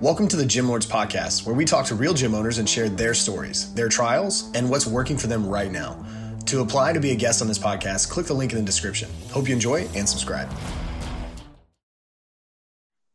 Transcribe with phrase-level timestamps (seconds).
[0.00, 2.88] Welcome to the Gym Lords Podcast, where we talk to real gym owners and share
[2.88, 6.06] their stories, their trials, and what's working for them right now.
[6.46, 9.10] To apply to be a guest on this podcast, click the link in the description.
[9.32, 10.48] Hope you enjoy and subscribe.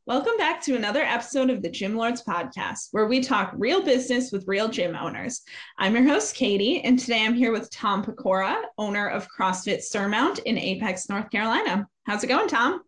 [0.08, 4.34] Welcome back to another episode of the Gym Lords Podcast, where we talk real business
[4.34, 5.44] with real gym owners.
[5.78, 10.40] I'm your host, Katie, and today I'm here with Tom Pecora, owner of CrossFit Surmount
[10.40, 11.88] in Apex, North Carolina.
[12.04, 12.82] How's it going, Tom?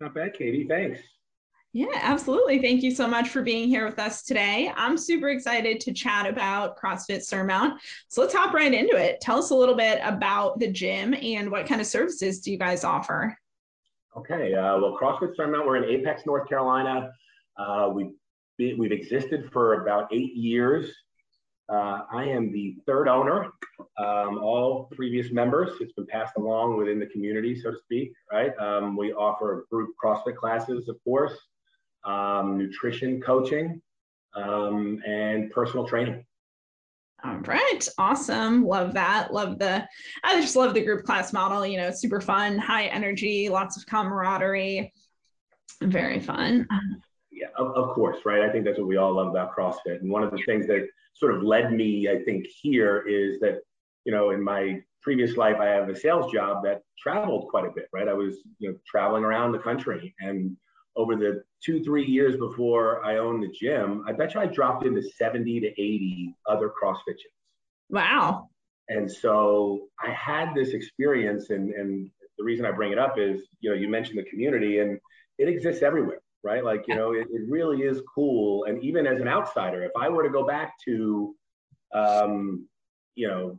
[0.00, 0.66] Not bad, Katie.
[0.66, 0.98] Thanks.
[1.74, 2.60] Yeah, absolutely.
[2.60, 4.70] Thank you so much for being here with us today.
[4.76, 7.80] I'm super excited to chat about CrossFit Surmount.
[8.08, 9.22] So let's hop right into it.
[9.22, 12.58] Tell us a little bit about the gym and what kind of services do you
[12.58, 13.34] guys offer?
[14.14, 17.10] Okay, uh, well, CrossFit Surmount, we're in Apex, North Carolina.
[17.56, 18.12] Uh, we've,
[18.58, 20.92] been, we've existed for about eight years.
[21.70, 23.46] Uh, I am the third owner.
[23.96, 28.52] Um, all previous members, it's been passed along within the community, so to speak, right?
[28.58, 31.32] Um, we offer group CrossFit classes, of course
[32.04, 33.80] um, nutrition coaching,
[34.34, 36.24] um, and personal training.
[37.24, 37.88] All right.
[37.98, 38.64] Awesome.
[38.64, 39.32] Love that.
[39.32, 39.86] Love the,
[40.24, 41.64] I just love the group class model.
[41.64, 44.92] You know, super fun, high energy, lots of camaraderie.
[45.80, 46.66] Very fun.
[47.30, 48.18] Yeah, of, of course.
[48.24, 48.40] Right.
[48.40, 50.00] I think that's what we all love about CrossFit.
[50.00, 53.60] And one of the things that sort of led me, I think, here is that,
[54.04, 57.70] you know, in my previous life, I have a sales job that traveled quite a
[57.70, 58.08] bit, right?
[58.08, 60.56] I was, you know, traveling around the country and
[60.96, 64.84] over the two, three years before I owned the gym, I bet you I dropped
[64.84, 67.88] into 70 to 80 other CrossFit gyms.
[67.88, 68.48] Wow.
[68.88, 73.42] And so I had this experience, and, and the reason I bring it up is,
[73.60, 74.98] you know, you mentioned the community, and
[75.38, 76.64] it exists everywhere, right?
[76.64, 78.64] Like, you know, it, it really is cool.
[78.64, 81.34] And even as an outsider, if I were to go back to,
[81.94, 82.68] um,
[83.14, 83.58] you know,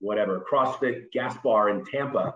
[0.00, 2.34] whatever, CrossFit Gas Bar in Tampa,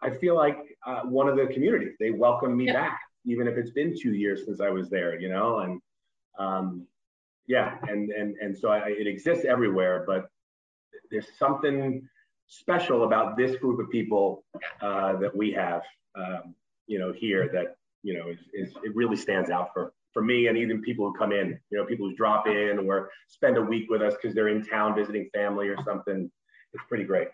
[0.00, 1.92] I feel like uh, one of the community.
[1.98, 2.74] They welcome me yeah.
[2.74, 5.80] back even if it's been two years since I was there, you know, and
[6.38, 6.86] um,
[7.46, 10.30] yeah, and and and so I, it exists everywhere, but
[11.10, 12.08] there's something
[12.46, 14.44] special about this group of people
[14.80, 15.82] uh, that we have,
[16.16, 16.54] um,
[16.86, 20.46] you know, here that you know is, is it really stands out for for me
[20.46, 23.62] and even people who come in, you know, people who drop in or spend a
[23.62, 26.30] week with us because they're in town visiting family or something.
[26.72, 27.28] It's pretty great.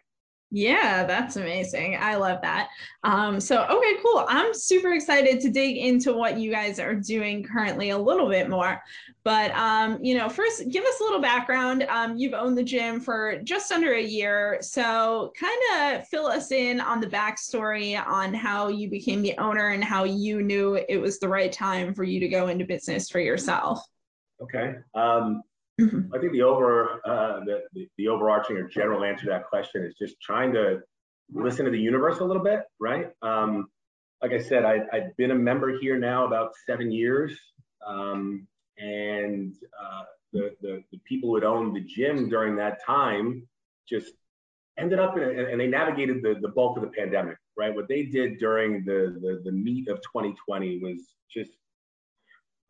[0.54, 1.97] Yeah, that's amazing.
[1.97, 2.69] I love that.
[3.03, 4.25] Um, so, okay, cool.
[4.28, 8.48] I'm super excited to dig into what you guys are doing currently a little bit
[8.48, 8.81] more.
[9.25, 11.82] But, um, you know, first, give us a little background.
[11.88, 14.59] Um, you've owned the gym for just under a year.
[14.60, 19.71] So, kind of fill us in on the backstory on how you became the owner
[19.71, 23.10] and how you knew it was the right time for you to go into business
[23.10, 23.81] for yourself.
[24.41, 24.76] Okay.
[24.94, 25.42] Um,
[25.80, 26.14] Mm-hmm.
[26.14, 29.84] I think the over uh, the, the, the overarching or general answer to that question
[29.84, 30.80] is just trying to
[31.32, 33.10] listen to the universe a little bit, right?
[33.22, 33.68] Um,
[34.22, 37.36] like I said, I, I've been a member here now about seven years,
[37.86, 38.46] um,
[38.78, 43.46] and uh, the, the, the people who had owned the gym during that time
[43.88, 44.12] just
[44.78, 47.74] ended up in a, and they navigated the, the bulk of the pandemic, right?
[47.74, 51.50] What they did during the, the the meat of 2020 was just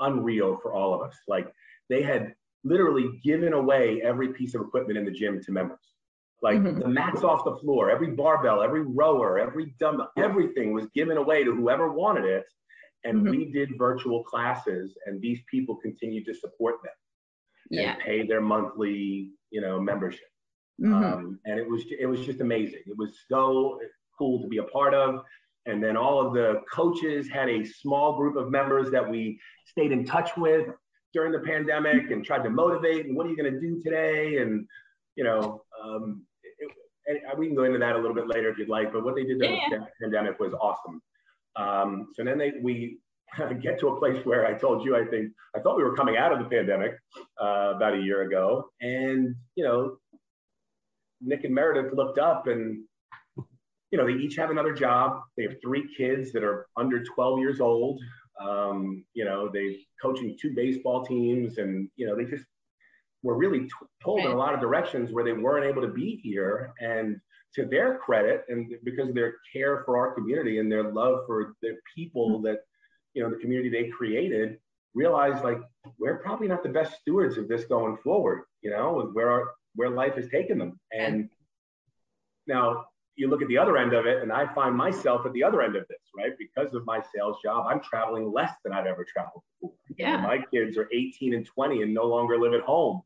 [0.00, 1.16] unreal for all of us.
[1.28, 1.52] Like
[1.88, 2.34] they had
[2.64, 5.78] literally given away every piece of equipment in the gym to members.
[6.42, 6.80] Like mm-hmm.
[6.80, 11.44] the mats off the floor, every barbell, every rower, every dumbbell, everything was given away
[11.44, 12.44] to whoever wanted it.
[13.04, 13.30] And mm-hmm.
[13.30, 16.92] we did virtual classes, and these people continued to support them
[17.70, 17.92] yeah.
[17.92, 20.26] and pay their monthly, you know, membership.
[20.82, 20.94] Mm-hmm.
[20.94, 22.80] Um, and it was it was just amazing.
[22.86, 23.78] It was so
[24.18, 25.22] cool to be a part of.
[25.66, 29.92] And then all of the coaches had a small group of members that we stayed
[29.92, 30.66] in touch with
[31.14, 34.38] during the pandemic and tried to motivate and what are you going to do today?
[34.38, 34.66] And
[35.16, 36.22] you know um,
[37.06, 39.04] it, and we can go into that a little bit later if you'd like but
[39.04, 39.78] what they did during yeah.
[39.78, 41.00] the pandemic was awesome.
[41.56, 42.98] Um, so then they we
[43.62, 46.16] get to a place where i told you i think i thought we were coming
[46.16, 46.92] out of the pandemic
[47.40, 48.68] uh, about a year ago.
[48.80, 49.96] And you know
[51.20, 52.84] nick and meredith looked up and
[53.90, 55.20] you know they each have another job.
[55.36, 58.00] They have three kids that are under 12 years old
[58.40, 62.44] um, you know, they coaching two baseball teams, and you know, they just
[63.22, 63.70] were really t-
[64.02, 66.72] told in a lot of directions where they weren't able to be here.
[66.80, 67.20] And
[67.54, 71.54] to their credit, and because of their care for our community and their love for
[71.62, 72.46] the people mm-hmm.
[72.46, 72.58] that
[73.14, 74.58] you know the community they created,
[74.94, 75.58] realized like
[75.98, 78.42] we're probably not the best stewards of this going forward.
[78.62, 80.78] You know, with where our where life has taken them.
[80.92, 81.28] And
[82.46, 82.86] now
[83.16, 85.62] you look at the other end of it, and I find myself at the other
[85.62, 86.32] end of this, right?
[86.38, 89.76] Because of my sales job, I'm traveling less than I've ever traveled before.
[89.96, 90.16] Yeah.
[90.16, 93.02] my kids are 18 and 20 and no longer live at home.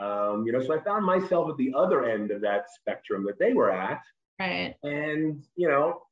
[0.00, 3.38] Um, you know, so I found myself at the other end of that spectrum that
[3.38, 4.00] they were at.
[4.38, 4.74] Right.
[4.82, 6.02] And, you know,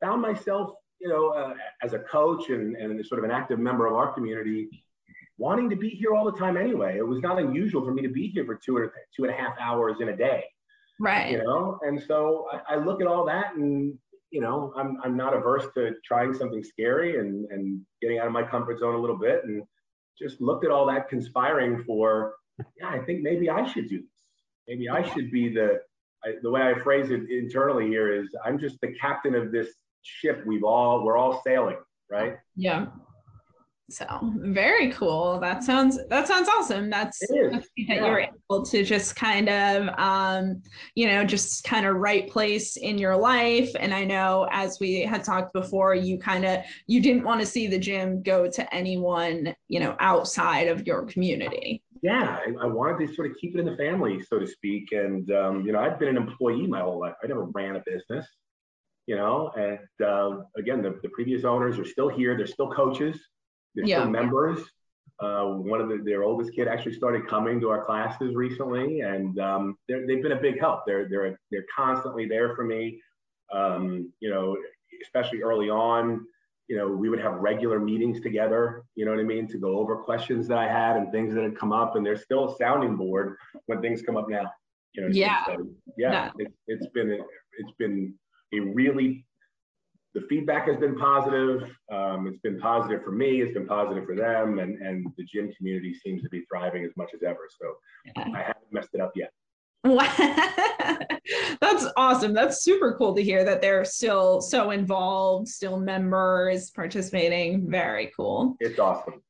[0.00, 3.86] found myself, you know, uh, as a coach and, and sort of an active member
[3.86, 4.68] of our community,
[5.38, 6.96] wanting to be here all the time anyway.
[6.98, 9.36] It was not unusual for me to be here for two or two and a
[9.36, 10.44] half hours in a day.
[11.02, 11.32] Right.
[11.32, 13.98] You know, and so I, I look at all that and
[14.30, 18.32] you know, I'm I'm not averse to trying something scary and and getting out of
[18.32, 19.64] my comfort zone a little bit and
[20.16, 22.34] just looked at all that conspiring for,
[22.78, 24.22] yeah, I think maybe I should do this.
[24.68, 25.80] Maybe I should be the
[26.24, 29.70] I, the way I phrase it internally here is I'm just the captain of this
[30.02, 30.44] ship.
[30.46, 31.78] We've all we're all sailing,
[32.08, 32.36] right?
[32.54, 32.86] Yeah.
[33.92, 35.38] So very cool.
[35.40, 36.88] That sounds that sounds awesome.
[36.88, 38.06] That's, that yeah.
[38.06, 40.62] you're able to just kind of um,
[40.94, 43.70] you know, just kind of right place in your life.
[43.78, 47.46] And I know as we had talked before, you kind of you didn't want to
[47.46, 51.82] see the gym go to anyone, you know, outside of your community.
[52.02, 54.92] Yeah, I, I wanted to sort of keep it in the family, so to speak.
[54.92, 57.14] And um, you know, I've been an employee my whole life.
[57.22, 58.26] I never ran a business
[59.06, 63.18] you know and uh, again the, the previous owners are still here they're still coaches
[63.74, 64.00] they're yeah.
[64.00, 64.60] still members.
[65.20, 69.38] Uh, one of the, their oldest kid actually started coming to our classes recently, and
[69.38, 70.80] um, they've been a big help.
[70.86, 73.00] They're they're they're constantly there for me.
[73.52, 74.56] Um, you know,
[75.04, 76.26] especially early on.
[76.68, 78.82] You know, we would have regular meetings together.
[78.94, 81.42] You know what I mean, to go over questions that I had and things that
[81.42, 81.96] had come up.
[81.96, 83.36] And they're still a sounding board
[83.66, 84.50] when things come up now.
[84.94, 85.66] You know, yeah, so,
[85.96, 87.10] yeah, it, it's been
[87.58, 88.14] it's been
[88.54, 89.24] a really
[90.14, 91.62] the feedback has been positive.
[91.90, 93.40] Um, it's been positive for me.
[93.40, 96.90] It's been positive for them, and and the gym community seems to be thriving as
[96.96, 97.48] much as ever.
[97.60, 97.74] So
[98.16, 98.28] yeah.
[98.34, 99.32] I haven't messed it up yet.
[101.60, 102.34] That's awesome.
[102.34, 107.68] That's super cool to hear that they're still so involved, still members participating.
[107.68, 108.56] Very cool.
[108.60, 109.22] It's awesome.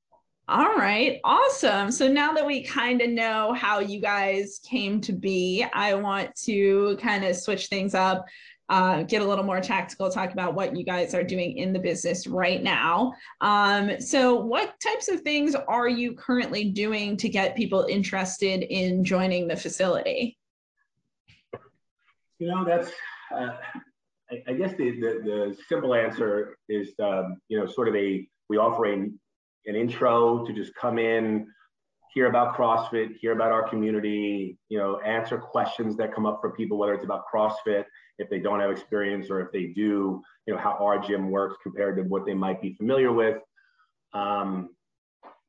[0.49, 1.91] All right, awesome.
[1.91, 6.35] So now that we kind of know how you guys came to be, I want
[6.45, 8.27] to kind of switch things up
[8.73, 11.79] uh, get a little more tactical, talk about what you guys are doing in the
[11.79, 13.13] business right now.
[13.43, 19.05] Um, so, what types of things are you currently doing to get people interested in
[19.05, 20.39] joining the facility?
[22.39, 22.91] You know, that's,
[23.31, 23.59] uh,
[24.31, 28.27] I, I, guess the, the, the, simple answer is, um, you know, sort of a,
[28.49, 31.47] we offer a, an intro to just come in,
[32.15, 36.53] hear about CrossFit, hear about our community, you know, answer questions that come up for
[36.53, 37.85] people, whether it's about CrossFit,
[38.19, 41.57] if they don't have experience, or if they do, you know, how our gym works
[41.63, 43.39] compared to what they might be familiar with.
[44.13, 44.71] Um,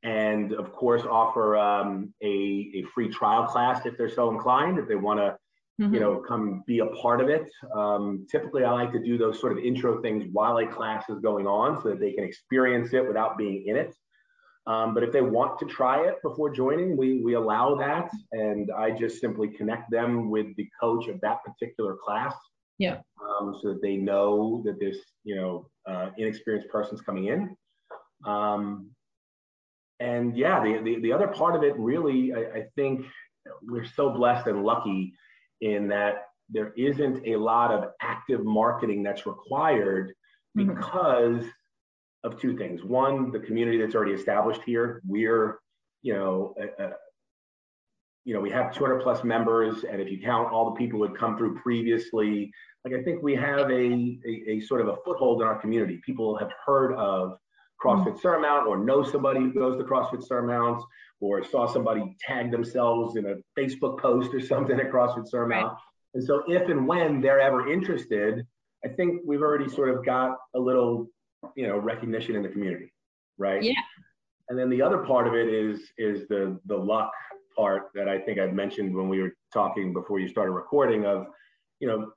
[0.02, 2.26] and of course, offer um, a,
[2.74, 5.36] a free trial class if they're so inclined, if they want to,
[5.82, 5.94] mm-hmm.
[5.94, 7.50] you know, come be a part of it.
[7.74, 11.20] Um, typically, I like to do those sort of intro things while a class is
[11.20, 13.94] going on so that they can experience it without being in it.
[14.66, 18.10] Um, but if they want to try it before joining, we, we allow that.
[18.32, 22.34] And I just simply connect them with the coach of that particular class.
[22.78, 22.98] Yeah.
[23.22, 27.56] Um, so that they know that this, you know, uh, inexperienced person's coming in.
[28.26, 28.90] Um,
[30.00, 33.06] and yeah, the, the, the other part of it really, I, I think
[33.62, 35.14] we're so blessed and lucky
[35.60, 40.12] in that there isn't a lot of active marketing that's required
[40.56, 40.74] mm-hmm.
[40.74, 41.48] because mm-hmm
[42.24, 42.82] of two things.
[42.82, 45.02] One, the community that's already established here.
[45.06, 45.58] We're,
[46.02, 46.90] you know, a, a,
[48.24, 51.06] you know, we have 200 plus members, and if you count all the people who
[51.06, 52.50] had come through previously,
[52.84, 56.00] like I think we have a, a, a sort of a foothold in our community.
[56.04, 57.36] People have heard of
[57.82, 60.82] CrossFit Surmount or know somebody who goes to CrossFit Surmount
[61.20, 65.72] or saw somebody tag themselves in a Facebook post or something at CrossFit Surmount.
[65.72, 65.78] Right.
[66.14, 68.46] And so if and when they're ever interested,
[68.84, 71.08] I think we've already sort of got a little
[71.56, 72.92] you know recognition in the community
[73.38, 73.72] right yeah
[74.48, 77.12] and then the other part of it is is the the luck
[77.56, 81.26] part that i think I've mentioned when we were talking before you started recording of
[81.80, 82.12] you know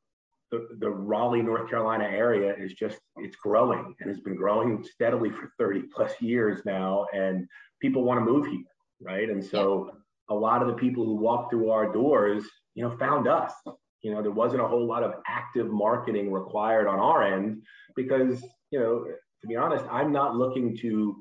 [0.51, 5.29] the, the raleigh north carolina area is just it's growing and has been growing steadily
[5.29, 7.45] for 30 plus years now and
[7.81, 8.63] people want to move here
[9.01, 9.91] right and so
[10.29, 12.43] a lot of the people who walk through our doors
[12.75, 13.53] you know found us
[14.01, 17.61] you know there wasn't a whole lot of active marketing required on our end
[17.95, 19.05] because you know,
[19.41, 21.15] to be honest, I'm not looking to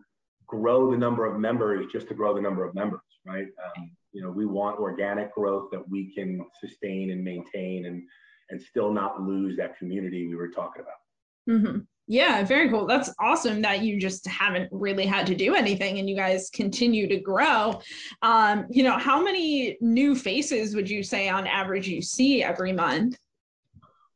[0.47, 3.47] grow the number of members just to grow the number of members, right?
[3.77, 8.03] Um, you know, we want organic growth that we can sustain and maintain and
[8.51, 11.59] and still not lose that community we were talking about.
[11.59, 11.79] Mm-hmm.
[12.09, 12.87] Yeah, very cool.
[12.87, 17.09] That's awesome that you just haven't really had to do anything and you guys continue
[17.09, 17.81] to grow.
[18.23, 22.73] Um, you know, how many new faces would you say on average you see every
[22.73, 23.19] month?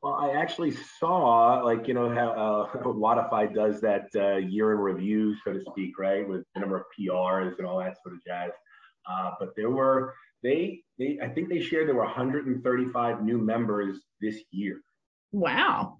[0.02, 2.30] Well, I actually saw, like, you know, how
[2.72, 6.76] uh, Wodify does that uh, year in review, so to speak, right, with the number
[6.76, 8.52] of PRs and all that sort of jazz.
[9.08, 13.98] Uh, but there were, they, they, I think they shared there were 135 new members
[14.20, 14.80] this year.
[15.32, 15.98] Wow.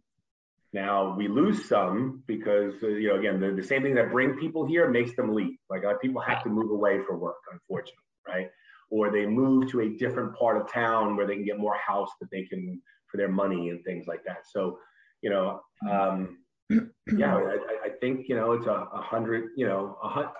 [0.73, 4.35] Now we lose some because uh, you know again the, the same thing that bring
[4.35, 5.57] people here makes them leave.
[5.69, 8.49] Like uh, people have to move away for work, unfortunately, right?
[8.89, 12.11] Or they move to a different part of town where they can get more house
[12.21, 14.45] that they can for their money and things like that.
[14.53, 14.79] So,
[15.23, 16.39] you know, um,
[17.17, 19.51] yeah, I, I, think you know it's a, a hundred.
[19.57, 20.31] You know, a hundred.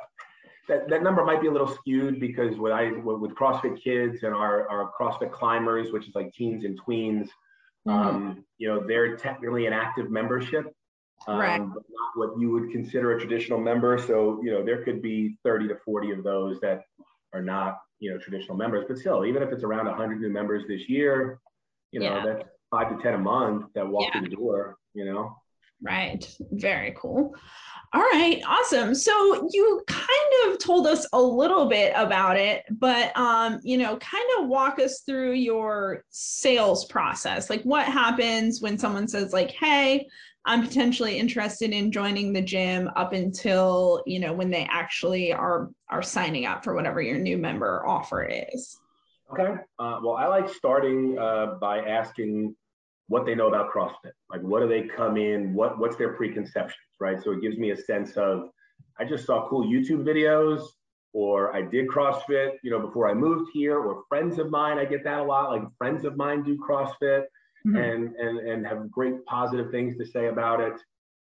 [0.71, 4.35] That, that number might be a little skewed because with I with CrossFit kids and
[4.35, 7.29] our, our CrossFit climbers, which is like teens and tweens,
[7.87, 8.09] Mm-hmm.
[8.09, 10.67] Um, you know, they're technically an active membership,
[11.27, 11.59] um, right.
[11.59, 13.99] but not what you would consider a traditional member.
[13.99, 16.83] So, you know, there could be 30 to 40 of those that
[17.33, 18.85] are not, you know, traditional members.
[18.87, 21.41] But still, even if it's around 100 new members this year,
[21.93, 22.27] you know, yeah.
[22.27, 24.21] that's five to 10 a month that walk yeah.
[24.21, 25.35] through the door, you know.
[25.83, 26.29] Right.
[26.53, 27.35] Very cool.
[27.93, 28.95] All right, awesome.
[28.95, 30.09] So you kind
[30.47, 34.79] of told us a little bit about it, but um, you know, kind of walk
[34.79, 37.51] us through your sales process.
[37.51, 40.07] Like what happens when someone says like, "Hey,
[40.45, 45.71] I'm potentially interested in joining the gym," up until, you know, when they actually are
[45.89, 48.79] are signing up for whatever your new member offer is.
[49.33, 49.55] Okay.
[49.81, 52.55] Uh, well, I like starting uh, by asking
[53.11, 54.13] what they know about CrossFit.
[54.31, 55.53] Like, what do they come in?
[55.53, 57.21] What what's their preconceptions, right?
[57.21, 58.51] So it gives me a sense of
[59.01, 60.63] I just saw cool YouTube videos,
[61.13, 64.79] or I did CrossFit, you know, before I moved here, or friends of mine.
[64.79, 65.51] I get that a lot.
[65.51, 67.25] Like friends of mine do CrossFit
[67.67, 67.77] mm-hmm.
[67.77, 70.81] and and and have great positive things to say about it.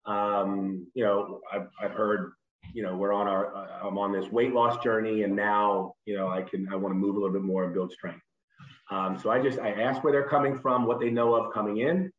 [0.05, 2.31] Um, you know, I've I've heard
[2.73, 6.17] you know we're on our uh, i'm on this weight loss journey and now you
[6.17, 8.24] know i can i want to move a little bit more and build strength
[8.91, 11.77] um, so I just I ask where they're coming from, what they know of coming
[11.77, 12.11] in.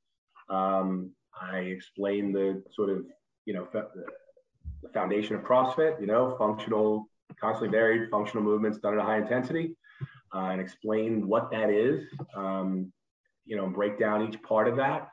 [0.49, 3.05] Um, I explain the sort of
[3.45, 7.07] you know the foundation of CrossFit, you know, functional,
[7.41, 9.77] constantly varied functional movements done at a high intensity,
[10.35, 12.05] uh, and explain what that is.
[12.37, 12.93] Um,
[13.45, 15.09] you know, break down each part of that.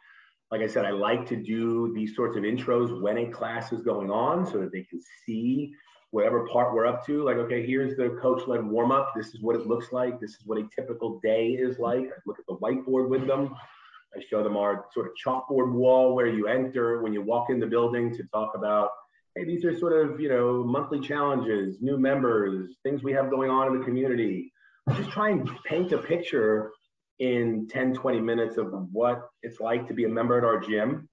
[0.49, 3.81] Like I said, I like to do these sorts of intros when a class is
[3.81, 5.73] going on so that they can see
[6.13, 7.23] whatever part we're up to.
[7.23, 9.13] Like, okay, here's the coach led warm up.
[9.15, 10.19] This is what it looks like.
[10.19, 12.03] This is what a typical day is like.
[12.03, 13.55] I look at the whiteboard with them.
[14.15, 17.59] I show them our sort of chalkboard wall where you enter when you walk in
[17.59, 18.89] the building to talk about,
[19.35, 23.49] hey, these are sort of, you know, monthly challenges, new members, things we have going
[23.49, 24.53] on in the community.
[24.95, 26.73] Just try and paint a picture
[27.17, 31.09] in 10, 20 minutes of what it's like to be a member at our gym.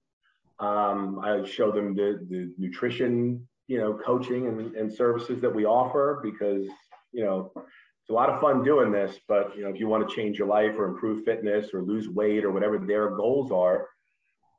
[0.59, 5.63] Um, I show them the, the nutrition you know, coaching and, and services that we
[5.63, 6.67] offer because,
[7.13, 10.07] you know, it's a lot of fun doing this, but you know, if you want
[10.07, 13.87] to change your life or improve fitness or lose weight or whatever their goals are,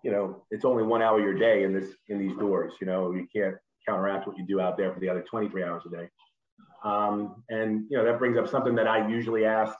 [0.03, 2.73] you know, it's only one hour your day in this in these doors.
[2.81, 3.55] You know, you can't
[3.87, 6.09] counteract what you do out there for the other 23 hours a day.
[6.83, 9.77] Um, and you know, that brings up something that I usually ask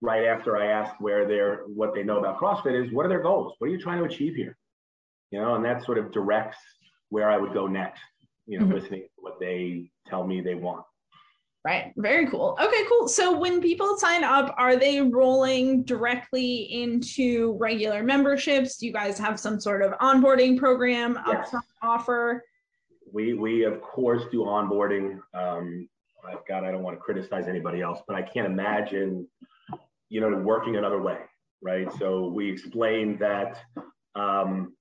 [0.00, 3.22] right after I ask where they're what they know about CrossFit is what are their
[3.22, 3.54] goals?
[3.58, 4.58] What are you trying to achieve here?
[5.30, 6.58] You know, and that sort of directs
[7.10, 8.02] where I would go next
[8.46, 8.74] you know, mm-hmm.
[8.74, 10.84] listening to what they tell me they want.
[11.64, 11.92] Right.
[11.96, 12.58] Very cool.
[12.60, 13.06] Okay, cool.
[13.06, 18.78] So when people sign up, are they rolling directly into regular memberships?
[18.78, 21.54] Do you guys have some sort of onboarding program yes.
[21.80, 22.42] offer?
[23.12, 25.20] We we of course do onboarding.
[25.34, 25.88] Um,
[26.26, 29.28] I've got I don't want to criticize anybody else, but I can't imagine,
[30.08, 31.18] you know, working another way,
[31.62, 31.88] right?
[31.98, 33.58] So we explained that
[34.16, 34.74] um,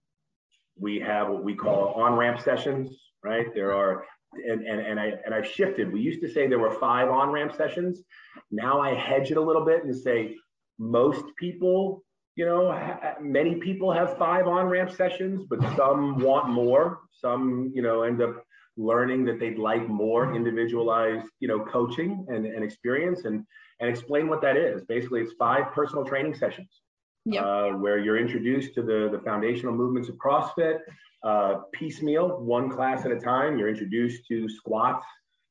[0.80, 3.48] we have what we call on-ramp sessions, right?
[3.54, 5.92] There are, and, and, and, I, and I've shifted.
[5.92, 8.02] We used to say there were five on-ramp sessions.
[8.50, 10.36] Now I hedge it a little bit and say
[10.80, 12.04] most people,
[12.36, 17.02] you know, ha- many people have five on-ramp sessions, but some want more.
[17.12, 18.44] Some, you know, end up
[18.78, 23.46] learning that they'd like more individualized, you know, coaching and, and experience and,
[23.80, 24.84] and explain what that is.
[24.86, 26.82] Basically, it's five personal training sessions.
[27.26, 27.44] Yep.
[27.44, 30.80] Uh, where you're introduced to the, the foundational movements of CrossFit,
[31.24, 33.60] uh, piecemeal, one class at a time.
[33.60, 35.06] You're introduced to squats.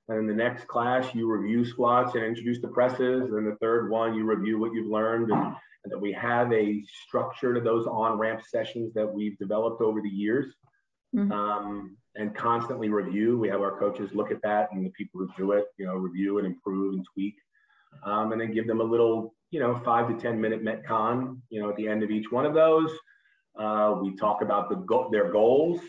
[0.09, 3.23] And in the next class, you review squats and introduce the presses.
[3.23, 5.31] And then the third one, you review what you've learned.
[5.31, 9.81] And, and that we have a structure to those on ramp sessions that we've developed
[9.81, 10.53] over the years
[11.15, 11.33] mm-hmm.
[11.33, 13.39] um, and constantly review.
[13.39, 15.95] We have our coaches look at that and the people who do it, you know,
[15.95, 17.37] review and improve and tweak.
[18.05, 21.61] Um, and then give them a little, you know, five to 10 minute Metcon, you
[21.61, 22.91] know, at the end of each one of those.
[23.59, 25.81] Uh, we talk about the go- their goals.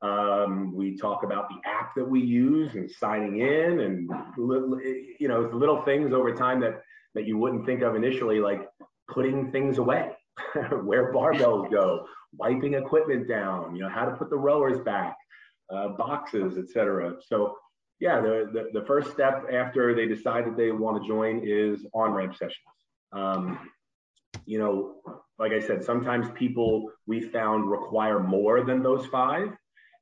[0.00, 5.28] Um, we talk about the app that we use and signing in, and little, you
[5.28, 6.82] know, little things over time that
[7.14, 8.68] that you wouldn't think of initially, like
[9.08, 10.10] putting things away,
[10.82, 12.06] where barbells go,
[12.38, 15.14] wiping equipment down, you know, how to put the rowers back,
[15.70, 17.16] uh, boxes, etc.
[17.28, 17.56] So
[18.00, 21.86] yeah, the, the, the first step after they decide that they want to join is
[21.94, 22.81] on ramp sessions.
[23.12, 23.70] Um,
[24.46, 24.96] you know,
[25.38, 29.48] like I said, sometimes people we found require more than those five.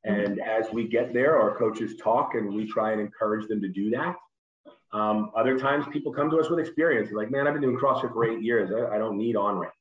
[0.04, 3.68] And as we get there, our coaches talk and we try and encourage them to
[3.68, 4.16] do that.
[4.92, 7.10] Um, other times people come to us with experience.
[7.12, 8.70] like, man, I've been doing CrossFit for eight years.
[8.72, 9.74] I, I don't need on ramp.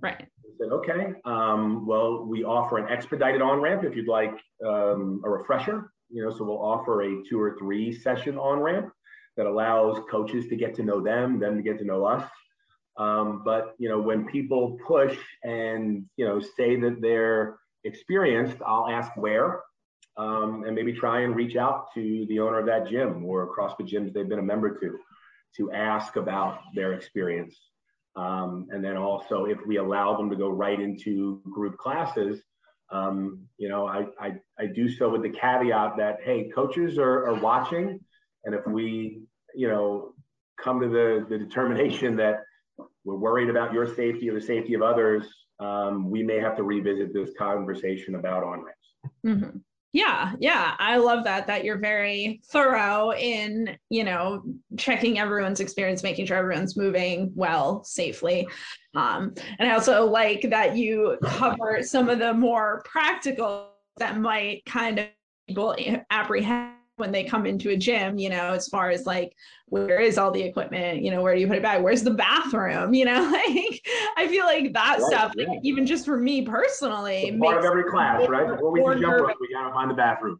[0.00, 0.22] Right.
[0.22, 1.12] I said, okay.
[1.24, 4.34] Um, well, we offer an expedited on ramp if you'd like
[4.66, 5.92] um, a refresher.
[6.08, 8.90] You know, so we'll offer a two or three session on ramp
[9.36, 12.28] that allows coaches to get to know them, them to get to know us.
[12.96, 18.88] Um, but you know, when people push and you know say that they're experienced, I'll
[18.88, 19.60] ask where,
[20.16, 23.76] um, and maybe try and reach out to the owner of that gym or across
[23.76, 24.98] the gyms they've been a member to,
[25.56, 27.56] to ask about their experience.
[28.16, 32.42] Um, and then also, if we allow them to go right into group classes,
[32.90, 37.28] um, you know, I, I, I do so with the caveat that, hey, coaches are,
[37.28, 38.00] are watching.
[38.44, 39.22] And if we,
[39.54, 40.14] you know,
[40.62, 42.42] come to the, the determination that
[43.04, 45.26] we're worried about your safety or the safety of others,
[45.58, 49.14] um, we may have to revisit this conversation about on ramps.
[49.26, 49.58] Mm-hmm.
[49.92, 51.48] Yeah, yeah, I love that.
[51.48, 54.42] That you're very thorough in, you know,
[54.78, 58.46] checking everyone's experience, making sure everyone's moving well, safely.
[58.94, 64.64] Um, and I also like that you cover some of the more practical that might
[64.64, 65.06] kind of
[65.48, 65.74] people
[66.10, 69.34] apprehend when they come into a gym, you know, as far as like
[69.66, 71.82] where is all the equipment, you know, where do you put it back?
[71.82, 72.94] Where's the bathroom?
[73.00, 73.82] You know, like
[74.18, 75.48] I feel like that right, stuff, yeah.
[75.48, 78.46] like, even just for me personally, part of every class, right?
[78.46, 80.38] Before we can jump rope, we gotta find the bathroom.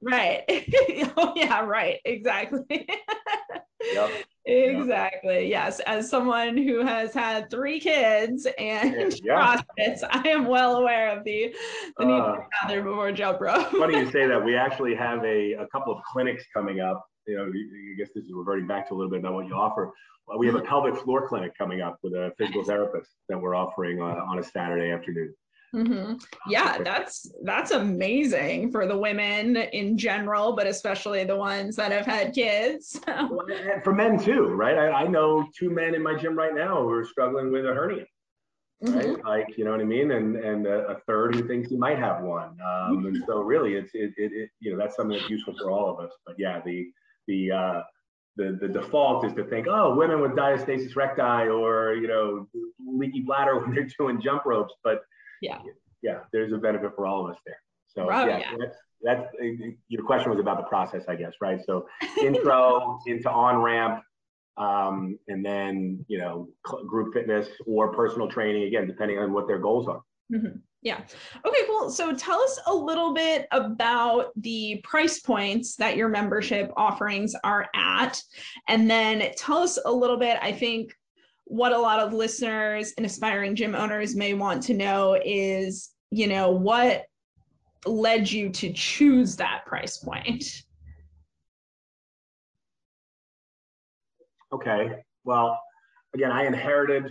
[0.00, 0.42] Right.
[1.16, 1.98] oh yeah, right.
[2.04, 2.64] Exactly.
[3.92, 4.10] yep.
[4.46, 5.48] Exactly.
[5.48, 5.80] Yes.
[5.80, 9.62] As someone who has had three kids and yeah.
[9.78, 11.54] CrossFits, I am well aware of the,
[11.98, 13.70] the need uh, to gather before jump rope.
[13.70, 14.44] funny you say that.
[14.50, 17.04] We actually have a, a couple of clinics coming up.
[17.26, 19.54] You know, I guess this is reverting back to a little bit about what you
[19.54, 19.92] offer.
[20.38, 24.00] We have a pelvic floor clinic coming up with a physical therapist that we're offering
[24.00, 25.34] on, on a Saturday afternoon.
[25.74, 26.14] Mm-hmm.
[26.48, 32.06] Yeah, that's that's amazing for the women in general, but especially the ones that have
[32.06, 33.00] had kids.
[33.84, 34.76] for men too, right?
[34.76, 37.72] I, I, know two men in my gym right now who are struggling with a
[37.72, 38.04] hernia.
[38.82, 39.26] Right, mm-hmm.
[39.26, 41.98] like you know what I mean, and and a, a, third who thinks he might
[41.98, 45.30] have one, um, and so really, it's it, it, it you know that's something that's
[45.30, 46.10] useful for all of us.
[46.26, 46.90] But yeah, the
[47.28, 47.82] the uh,
[48.36, 52.48] the, the default is to think, oh, women with diastasis recti or you know
[52.84, 55.02] leaky bladder when they're doing jump ropes, but
[55.40, 55.58] yeah
[56.02, 59.34] yeah there's a benefit for all of us there so oh, yeah, yeah, that's that's
[59.88, 61.86] your question was about the process i guess right so
[62.20, 64.02] intro into on ramp
[64.56, 69.58] um, and then you know group fitness or personal training again depending on what their
[69.58, 70.58] goals are mm-hmm.
[70.82, 71.02] Yeah.
[71.46, 71.90] Okay, cool.
[71.90, 77.68] So tell us a little bit about the price points that your membership offerings are
[77.74, 78.20] at.
[78.66, 80.94] And then tell us a little bit, I think
[81.50, 86.28] what a lot of listeners and aspiring gym owners may want to know is, you
[86.28, 87.06] know, what
[87.84, 90.62] led you to choose that price point?
[94.52, 95.02] Okay.
[95.24, 95.60] Well,
[96.14, 97.10] again, I inherited,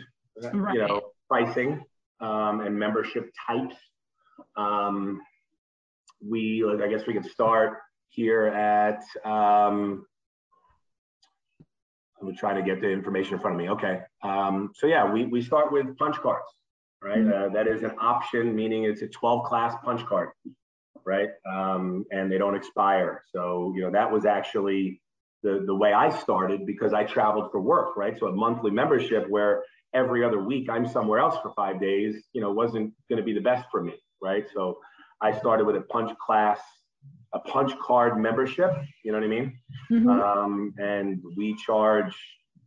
[0.54, 0.73] right.
[0.73, 1.84] you know, pricing
[2.21, 3.75] um, and membership types.
[4.56, 5.19] Um,
[6.25, 10.06] we, I guess we could start here at um,
[12.21, 13.69] I'm trying to get the information in front of me.
[13.69, 14.01] Okay.
[14.23, 16.47] Um, so yeah, we, we start with punch cards,
[17.01, 17.19] right?
[17.19, 17.51] Mm-hmm.
[17.51, 20.29] Uh, that is an option, meaning it's a 12 class punch card,
[21.05, 21.29] right?
[21.51, 23.23] Um, and they don't expire.
[23.34, 25.01] So, you know, that was actually
[25.43, 28.17] the, the way I started because I traveled for work, right?
[28.17, 32.41] So a monthly membership where every other week I'm somewhere else for five days, you
[32.41, 34.45] know, wasn't going to be the best for me, right?
[34.53, 34.79] So
[35.21, 36.60] I started with a punch class
[37.34, 38.72] a punch card membership.
[39.04, 39.60] You know what I mean?
[39.92, 40.10] Mm-hmm.
[40.10, 42.15] Um, and we charge,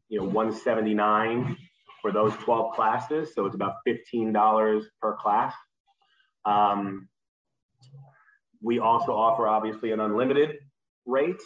[0.09, 1.57] you know, 179
[2.01, 3.35] for those 12 classes.
[3.35, 5.55] So it's about $15 per class.
[6.44, 7.09] Um,
[8.61, 10.59] we also offer obviously an unlimited
[11.07, 11.40] rate.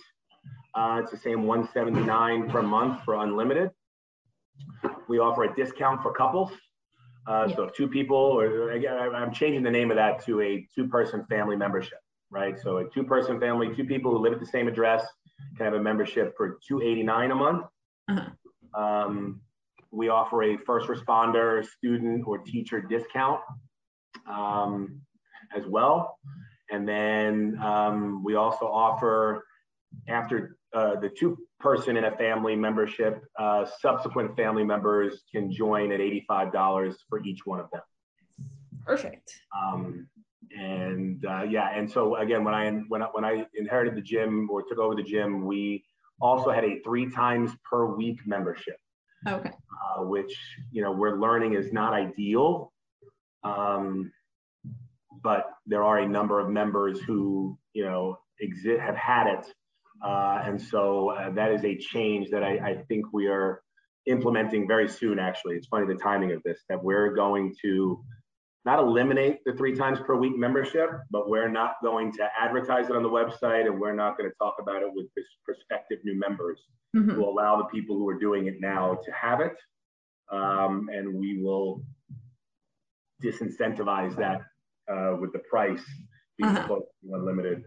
[0.75, 3.71] Uh, it's the same 179 per month for unlimited.
[5.09, 6.51] We offer a discount for couples.
[7.27, 7.57] Uh, yeah.
[7.57, 11.25] So if two people, or again, I'm changing the name of that to a two-person
[11.29, 11.99] family membership
[12.31, 12.59] right?
[12.59, 15.05] So a two-person family, two people who live at the same address
[15.57, 17.67] can have a membership for 289 a month.
[18.09, 18.81] Uh-huh.
[18.81, 19.41] Um,
[19.91, 23.41] we offer a first responder, student, or teacher discount
[24.31, 25.01] um,
[25.57, 26.19] as well.
[26.71, 29.45] And then um, we also offer,
[30.09, 35.93] after uh, the two person in a family membership, uh, subsequent family members can join
[35.93, 37.83] at $85 for each one of them.
[38.85, 39.33] Perfect.
[39.57, 40.09] Um,
[40.57, 44.49] and uh, yeah, and so again, when I when I, when I inherited the gym
[44.51, 45.85] or took over the gym, we
[46.21, 48.77] also had a three times per week membership.
[49.27, 49.51] Okay.
[49.51, 50.37] Uh, which
[50.71, 52.73] you know we're learning is not ideal.
[53.45, 54.13] Um,
[55.23, 59.47] but there are a number of members who you know exist have had it,
[60.05, 63.63] uh, and so uh, that is a change that I, I think we are
[64.07, 65.19] implementing very soon.
[65.19, 68.05] Actually, it's funny the timing of this that we're going to
[68.67, 72.97] not eliminate the three times per week membership, but we're not going to advertise it
[72.97, 75.07] on the website and we're not going to talk about it with
[75.45, 76.59] prospective new members.
[76.95, 77.17] Mm-hmm.
[77.17, 79.55] We'll allow the people who are doing it now to have it.
[80.33, 81.85] Um, and we will
[83.23, 84.41] disincentivize that
[84.93, 85.85] uh, with the price
[86.37, 86.67] being uh-huh.
[86.67, 87.63] close to unlimited.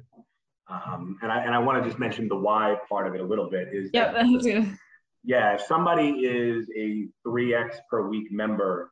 [0.70, 3.24] Um, and I and I want to just mention the why part of it a
[3.24, 4.78] little bit is yeah, that, that's good.
[5.24, 8.92] Yeah, if somebody is a 3x per week member,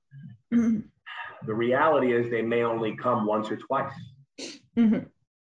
[0.54, 0.80] mm-hmm
[1.46, 3.94] the reality is they may only come once or twice.
[4.78, 5.00] Mm-hmm.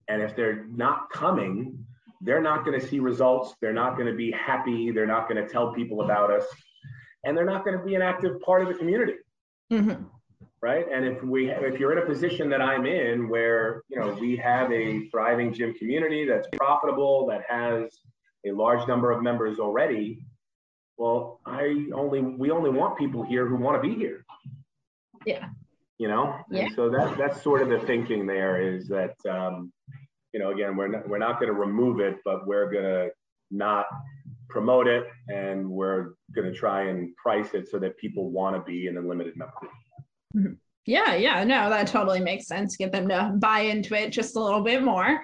[0.07, 1.85] And if they're not coming,
[2.21, 3.55] they're not going to see results.
[3.61, 4.91] They're not going to be happy.
[4.91, 6.45] They're not going to tell people about us.
[7.23, 9.15] And they're not going to be an active part of the community.
[9.71, 10.03] Mm-hmm.
[10.61, 10.85] Right.
[10.89, 14.37] And if we, if you're in a position that I'm in where, you know, we
[14.37, 17.89] have a thriving gym community that's profitable, that has
[18.45, 20.25] a large number of members already,
[20.97, 24.25] well, I only, we only want people here who want to be here.
[25.25, 25.49] Yeah
[26.03, 26.65] you know yeah.
[26.65, 29.71] And so that that's sort of the thinking there is that um,
[30.33, 33.09] you know again we're not, we're not going to remove it but we're going to
[33.51, 33.85] not
[34.49, 38.61] promote it and we're going to try and price it so that people want to
[38.69, 39.53] be an unlimited member
[40.35, 40.53] mm-hmm.
[40.85, 44.43] yeah yeah no that totally makes sense get them to buy into it just a
[44.43, 45.21] little bit more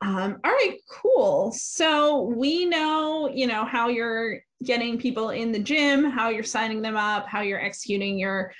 [0.00, 5.58] um, all right cool so we know you know how you're getting people in the
[5.58, 8.52] gym, how you're signing them up, how you're executing your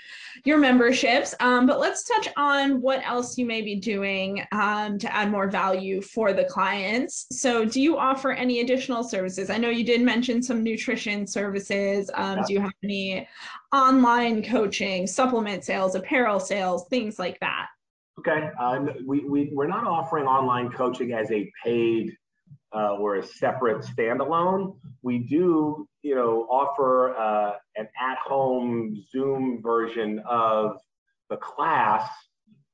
[0.45, 1.35] your memberships.
[1.41, 5.49] Um, but let's touch on what else you may be doing um, to add more
[5.49, 7.27] value for the clients.
[7.31, 9.51] So, do you offer any additional services?
[9.51, 12.11] I know you did mention some nutrition services.
[12.15, 12.43] Um.
[12.47, 13.27] Do you have any
[13.73, 17.69] online coaching, supplement sales, apparel sales, things like that?
[18.27, 22.17] Okay, um, we, we, we're not offering online coaching as a paid
[22.75, 24.77] uh, or a separate standalone.
[25.03, 30.79] We do, you know, offer uh, an at-home Zoom version of
[31.29, 32.09] the class,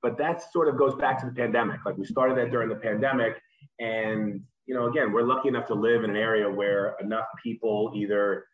[0.03, 1.85] but that sort of goes back to the pandemic.
[1.85, 3.41] Like we started that during the pandemic,
[3.81, 7.93] and you know, again, we're lucky enough to live in an area where enough people
[7.97, 8.45] either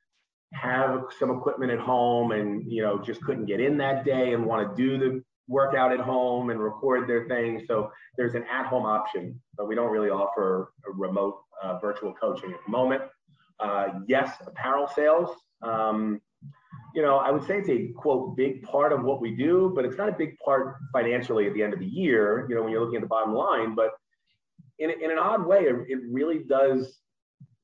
[0.55, 4.47] have some equipment at home and you know just couldn't get in that day and
[4.47, 7.65] want to do the work out at home and record their thing.
[7.67, 12.51] So there's an at-home option, but we don't really offer a remote uh, virtual coaching
[12.53, 13.03] at the moment.
[13.61, 15.31] Uh, yes, apparel sales.
[15.63, 16.21] Um,
[16.95, 19.85] you know, I would say it's a quote big part of what we do, but
[19.85, 22.47] it's not a big part financially at the end of the year.
[22.49, 23.91] You know, when you're looking at the bottom line, but
[24.79, 26.99] in, in an odd way, it really does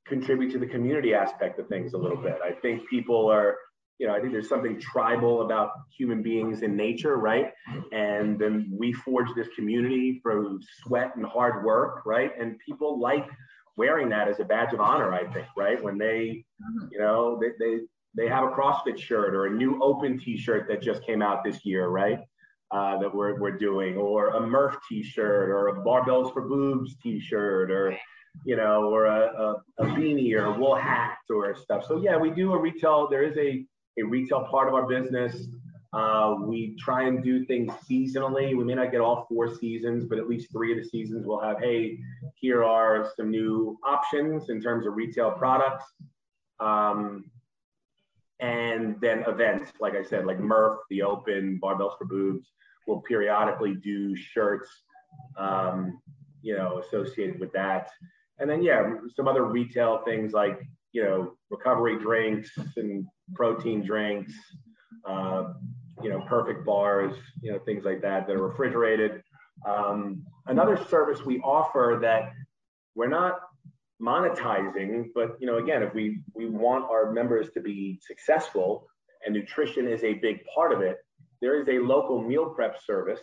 [0.07, 2.39] contribute to the community aspect of things a little bit.
[2.45, 3.57] I think people are
[3.99, 7.53] you know, I think there's something tribal about human beings in nature, right?
[7.93, 12.33] And then we forge this community through sweat and hard work, right?
[12.39, 13.29] And people like
[13.77, 15.83] wearing that as a badge of honor, I think, right?
[15.83, 16.45] When they,
[16.91, 17.81] you know, they, they,
[18.15, 21.65] they have a CrossFit shirt or a new open t-shirt that just came out this
[21.65, 22.19] year, right?
[22.71, 27.71] Uh, that we're, we're doing, or a Murph t-shirt or a Barbells for Boobs t-shirt
[27.71, 27.97] or,
[28.45, 29.21] you know, or a,
[29.79, 31.85] a, a beanie or a wool hat or stuff.
[31.87, 33.65] So yeah, we do a retail, there is a
[33.99, 35.47] a retail part of our business.
[35.93, 38.57] Uh, we try and do things seasonally.
[38.57, 41.41] We may not get all four seasons, but at least three of the seasons we'll
[41.41, 41.99] have, hey,
[42.35, 45.85] here are some new options in terms of retail products.
[46.61, 47.31] Um,
[48.41, 52.49] and then events, like I said, like Murph, the Open, Barbells for Boobs,
[52.87, 54.69] will periodically do shirts,
[55.37, 56.01] um,
[56.41, 57.91] you know, associated with that.
[58.39, 60.59] And then, yeah, some other retail things like,
[60.93, 64.33] you know, recovery drinks and protein drinks,
[65.09, 65.53] uh,
[66.03, 69.23] you know, perfect bars, you know, things like that that are refrigerated.
[69.67, 72.33] Um, another service we offer that
[72.95, 73.41] we're not
[74.01, 78.87] monetizing, but you know, again, if we we want our members to be successful,
[79.25, 80.99] and nutrition is a big part of it,
[81.41, 83.21] there is a local meal prep service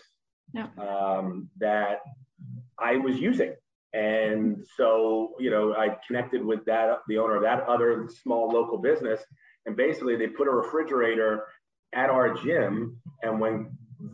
[0.53, 0.67] yeah.
[0.77, 1.99] um, that
[2.79, 3.53] I was using.
[3.93, 8.77] And so, you know, I connected with that, the owner of that other small local
[8.77, 9.21] business,
[9.65, 11.45] and basically they put a refrigerator
[11.93, 12.97] at our gym.
[13.23, 13.71] And when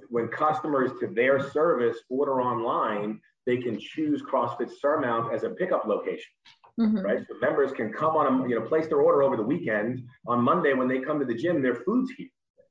[0.10, 5.86] when customers to their service order online they can choose crossfit surmount as a pickup
[5.86, 6.32] location.
[6.80, 7.02] Mm-hmm.
[7.02, 7.20] right?
[7.30, 10.02] So members can come on a you know place their order over the weekend.
[10.28, 12.28] On monday when they come to the gym their food's here.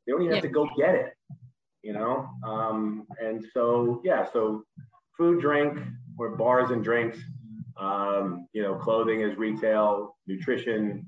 [0.06, 1.14] They don't even have to go get it
[1.84, 2.26] you know?
[2.44, 4.64] Um, and so yeah so
[5.16, 5.78] food drink
[6.18, 7.18] or bars and drinks
[7.76, 11.06] um, you know clothing is retail nutrition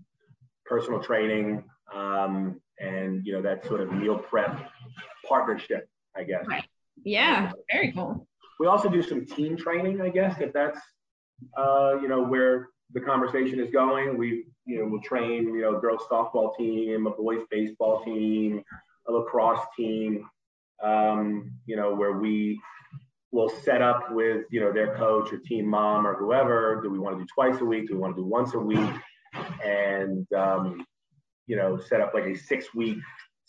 [0.67, 1.65] personal training,
[1.95, 4.71] um, and you know that sort of meal prep
[5.27, 6.45] partnership, I guess.
[6.47, 6.65] Right.
[7.05, 8.27] Yeah, very cool.
[8.59, 10.81] We also do some team training, I guess, if that's
[11.57, 14.19] uh, you know where the conversation is going.
[14.19, 18.63] We you know we'll train you know girls softball team, a boys baseball team,
[19.09, 20.29] a lacrosse team.
[20.83, 22.61] Um, you know where we
[23.37, 26.81] will set up with you know their coach or team mom or whoever.
[26.83, 27.89] Do we want to do twice a week?
[27.89, 28.91] Do we want to do once a week?
[29.65, 30.85] And um,
[31.47, 32.99] you know set up like a six week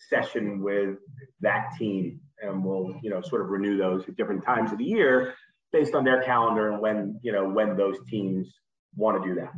[0.09, 0.97] session with
[1.41, 4.83] that team, and we'll you know sort of renew those at different times of the
[4.83, 5.33] year
[5.71, 8.53] based on their calendar and when you know when those teams
[8.95, 9.53] want to do that.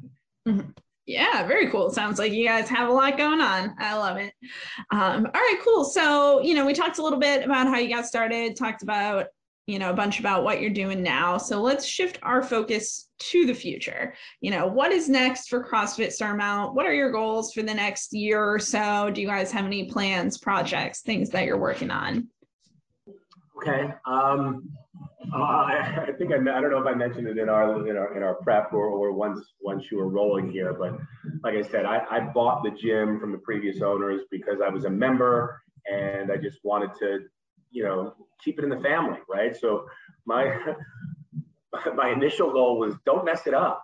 [0.48, 0.70] Mm-hmm.
[1.08, 1.90] Yeah, very cool.
[1.90, 3.74] Sounds like you guys have a lot going on.
[3.80, 4.32] I love it.
[4.92, 5.84] Um, all right, cool.
[5.84, 9.26] So, you know, we talked a little bit about how you got started, talked about,
[9.70, 11.38] you know, a bunch about what you're doing now.
[11.38, 14.16] So let's shift our focus to the future.
[14.42, 16.74] You know, what is next for CrossFit Surmount?
[16.74, 19.12] What are your goals for the next year or so?
[19.12, 22.28] Do you guys have any plans, projects, things that you're working on?
[23.58, 23.94] Okay.
[24.08, 24.68] Um,
[25.32, 27.96] uh, I, I, think I, I don't know if I mentioned it in our in
[27.96, 30.98] our, in our prep or, or once once you were rolling here, but
[31.44, 34.86] like I said, I, I bought the gym from the previous owners because I was
[34.86, 37.20] a member and I just wanted to,
[37.72, 39.56] you know, keep it in the family, right?
[39.56, 39.86] So
[40.26, 40.58] my
[41.96, 43.84] my initial goal was don't mess it up.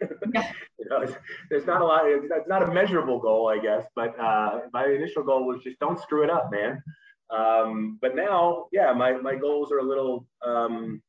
[0.00, 1.06] you know,
[1.50, 2.02] there's not a lot.
[2.06, 5.98] It's not a measurable goal, I guess, but uh, my initial goal was just don't
[6.00, 6.82] screw it up, man.
[7.30, 11.02] Um, but now, yeah, my, my goals are a little, um,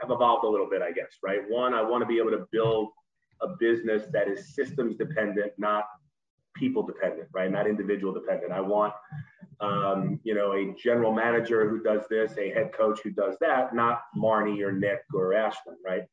[0.00, 1.40] have evolved a little bit, I guess, right?
[1.48, 2.88] One, I want to be able to build
[3.42, 5.84] a business that is systems dependent, not
[6.54, 7.50] people dependent, right?
[7.50, 8.52] Not individual dependent.
[8.52, 8.94] I want,
[9.60, 13.74] um, you know, a general manager who does this, a head coach who does that,
[13.74, 16.04] not Marnie or Nick or Ashlyn, right?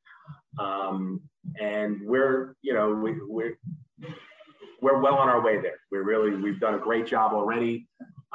[0.59, 1.21] Um,
[1.59, 3.57] and we're, you know, we, we're,
[4.81, 5.79] we're well on our way there.
[5.91, 7.87] We're really, we've done a great job already.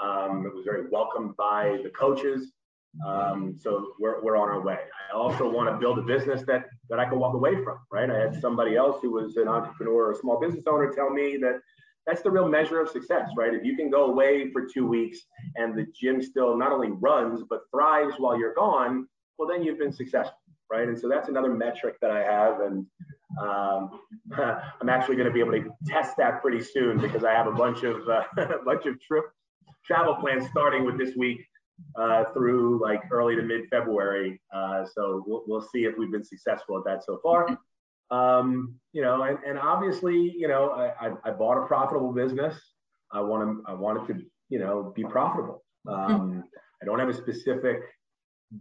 [0.03, 2.53] Um, it was very welcomed by the coaches.
[3.07, 4.79] Um, so we're, we're on our way.
[5.13, 8.11] I also want to build a business that, that I can walk away from, right?
[8.11, 11.37] I had somebody else who was an entrepreneur or a small business owner tell me
[11.39, 11.61] that
[12.07, 13.53] that's the real measure of success, right?
[13.53, 15.19] If you can go away for two weeks
[15.57, 19.79] and the gym still not only runs, but thrives while you're gone, well, then you've
[19.79, 20.39] been successful,
[20.71, 20.87] right?
[20.87, 22.61] And so that's another metric that I have.
[22.61, 22.87] And
[23.41, 24.01] um,
[24.81, 27.53] I'm actually going to be able to test that pretty soon because I have a
[27.53, 29.25] bunch of, uh, a bunch of trip
[29.85, 31.41] travel plans starting with this week
[31.97, 34.41] uh, through like early to mid February.
[34.55, 37.59] Uh, so we'll, we'll see if we've been successful at that so far.
[38.11, 42.55] Um, you know, and, and obviously, you know, I, I, bought a profitable business.
[43.13, 45.65] I want to, I want it to, you know, be profitable.
[45.89, 46.45] Um,
[46.81, 47.79] I don't have a specific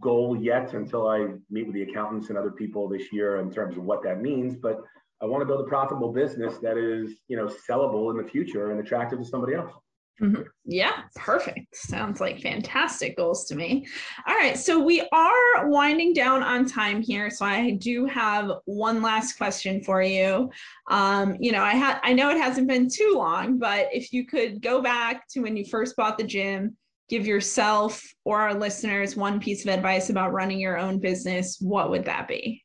[0.00, 3.76] goal yet until I meet with the accountants and other people this year in terms
[3.76, 4.56] of what that means.
[4.56, 4.80] But
[5.22, 8.72] I want to build a profitable business that is, you know, sellable in the future
[8.72, 9.72] and attractive to somebody else.
[10.20, 10.42] Mm-hmm.
[10.64, 11.76] Yeah, perfect.
[11.76, 13.86] Sounds like fantastic goals to me.
[14.26, 19.02] All right, so we are winding down on time here, so I do have one
[19.02, 20.50] last question for you.
[20.90, 24.26] Um, you know, I had I know it hasn't been too long, but if you
[24.26, 26.78] could go back to when you first bought the gym,
[27.10, 31.90] give yourself or our listeners one piece of advice about running your own business, what
[31.90, 32.64] would that be?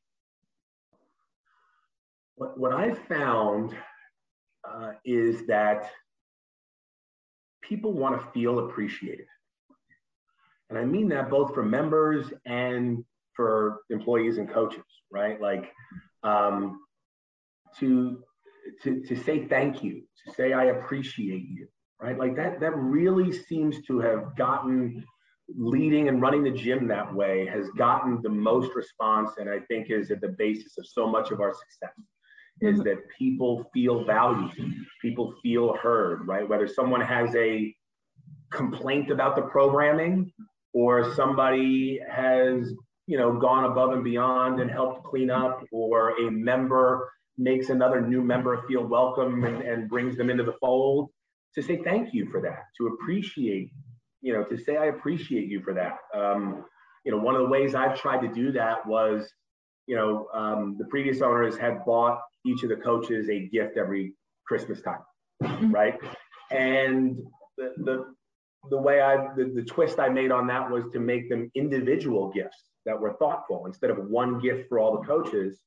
[2.35, 3.75] What, what I found
[4.63, 5.91] uh, is that
[7.61, 9.27] people want to feel appreciated.
[10.69, 13.03] And I mean that both for members and
[13.35, 15.39] for employees and coaches, right?
[15.39, 15.71] Like
[16.23, 16.81] um,
[17.79, 18.23] to,
[18.83, 21.67] to, to say thank you, to say I appreciate you,
[22.01, 22.17] right?
[22.17, 25.03] Like that, that really seems to have gotten
[25.57, 29.89] leading and running the gym that way has gotten the most response and I think
[29.89, 31.93] is at the basis of so much of our success
[32.59, 32.83] is mm-hmm.
[32.83, 34.51] that people feel valued,
[35.01, 36.47] people feel heard, right?
[36.47, 37.73] Whether someone has a
[38.51, 40.31] complaint about the programming
[40.73, 42.73] or somebody has,
[43.07, 48.01] you know, gone above and beyond and helped clean up or a member makes another
[48.01, 51.09] new member feel welcome and, and brings them into the fold
[51.55, 53.71] to say thank you for that, to appreciate,
[54.21, 55.97] you know, to say I appreciate you for that.
[56.17, 56.65] Um,
[57.03, 59.27] you know, one of the ways I've tried to do that was,
[59.87, 64.13] you know, um, the previous owners had bought each of the coaches a gift every
[64.47, 65.01] Christmas time,
[65.43, 65.71] mm-hmm.
[65.71, 65.99] right?
[66.51, 67.17] And
[67.57, 68.05] the, the
[68.69, 72.31] the way I the, the twist I made on that was to make them individual
[72.31, 75.59] gifts that were thoughtful instead of one gift for all the coaches.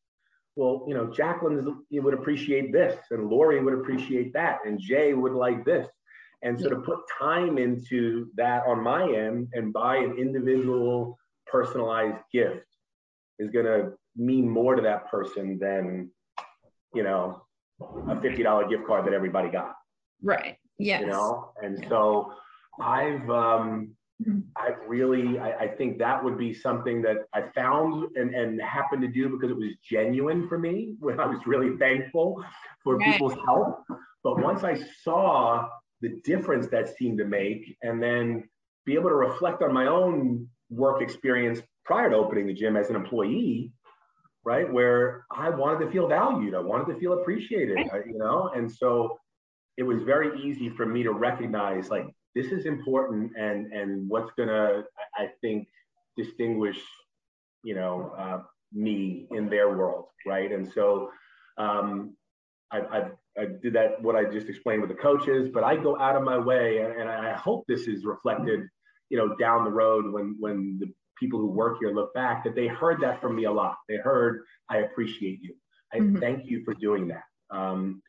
[0.56, 5.32] Well, you know, Jacqueline would appreciate this, and Lori would appreciate that, and Jay would
[5.32, 5.88] like this.
[6.42, 12.22] And so to put time into that on my end and buy an individual personalized
[12.32, 12.66] gift
[13.38, 16.10] is going to mean more to that person than
[16.94, 17.42] you know,
[17.80, 19.74] a $50 gift card that everybody got.
[20.22, 20.56] Right.
[20.78, 21.02] Yes.
[21.02, 22.32] You know, and so
[22.80, 23.94] I've um.
[24.56, 29.02] I've really I, I, think that would be something that I found and, and happened
[29.02, 32.42] to do because it was genuine for me when I was really thankful
[32.84, 33.12] for right.
[33.12, 33.82] people's help.
[34.22, 35.68] But once I saw
[36.00, 38.48] the difference that seemed to make and then
[38.86, 42.90] be able to reflect on my own work experience prior to opening the gym as
[42.90, 43.72] an employee
[44.44, 48.50] right where i wanted to feel valued i wanted to feel appreciated you know?
[48.54, 49.18] And so
[49.76, 54.30] it was very easy for me to recognize like this is important and and what's
[54.36, 54.82] gonna
[55.16, 55.66] i think
[56.16, 56.78] distinguish
[57.62, 58.40] you know uh,
[58.72, 60.52] me in their world right?
[60.52, 61.10] And so
[61.58, 62.16] um,
[62.70, 62.98] I, I,
[63.38, 66.22] I, did that what i just explained with the coaches but i go out of
[66.22, 68.60] my way and, and i hope this is reflected
[69.10, 70.86] you know down the road when when the
[71.24, 73.96] people who work here look back that they heard that from me a lot they
[73.96, 75.54] heard i appreciate you
[75.92, 76.18] i mm-hmm.
[76.20, 78.02] thank you for doing that um,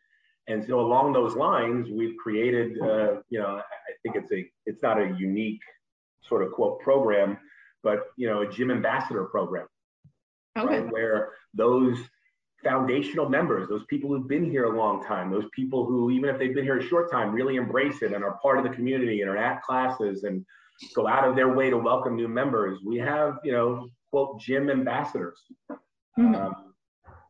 [0.47, 4.84] and so along those lines, we've created, uh, you know, I think it's a, it's
[4.84, 5.62] not a unique
[6.21, 7.38] sort of quote program,
[7.84, 9.67] but you know, a gym ambassador program,
[10.58, 10.82] okay.
[10.82, 10.91] right?
[10.91, 11.97] Where those
[12.63, 16.38] foundational members, those people who've been here a long time, those people who, even if
[16.38, 19.21] they've been here a short time, really embrace it and are part of the community
[19.21, 20.45] and are at classes and
[20.95, 22.79] go out of their way to welcome new members.
[22.85, 25.39] We have, you know, quote, gym ambassadors.
[25.69, 26.35] Mm-hmm.
[26.35, 26.65] Um,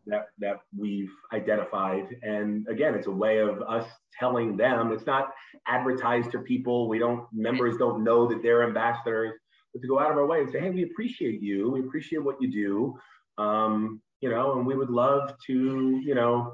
[0.08, 3.88] that that we've identified and again it's a way of us
[4.20, 5.32] telling them it's not
[5.68, 9.34] advertised to people we don't members don't know that they're ambassadors
[9.74, 12.24] but to go out of our way and say hey we appreciate you we appreciate
[12.24, 16.54] what you do um, you know and we would love to you know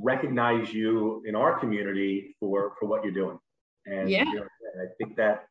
[0.00, 3.38] recognize you in our community for for what you're doing
[3.86, 4.24] and yeah.
[4.24, 4.46] You know,
[4.82, 5.44] i think that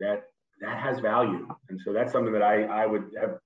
[0.00, 0.24] that
[0.60, 3.38] that has value and so that's something that i i would have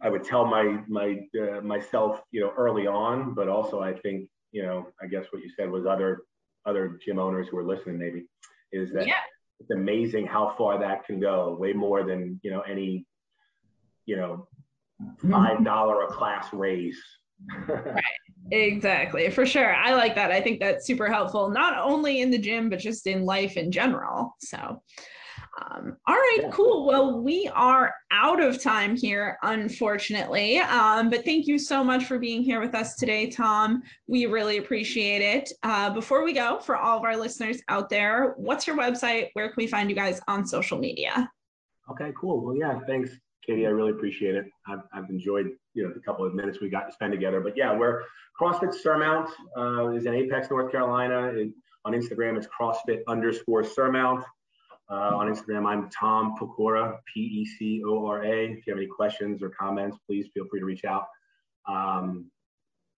[0.00, 4.28] I would tell my my uh, myself, you know, early on, but also I think,
[4.52, 6.22] you know, I guess what you said was other
[6.66, 8.24] other gym owners who are listening maybe
[8.72, 9.20] is that yeah.
[9.60, 13.04] it's amazing how far that can go, way more than you know any,
[14.06, 14.48] you know,
[15.02, 15.30] mm-hmm.
[15.30, 17.00] five dollar a class raise.
[17.68, 18.02] right.
[18.52, 19.30] Exactly.
[19.30, 19.74] For sure.
[19.74, 20.30] I like that.
[20.30, 23.72] I think that's super helpful, not only in the gym, but just in life in
[23.72, 24.34] general.
[24.38, 24.82] So
[25.60, 26.50] um, all right, yeah.
[26.50, 26.86] cool.
[26.86, 30.58] Well, we are out of time here, unfortunately.
[30.58, 33.82] Um, but thank you so much for being here with us today, Tom.
[34.06, 35.52] We really appreciate it.
[35.62, 39.28] Uh, before we go, for all of our listeners out there, what's your website?
[39.34, 41.30] Where can we find you guys on social media?
[41.90, 42.40] Okay, cool.
[42.40, 43.10] Well, yeah, thanks,
[43.46, 43.66] Katie.
[43.66, 44.46] I really appreciate it.
[44.66, 47.40] I've, I've enjoyed you know the couple of minutes we got to spend together.
[47.40, 48.02] But yeah, we're
[48.40, 51.28] CrossFit Surmount uh, is in Apex, North Carolina.
[51.28, 51.50] It,
[51.84, 54.24] on Instagram, it's CrossFit underscore Surmount.
[54.90, 58.50] Uh, on Instagram, I'm Tom Pecora, P E C O R A.
[58.50, 61.06] If you have any questions or comments, please feel free to reach out.
[61.66, 62.30] Um,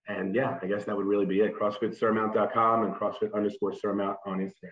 [0.08, 1.58] and yeah, I guess that would really be it.
[1.58, 4.70] CrossFitSurmount.com and CrossFit underscore Surmount on Instagram.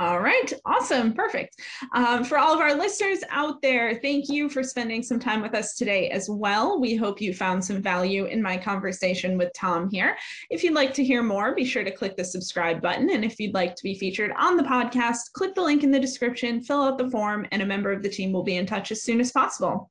[0.00, 1.60] All right, awesome, perfect.
[1.92, 5.54] Um, for all of our listeners out there, thank you for spending some time with
[5.54, 6.80] us today as well.
[6.80, 10.16] We hope you found some value in my conversation with Tom here.
[10.48, 13.10] If you'd like to hear more, be sure to click the subscribe button.
[13.10, 16.00] And if you'd like to be featured on the podcast, click the link in the
[16.00, 18.90] description, fill out the form, and a member of the team will be in touch
[18.90, 19.90] as soon as possible.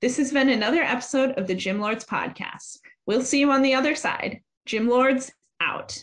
[0.00, 2.78] This has been another episode of the Gym Lords Podcast.
[3.04, 4.40] We'll see you on the other side.
[4.64, 6.02] Gym Lords out.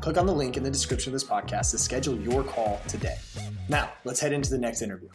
[0.00, 3.16] Click on the link in the description of this podcast to schedule your call today.
[3.68, 5.10] Now, let's head into the next interview.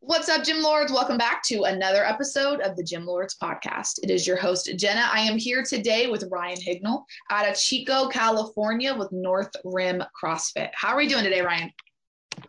[0.00, 0.92] What's up, Gym Lords?
[0.92, 4.00] Welcome back to another episode of the Gym Lords podcast.
[4.02, 5.08] It is your host, Jenna.
[5.12, 10.70] I am here today with Ryan Hignell out of Chico, California with North Rim CrossFit.
[10.74, 11.70] How are we doing today, Ryan?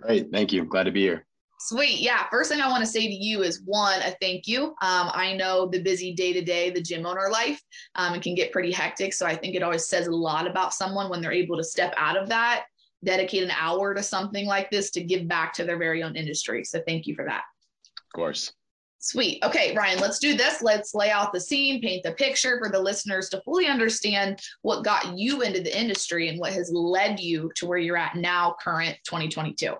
[0.02, 0.32] Great.
[0.32, 0.66] Thank you.
[0.66, 1.27] Glad to be here.
[1.60, 2.00] Sweet.
[2.00, 2.28] Yeah.
[2.30, 4.68] First thing I want to say to you is one, a thank you.
[4.82, 7.60] Um, I know the busy day to day, the gym owner life,
[7.96, 9.14] um, it can get pretty hectic.
[9.14, 11.96] So I think it always says a lot about someone when they're able to step
[11.98, 12.66] out of that,
[13.04, 16.64] dedicate an hour to something like this to give back to their very own industry.
[16.64, 17.42] So thank you for that.
[17.42, 18.54] Of course.
[19.00, 19.44] Sweet.
[19.44, 20.62] Okay, Ryan, let's do this.
[20.62, 24.84] Let's lay out the scene, paint the picture for the listeners to fully understand what
[24.84, 28.56] got you into the industry and what has led you to where you're at now,
[28.62, 29.76] current 2022.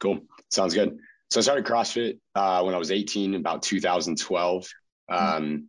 [0.00, 0.20] Cool.
[0.50, 0.98] Sounds good.
[1.30, 4.68] So I started CrossFit uh, when I was 18, about 2012.
[5.08, 5.68] Um,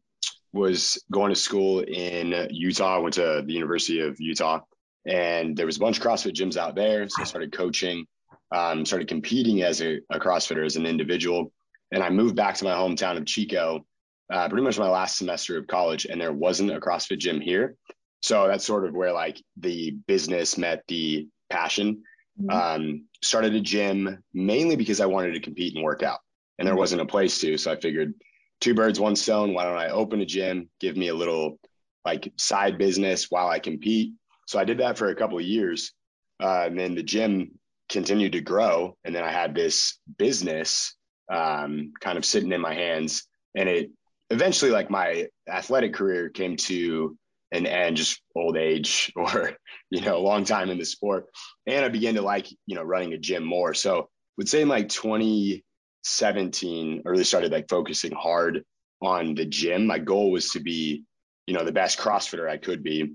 [0.53, 3.01] was going to school in Utah.
[3.01, 4.61] Went to the University of Utah,
[5.05, 7.07] and there was a bunch of CrossFit gyms out there.
[7.09, 8.05] So I started coaching,
[8.51, 11.51] um, started competing as a, a, CrossFitter as an individual,
[11.91, 13.85] and I moved back to my hometown of Chico,
[14.31, 17.75] uh, pretty much my last semester of college, and there wasn't a CrossFit gym here.
[18.21, 22.03] So that's sort of where like the business met the passion.
[22.39, 22.49] Mm-hmm.
[22.49, 26.19] Um, started a gym mainly because I wanted to compete and work out,
[26.57, 26.79] and there mm-hmm.
[26.79, 27.57] wasn't a place to.
[27.57, 28.13] So I figured
[28.61, 29.53] two birds, one stone.
[29.53, 31.59] Why don't I open a gym, give me a little
[32.05, 34.13] like side business while I compete?
[34.47, 35.93] So I did that for a couple of years.
[36.41, 37.51] Uh, and then the gym
[37.89, 38.95] continued to grow.
[39.03, 40.95] And then I had this business
[41.31, 43.27] um, kind of sitting in my hands.
[43.55, 43.91] And it
[44.29, 47.17] eventually, like my athletic career came to
[47.51, 49.53] an end, just old age or,
[49.89, 51.27] you know, a long time in the sport.
[51.65, 53.73] And I began to like, you know, running a gym more.
[53.73, 58.63] So would say in like 2017 I really started like focusing hard
[59.01, 59.87] on the gym.
[59.87, 61.03] My goal was to be,
[61.45, 63.13] you know, the best CrossFitter I could be.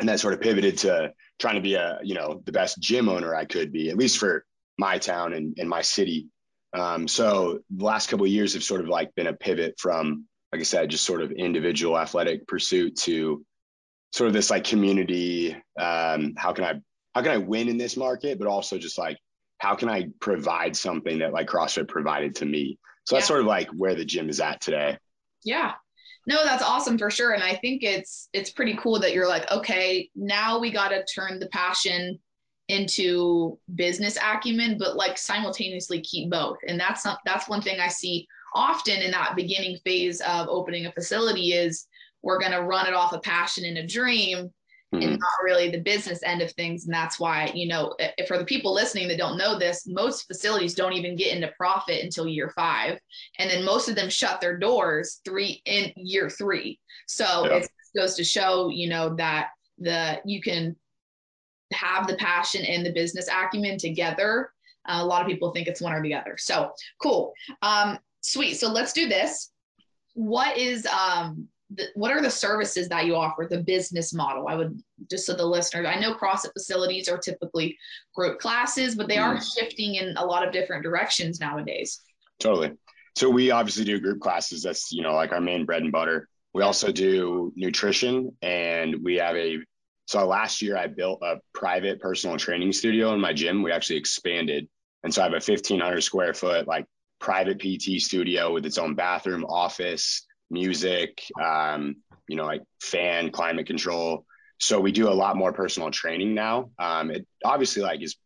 [0.00, 3.08] And that sort of pivoted to trying to be a, you know, the best gym
[3.08, 4.44] owner I could be, at least for
[4.78, 6.28] my town and, and my city.
[6.72, 10.26] Um, so the last couple of years have sort of like been a pivot from,
[10.50, 13.44] like I said, just sort of individual athletic pursuit to
[14.12, 15.54] sort of this like community.
[15.78, 16.80] Um, how can I,
[17.14, 19.18] how can I win in this market, but also just like
[19.58, 22.78] how can I provide something that like CrossFit provided to me?
[23.04, 23.28] So that's yeah.
[23.28, 24.98] sort of like where the gym is at today.
[25.44, 25.72] Yeah.
[26.26, 27.32] No, that's awesome for sure.
[27.32, 31.04] And I think it's it's pretty cool that you're like, okay, now we got to
[31.04, 32.18] turn the passion
[32.68, 36.56] into business acumen, but like simultaneously keep both.
[36.66, 40.86] And that's not, that's one thing I see often in that beginning phase of opening
[40.86, 41.86] a facility is
[42.22, 44.52] we're going to run it off a passion and a dream
[44.94, 45.02] mm-hmm.
[45.02, 46.84] and not really the business end of things.
[46.84, 47.94] And that's why, you know,
[48.26, 52.02] for the people listening that don't know this, most facilities don't even get into profit
[52.02, 52.98] until year five.
[53.38, 56.78] And then most of them shut their doors three in year three.
[57.06, 57.56] So yeah.
[57.56, 59.48] it goes to show, you know, that
[59.78, 60.76] the you can
[61.72, 64.52] have the passion and the business acumen together.
[64.86, 66.36] Uh, a lot of people think it's one or the other.
[66.38, 67.32] So cool.
[67.62, 68.54] Um, sweet.
[68.54, 69.50] So let's do this.
[70.14, 74.48] What is um the, what are the services that you offer the business model?
[74.48, 77.76] I would just so the listeners i know crossfit facilities are typically
[78.14, 79.58] group classes but they are mm.
[79.58, 82.00] shifting in a lot of different directions nowadays.
[82.38, 82.72] Totally.
[83.16, 84.62] So we obviously do group classes.
[84.62, 86.28] That's you know like our main bread and butter.
[86.54, 89.58] We also do nutrition and we have a
[90.06, 93.62] so last year i built a private personal training studio in my gym.
[93.62, 94.68] We actually expanded.
[95.04, 96.86] And so i have a 1500 square foot like
[97.20, 101.96] private pt studio with its own bathroom office music, um,
[102.28, 104.24] you know, like fan climate control.
[104.60, 106.70] So we do a lot more personal training now.
[106.78, 108.16] Um, it obviously like is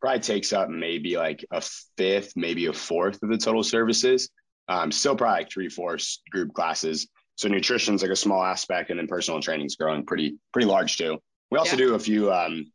[0.00, 1.62] probably takes up maybe like a
[1.96, 4.28] fifth, maybe a fourth of the total services.
[4.68, 7.08] Um, still probably like three fourths group classes.
[7.36, 10.98] So nutrition's like a small aspect, and then personal training is growing pretty pretty large
[10.98, 11.18] too.
[11.50, 11.86] We also yeah.
[11.86, 12.70] do a few um,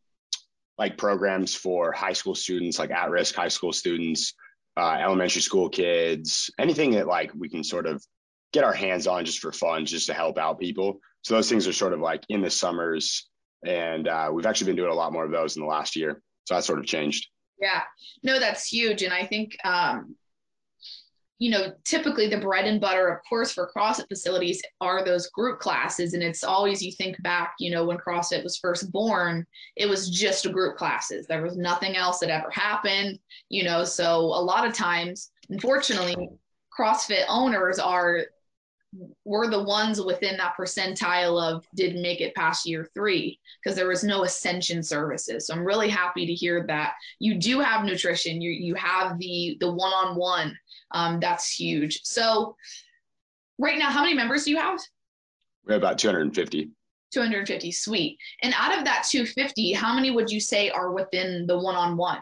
[0.77, 4.33] like programs for high school students, like at risk high school students,
[4.75, 8.03] uh, elementary school kids, anything that like we can sort of
[8.55, 10.99] get our hands on just for fun, just to help out people.
[11.23, 13.29] So those things are sort of like in the summers,
[13.65, 16.21] and uh, we've actually been doing a lot more of those in the last year.
[16.45, 17.27] So that sort of changed.
[17.61, 17.81] Yeah,
[18.23, 20.15] no, that's huge, and I think um,
[21.37, 25.59] you know typically the bread and butter, of course, for CrossFit facilities are those group
[25.59, 29.45] classes, and it's always you think back, you know, when CrossFit was first born,
[29.75, 31.27] it was just group classes.
[31.27, 33.83] There was nothing else that ever happened, you know.
[33.83, 36.29] So a lot of times, unfortunately,
[36.77, 38.25] CrossFit owners are
[39.23, 43.87] we're the ones within that percentile of didn't make it past year three because there
[43.87, 45.47] was no ascension services.
[45.47, 48.41] So I'm really happy to hear that you do have nutrition.
[48.41, 50.57] You you have the the one on one.
[51.19, 52.01] That's huge.
[52.03, 52.55] So
[53.57, 54.79] right now, how many members do you have?
[55.65, 56.69] We have about 250.
[57.11, 58.17] 250, sweet.
[58.43, 61.95] And out of that 250, how many would you say are within the one on
[61.95, 62.19] one?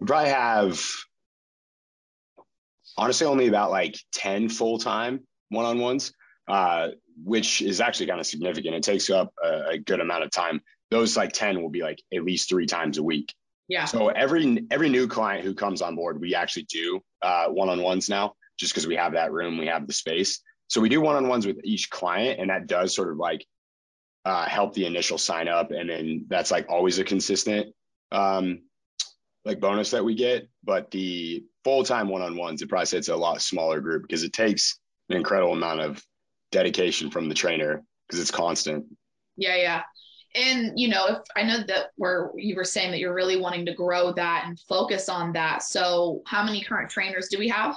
[0.00, 0.84] We probably have
[2.96, 6.12] honestly only about like 10 full-time one-on-ones
[6.48, 6.88] uh,
[7.22, 8.74] which is actually kind of significant.
[8.74, 10.60] It takes up a, a, good amount of time.
[10.90, 13.32] Those like 10 will be like at least three times a week.
[13.68, 13.84] Yeah.
[13.84, 18.34] So every every new client who comes on board we actually do uh, one-on-ones now
[18.58, 20.40] just because we have that room we have the space.
[20.68, 23.46] So we do one-on-ones with each client and that does sort of like
[24.24, 27.74] uh, help the initial sign up and then that's like always a consistent
[28.10, 28.62] um,
[29.44, 30.48] like bonus that we get.
[30.64, 34.22] But the full time one on ones, it probably it's a lot smaller group because
[34.22, 36.04] it takes an incredible amount of
[36.50, 38.86] dedication from the trainer because it's constant.
[39.36, 39.82] Yeah, yeah.
[40.34, 43.66] And you know, if I know that where you were saying that you're really wanting
[43.66, 45.62] to grow that and focus on that.
[45.62, 47.76] So how many current trainers do we have?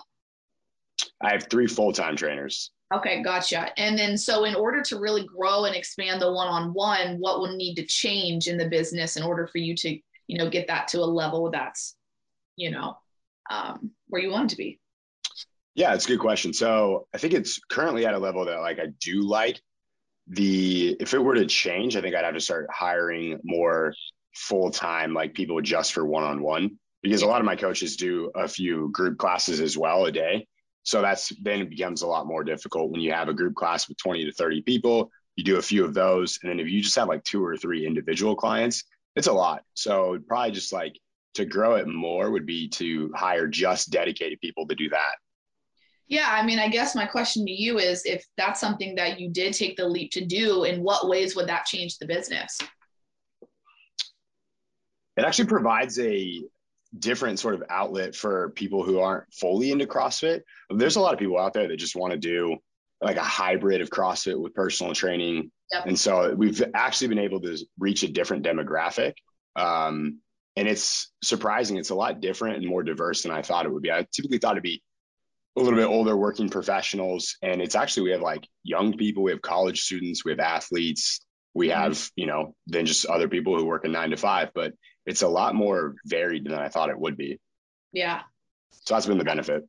[1.21, 2.71] I have three full-time trainers.
[2.93, 3.77] Okay, gotcha.
[3.79, 7.75] And then, so in order to really grow and expand the one-on-one, what will need
[7.75, 10.99] to change in the business in order for you to, you know, get that to
[10.99, 11.95] a level that's,
[12.55, 12.95] you know,
[13.49, 14.79] um, where you want it to be?
[15.75, 16.53] Yeah, it's a good question.
[16.53, 19.59] So I think it's currently at a level that like I do like.
[20.27, 23.93] The if it were to change, I think I'd have to start hiring more
[24.33, 27.95] full time like people just for one on one because a lot of my coaches
[27.95, 30.47] do a few group classes as well a day.
[30.83, 33.87] So that's then it becomes a lot more difficult when you have a group class
[33.87, 35.11] with 20 to 30 people.
[35.35, 36.39] You do a few of those.
[36.41, 38.83] And then if you just have like two or three individual clients,
[39.15, 39.63] it's a lot.
[39.73, 40.95] So probably just like
[41.35, 45.15] to grow it more would be to hire just dedicated people to do that.
[46.07, 49.29] Yeah, I mean, I guess my question to you is if that's something that you
[49.29, 52.59] did take the leap to do, in what ways would that change the business?
[55.17, 56.43] It actually provides a
[56.97, 60.41] different sort of outlet for people who aren't fully into CrossFit.
[60.69, 62.57] There's a lot of people out there that just want to do
[63.01, 65.51] like a hybrid of CrossFit with personal training.
[65.73, 65.85] Yep.
[65.87, 69.13] And so we've actually been able to reach a different demographic.
[69.55, 70.19] Um,
[70.55, 71.77] and it's surprising.
[71.77, 73.91] It's a lot different and more diverse than I thought it would be.
[73.91, 74.81] I typically thought it'd be
[75.57, 77.37] a little bit older working professionals.
[77.41, 81.21] And it's actually, we have like young people, we have college students, we have athletes,
[81.53, 81.79] we mm-hmm.
[81.79, 84.51] have, you know, than just other people who work a nine to five.
[84.53, 84.73] But
[85.05, 87.39] it's a lot more varied than I thought it would be.
[87.91, 88.21] Yeah.
[88.71, 89.63] So that's been the benefit.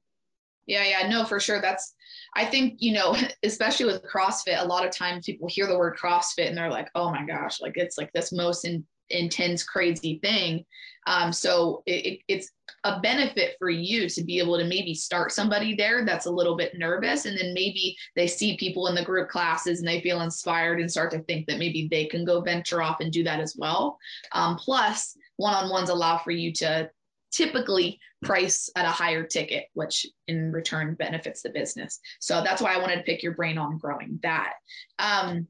[0.66, 1.60] Yeah, yeah, no, for sure.
[1.60, 1.94] That's,
[2.34, 5.96] I think, you know, especially with CrossFit, a lot of times people hear the word
[5.96, 10.18] CrossFit and they're like, oh my gosh, like it's like this most in, intense, crazy
[10.22, 10.64] thing.
[11.06, 12.50] Um, so it, it's
[12.84, 16.56] a benefit for you to be able to maybe start somebody there that's a little
[16.56, 17.26] bit nervous.
[17.26, 20.90] And then maybe they see people in the group classes and they feel inspired and
[20.90, 23.98] start to think that maybe they can go venture off and do that as well.
[24.32, 26.90] Um, plus, one on ones allow for you to
[27.30, 32.00] typically price at a higher ticket, which in return benefits the business.
[32.18, 34.54] So that's why I wanted to pick your brain on growing that.
[34.98, 35.46] Um,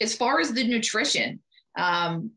[0.00, 1.40] as far as the nutrition,
[1.76, 2.32] um,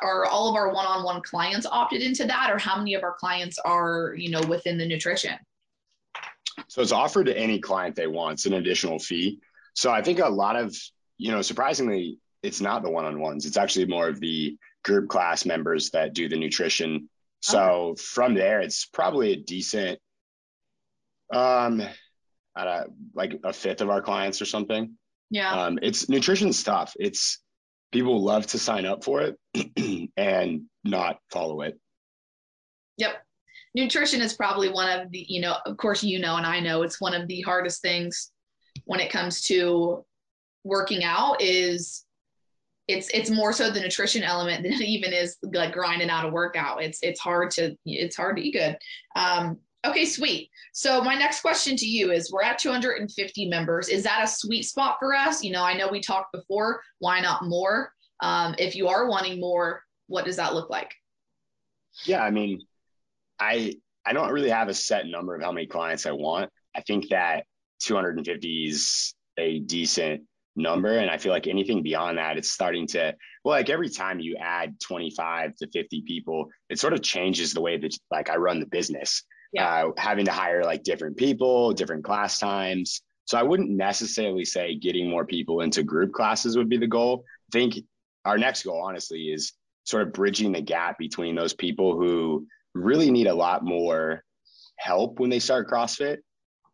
[0.00, 3.58] are all of our one-on-one clients opted into that or how many of our clients
[3.58, 5.34] are you know within the nutrition?
[6.68, 8.34] So it's offered to any client they want.
[8.34, 9.40] It's an additional fee.
[9.74, 10.76] So i think a lot of
[11.18, 13.46] you know surprisingly it's not the one-on-ones.
[13.46, 17.08] It's actually more of the group class members that do the nutrition.
[17.40, 18.02] So okay.
[18.02, 19.98] from there it's probably a decent
[21.32, 21.80] um
[22.54, 24.96] at a, like a fifth of our clients or something.
[25.30, 25.52] Yeah.
[25.52, 26.94] Um it's nutrition stuff.
[26.98, 27.41] It's
[27.92, 31.78] people love to sign up for it and not follow it.
[32.98, 33.22] Yep.
[33.74, 36.82] Nutrition is probably one of the, you know, of course, you know, and I know
[36.82, 38.32] it's one of the hardest things
[38.84, 40.04] when it comes to
[40.64, 42.04] working out is
[42.88, 46.82] it's it's more so the nutrition element than even is like grinding out a workout.
[46.82, 48.76] It's it's hard to it's hard to eat good.
[49.16, 50.48] Um, Okay, sweet.
[50.72, 53.88] So my next question to you is we're at 250 members.
[53.88, 55.42] Is that a sweet spot for us?
[55.42, 57.92] You know, I know we talked before, why not more?
[58.20, 60.94] Um, if you are wanting more, what does that look like?
[62.04, 62.60] Yeah, I mean,
[63.40, 63.74] I
[64.06, 66.50] I don't really have a set number of how many clients I want.
[66.76, 67.44] I think that
[67.80, 70.22] 250 is a decent
[70.54, 74.20] number and i feel like anything beyond that it's starting to well like every time
[74.20, 78.36] you add 25 to 50 people it sort of changes the way that like i
[78.36, 79.22] run the business
[79.52, 79.86] yeah.
[79.86, 83.02] uh, having to hire like different people, different class times.
[83.24, 87.24] So I wouldn't necessarily say getting more people into group classes would be the goal.
[87.48, 87.74] I think
[88.24, 89.52] our next goal, honestly, is
[89.84, 94.24] sort of bridging the gap between those people who really need a lot more
[94.76, 96.18] help when they start CrossFit.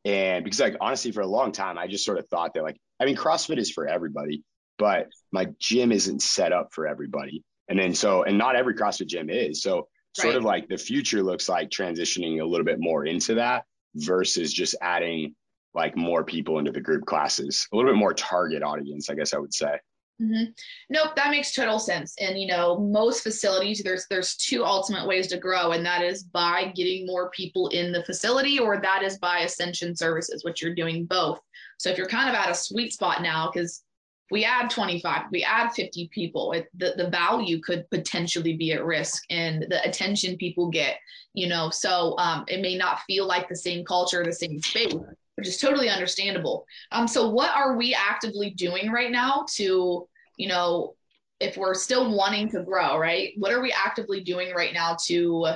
[0.05, 2.77] And because, like, honestly, for a long time, I just sort of thought that, like,
[3.01, 4.43] I mean, CrossFit is for everybody,
[4.79, 7.45] but my gym isn't set up for everybody.
[7.69, 9.63] And then so, and not every CrossFit gym is.
[9.63, 9.89] So
[10.23, 13.65] sort of like the future looks like transitioning a little bit more into that
[13.95, 15.35] versus just adding
[15.75, 19.35] like more people into the group classes, a little bit more target audience, I guess
[19.35, 19.79] I would say.
[20.21, 20.51] Mm-hmm.
[20.91, 22.17] Nope, that makes total sense.
[22.21, 26.25] And you know, most facilities there's there's two ultimate ways to grow, and that is
[26.25, 30.75] by getting more people in the facility, or that is by ascension services, which you're
[30.75, 31.41] doing both.
[31.79, 33.85] So if you're kind of at a sweet spot now, because
[34.31, 38.85] we add 25 we add 50 people it, the, the value could potentially be at
[38.85, 40.97] risk and the attention people get
[41.35, 44.95] you know so um, it may not feel like the same culture the same space
[45.39, 46.67] which is totally understandable.
[46.91, 50.95] Um, so what are we actively doing right now to you know
[51.39, 53.35] if we're still wanting to grow right?
[53.37, 55.55] What are we actively doing right now to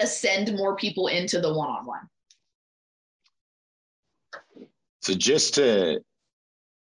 [0.00, 2.08] ascend more people into the one-on-one?
[5.02, 6.00] So just to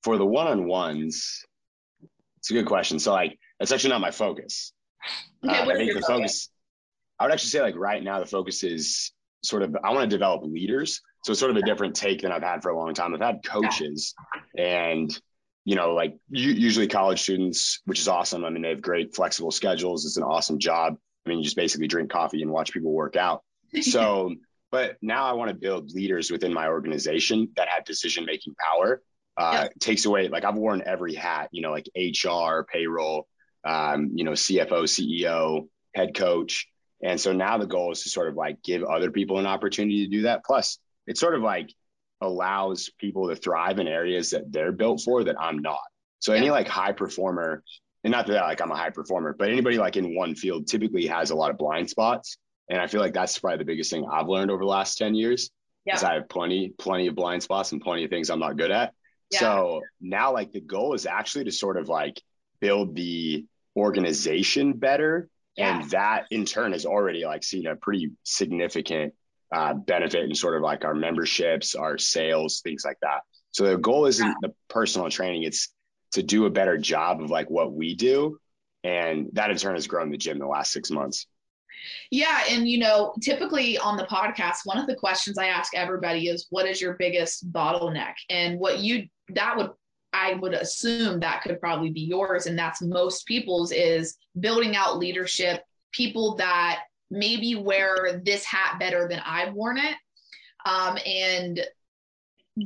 [0.04, 1.46] for the one-on-ones,
[2.38, 3.00] it's a good question.
[3.00, 4.74] So like that's actually not my focus.
[5.46, 6.08] Okay, uh, I think the focus?
[6.08, 6.50] focus,
[7.20, 9.12] I would actually say like right now the focus is
[9.44, 11.02] sort of I want to develop leaders.
[11.26, 13.14] So it's sort of a different take than I've had for a long time.
[13.14, 14.16] I've had coaches
[14.58, 15.12] and,
[15.66, 18.46] you know, like usually college students, which is awesome.
[18.46, 20.06] I mean, they have great flexible schedules.
[20.06, 20.96] It's an awesome job.
[21.26, 23.44] I mean, you just basically drink coffee and watch people work out.
[23.82, 24.34] So,
[24.72, 29.02] but now I want to build leaders within my organization that have decision making power.
[29.40, 29.74] Uh, yep.
[29.80, 33.26] Takes away, like I've worn every hat, you know, like HR, payroll,
[33.64, 36.68] um, you know, CFO, CEO, head coach.
[37.02, 40.04] And so now the goal is to sort of like give other people an opportunity
[40.04, 40.44] to do that.
[40.44, 40.78] Plus,
[41.08, 41.74] it sort of like
[42.20, 45.80] allows people to thrive in areas that they're built for that I'm not.
[46.20, 47.64] So any like high performer,
[48.04, 51.08] and not that like I'm a high performer, but anybody like in one field typically
[51.08, 52.38] has a lot of blind spots.
[52.70, 55.16] And I feel like that's probably the biggest thing I've learned over the last 10
[55.16, 55.50] years.
[55.86, 55.96] Yeah.
[55.96, 58.70] Is I have plenty, plenty of blind spots and plenty of things I'm not good
[58.70, 58.94] at.
[59.32, 59.40] Yeah.
[59.40, 62.22] So now like the goal is actually to sort of like
[62.60, 65.80] build the organization better yeah.
[65.80, 69.14] and that in turn has already like seen a pretty significant
[69.52, 73.22] uh, benefit in sort of like our memberships our sales things like that
[73.52, 74.34] so the goal isn't yeah.
[74.42, 75.70] the personal training it's
[76.12, 78.38] to do a better job of like what we do
[78.84, 81.26] and that in turn has grown the gym the last six months
[82.12, 82.42] yeah.
[82.50, 86.48] And, you know, typically on the podcast, one of the questions I ask everybody is
[86.50, 88.16] what is your biggest bottleneck?
[88.30, 89.72] And what you, that would
[90.12, 94.98] I would assume that could probably be yours, and that's most people's is building out
[94.98, 99.96] leadership, people that maybe wear this hat better than I've worn it.
[100.66, 101.62] Um, and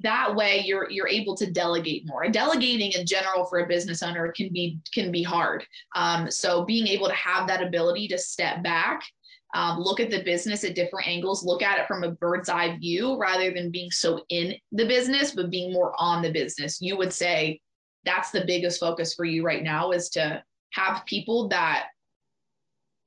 [0.01, 2.28] that way you're you're able to delegate more.
[2.30, 5.66] Delegating in general for a business owner can be can be hard.
[5.95, 9.03] Um, so being able to have that ability to step back
[9.54, 12.78] um, look at the business at different angles, look at it from a bird's eye
[12.78, 16.82] view rather than being so in the business, but being more on the business.
[16.82, 17.60] You would say
[18.04, 21.88] that's the biggest focus for you right now is to have people that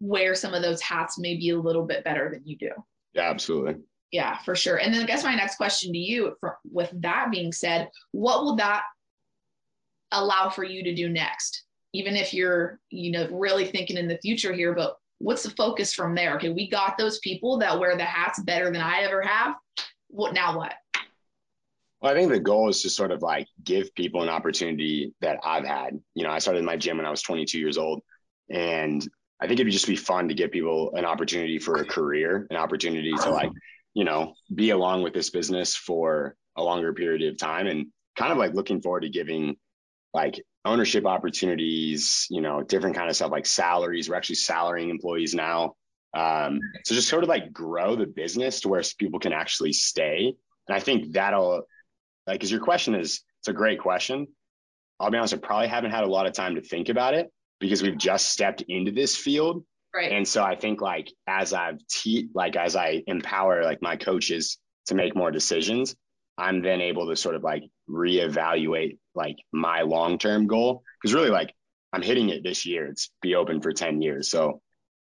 [0.01, 2.71] wear some of those hats maybe a little bit better than you do.
[3.15, 3.77] Yeah, absolutely.
[4.13, 4.77] Yeah, for sure.
[4.77, 8.45] And then I guess my next question to you, for, with that being said, what
[8.45, 8.83] will that
[10.13, 11.65] allow for you to do next?
[11.93, 15.95] Even if you're, you know, really thinking in the future here, but what's the focus
[15.95, 16.37] from there?
[16.37, 19.55] Okay, we got those people that wear the hats better than I ever have.
[20.09, 20.57] What now?
[20.57, 20.75] What?
[22.01, 25.39] Well, I think the goal is to sort of like give people an opportunity that
[25.45, 25.99] I've had.
[26.15, 28.03] You know, I started my gym when I was 22 years old,
[28.51, 29.07] and
[29.41, 32.57] I think it'd just be fun to give people an opportunity for a career, an
[32.57, 33.51] opportunity to like,
[33.95, 37.87] you know, be along with this business for a longer period of time, and
[38.17, 39.57] kind of like looking forward to giving
[40.13, 44.09] like ownership opportunities, you know, different kind of stuff like salaries.
[44.09, 45.75] We're actually salarying employees now.
[46.15, 50.35] Um, so just sort of like grow the business to where people can actually stay.
[50.69, 51.67] And I think that'll
[52.27, 54.27] like, cause your question is, it's a great question.
[54.99, 57.31] I'll be honest, I probably haven't had a lot of time to think about it
[57.61, 59.65] because we've just stepped into this field.
[59.95, 60.13] Right.
[60.13, 64.59] And so I think like as I've te- like as I empower like my coaches
[64.87, 65.95] to make more decisions,
[66.39, 71.31] I'm then able to sort of like reevaluate like my long term goal because really
[71.31, 71.55] like
[71.93, 72.87] I'm hitting it this year.
[72.87, 74.31] It's be open for 10 years.
[74.31, 74.61] So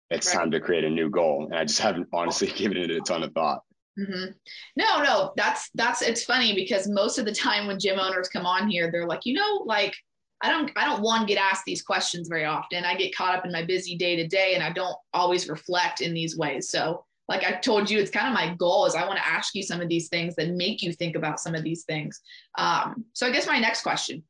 [0.09, 0.41] it's right.
[0.41, 1.47] time to create a new goal.
[1.49, 3.61] And I just haven't honestly given it a ton of thought.
[3.99, 4.31] Mm-hmm.
[4.75, 8.45] No, no, that's that's it's funny because most of the time when gym owners come
[8.45, 9.95] on here, they're like, you know, like
[10.41, 12.83] I don't I don't one get asked these questions very often.
[12.83, 16.01] I get caught up in my busy day to day and I don't always reflect
[16.01, 16.69] in these ways.
[16.69, 19.55] So like I told you, it's kind of my goal is I want to ask
[19.55, 22.21] you some of these things that make you think about some of these things.
[22.57, 24.23] Um, so I guess my next question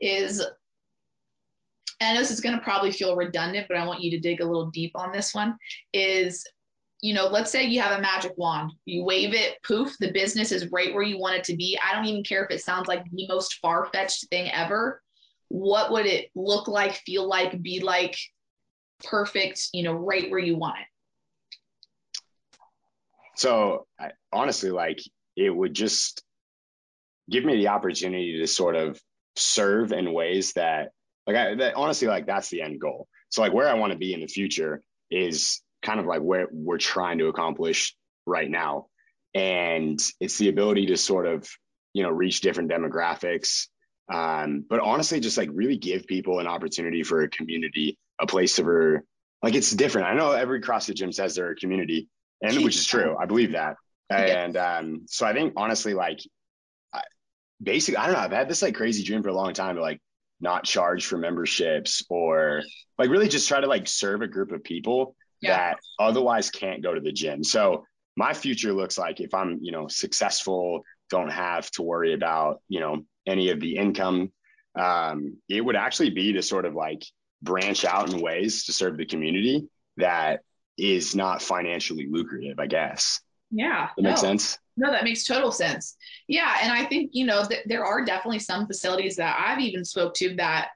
[0.00, 0.44] is,
[2.00, 4.44] and this is going to probably feel redundant, but I want you to dig a
[4.44, 5.56] little deep on this one
[5.92, 6.44] is,
[7.00, 10.52] you know, let's say you have a magic wand, you wave it, poof, the business
[10.52, 11.78] is right where you want it to be.
[11.82, 15.02] I don't even care if it sounds like the most far-fetched thing ever.
[15.48, 18.16] What would it look like, feel like, be like
[19.04, 20.86] perfect, you know, right where you want it?
[23.42, 25.00] So I, honestly, like
[25.36, 26.22] it would just
[27.28, 29.00] give me the opportunity to sort of
[29.34, 30.90] serve in ways that,
[31.26, 33.08] like, I, that honestly, like that's the end goal.
[33.30, 34.80] So like where I want to be in the future
[35.10, 38.86] is kind of like where we're trying to accomplish right now,
[39.34, 41.48] and it's the ability to sort of
[41.94, 43.66] you know reach different demographics,
[44.08, 48.56] um, but honestly, just like really give people an opportunity for a community, a place
[48.56, 49.02] for
[49.42, 50.06] like it's different.
[50.06, 52.08] I know every CrossFit gym says they're a community,
[52.42, 53.16] and which is true.
[53.18, 53.76] I believe that.
[54.10, 56.20] And um, so I think honestly, like,
[57.62, 58.20] basically, I don't know.
[58.20, 60.00] I've had this like crazy dream for a long time to like
[60.40, 62.62] not charge for memberships or
[62.98, 65.56] like really just try to like serve a group of people yeah.
[65.56, 67.44] that otherwise can't go to the gym.
[67.44, 67.84] So
[68.16, 72.80] my future looks like if I'm, you know, successful, don't have to worry about, you
[72.80, 74.32] know, any of the income.
[74.78, 77.04] Um, it would actually be to sort of like
[77.40, 80.40] branch out in ways to serve the community that
[80.78, 83.20] is not financially lucrative, I guess.
[83.50, 83.88] Yeah.
[83.96, 84.28] That makes no.
[84.28, 84.58] sense.
[84.76, 85.96] No, that makes total sense.
[86.28, 89.84] Yeah, and I think you know th- there are definitely some facilities that I've even
[89.84, 90.70] spoke to that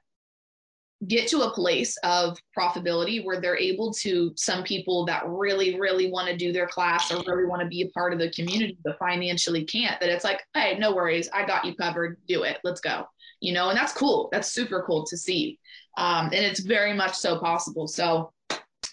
[1.07, 6.09] get to a place of profitability where they're able to some people that really really
[6.09, 8.75] want to do their class or really want to be a part of the community
[8.83, 12.57] but financially can't that it's like hey no worries i got you covered do it
[12.63, 13.05] let's go
[13.41, 15.59] you know and that's cool that's super cool to see
[15.97, 18.31] um, and it's very much so possible so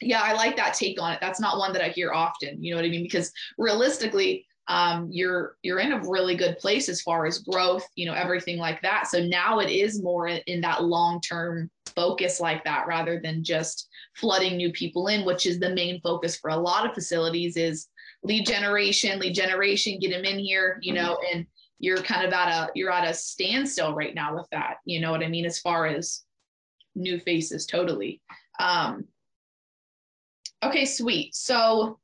[0.04, 1.18] yeah i like that take on it.
[1.20, 3.02] That's not one that i hear often you know what i mean?
[3.02, 8.06] Because realistically um, you're you're in a really good place as far as growth you
[8.06, 9.06] know everything like that.
[9.08, 13.88] So now it is more in, that long term focus like that rather than just
[14.16, 17.88] flooding new people in which is the main focus for a lot of facilities is
[18.22, 21.46] lead generation lead generation get them in here you know and
[21.78, 25.12] you're kind of at a you're at a standstill right now with that you know
[25.12, 26.24] what i mean as far as
[26.94, 28.20] new faces totally.
[28.58, 29.04] Um
[30.66, 31.98] okay sweet so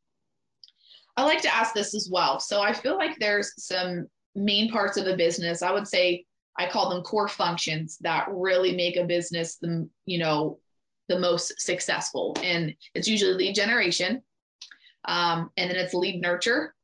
[1.21, 2.41] I like to ask this as well.
[2.41, 5.61] So I feel like there's some main parts of a business.
[5.61, 6.25] I would say
[6.59, 10.59] I call them core functions that really make a business the you know
[11.09, 14.23] the most successful, and it's usually lead generation,
[15.07, 16.75] um, and then it's lead nurture.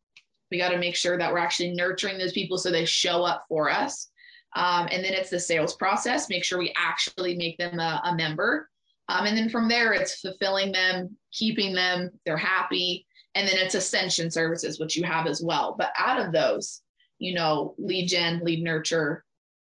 [0.51, 3.47] We got to make sure that we're actually nurturing those people so they show up
[3.49, 4.09] for us.
[4.55, 6.29] Um, and then it's the sales process.
[6.29, 8.68] Make sure we actually make them a, a member.
[9.09, 13.74] Um, and then from there, it's fulfilling them, keeping them, they're happy, and then it's
[13.74, 15.76] ascension services which you have as well.
[15.78, 16.82] But out of those
[17.18, 19.24] you know lead gen lead nurture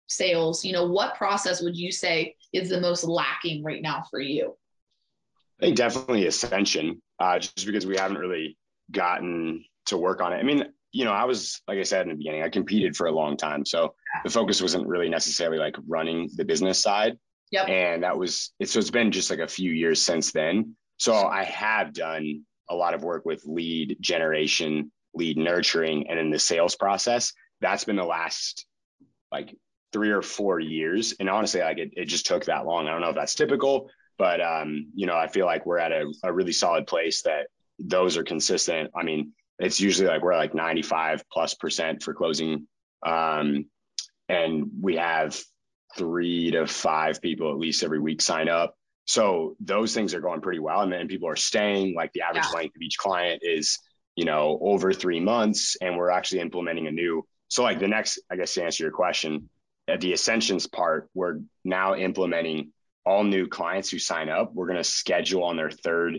[0.09, 4.20] sales you know what process would you say is the most lacking right now for
[4.20, 4.57] you?
[5.61, 8.57] I think definitely ascension uh, just because we haven't really
[8.91, 10.37] gotten to work on it.
[10.37, 13.07] I mean you know i was like i said in the beginning i competed for
[13.07, 13.66] a long time.
[13.66, 17.18] So the focus wasn't really necessarily like running the business side
[17.51, 17.68] yep.
[17.68, 21.14] and that was it so it's been just like a few years since then so
[21.14, 26.38] i have done a lot of work with lead generation, lead nurturing, and in the
[26.38, 27.32] sales process.
[27.61, 28.66] That's been the last
[29.32, 29.55] like
[29.92, 31.14] three or four years.
[31.18, 32.86] And honestly, like it, it just took that long.
[32.86, 35.92] I don't know if that's typical, but um, you know, I feel like we're at
[35.92, 38.90] a, a really solid place that those are consistent.
[38.97, 42.66] I mean, it's usually like we're like 95 plus percent for closing.
[43.05, 43.66] Um,
[44.28, 45.40] and we have
[45.97, 48.76] three to five people at least every week sign up.
[49.07, 50.80] So those things are going pretty well.
[50.80, 52.59] And then people are staying, like the average yeah.
[52.59, 53.78] length of each client is,
[54.16, 55.76] you know, over three months.
[55.80, 57.24] And we're actually implementing a new.
[57.49, 59.49] So, like the next, I guess to answer your question,
[59.86, 62.72] at the Ascensions part, we're now implementing
[63.05, 64.53] all new clients who sign up.
[64.53, 66.18] We're going to schedule on their third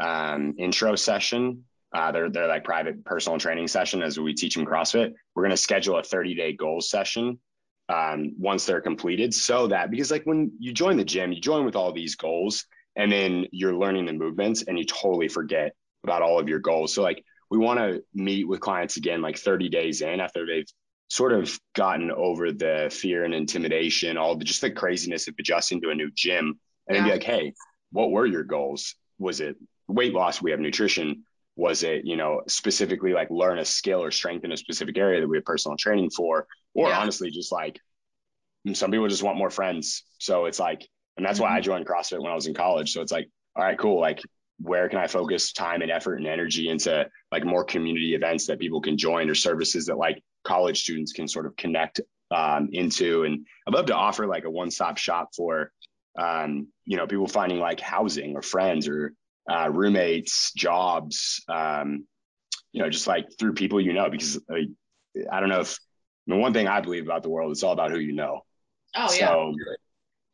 [0.00, 1.64] um, intro session.
[1.92, 5.14] Uh, they're, they're like private personal training session as we teach them CrossFit.
[5.34, 7.40] We're going to schedule a 30 day goals session
[7.88, 9.32] um, once they're completed.
[9.34, 12.64] So that because like when you join the gym you join with all these goals
[12.96, 15.74] and then you're learning the movements and you totally forget
[16.04, 16.94] about all of your goals.
[16.94, 20.68] So like we want to meet with clients again like 30 days in after they've
[21.08, 25.80] sort of gotten over the fear and intimidation all the just the craziness of adjusting
[25.80, 27.00] to a new gym and yeah.
[27.00, 27.54] then be like hey
[27.92, 28.94] what were your goals?
[29.18, 30.42] Was it weight loss?
[30.42, 31.24] We have nutrition
[31.58, 35.28] was it you know specifically like learn a skill or strengthen a specific area that
[35.28, 36.98] we have personal training for or yeah.
[36.98, 37.80] honestly just like
[38.74, 40.86] some people just want more friends so it's like
[41.16, 41.44] and that's mm-hmm.
[41.44, 41.64] why i mm-hmm.
[41.64, 44.20] joined crossfit when i was in college so it's like all right cool like
[44.60, 48.60] where can i focus time and effort and energy into like more community events that
[48.60, 52.00] people can join or services that like college students can sort of connect
[52.30, 55.72] um, into and i'd love to offer like a one-stop shop for
[56.16, 59.12] um, you know people finding like housing or friends or
[59.48, 62.06] uh, roommates jobs um,
[62.72, 64.68] you know just like through people you know because like,
[65.32, 65.78] i don't know if
[66.28, 68.42] I mean, one thing I believe about the world, it's all about who you know.
[68.94, 69.50] Oh yeah.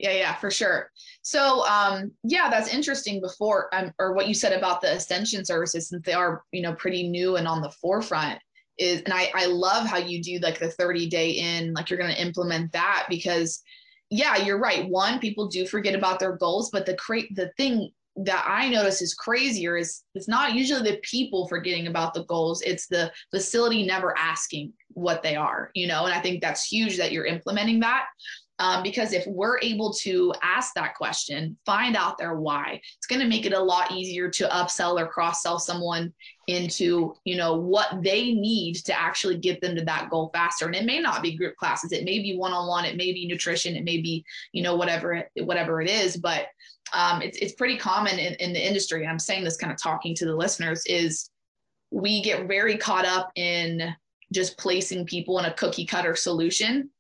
[0.01, 0.91] Yeah, yeah, for sure.
[1.23, 3.21] So, um, yeah, that's interesting.
[3.21, 6.75] Before, um, or what you said about the ascension services, since they are, you know,
[6.75, 8.41] pretty new and on the forefront,
[8.77, 11.99] is, and I, I love how you do like the 30 day in, like you're
[11.99, 13.63] going to implement that because,
[14.11, 14.89] yeah, you're right.
[14.91, 19.03] One, people do forget about their goals, but the create the thing that I notice
[19.03, 22.63] is crazier is it's not usually the people forgetting about the goals.
[22.63, 26.97] It's the facility never asking what they are, you know, and I think that's huge
[26.99, 28.07] that you're implementing that.
[28.61, 33.21] Um, because if we're able to ask that question, find out their why, it's going
[33.21, 36.13] to make it a lot easier to upsell or cross sell someone
[36.47, 40.67] into, you know, what they need to actually get them to that goal faster.
[40.67, 43.13] And it may not be group classes, it may be one on one, it may
[43.13, 46.47] be nutrition, it may be, you know, whatever it, whatever it is, but
[46.93, 49.03] um, it's, it's pretty common in, in the industry.
[49.03, 51.29] And I'm saying this kind of talking to the listeners is
[51.91, 53.95] we get very caught up in
[54.33, 56.91] just placing people in a cookie cutter solution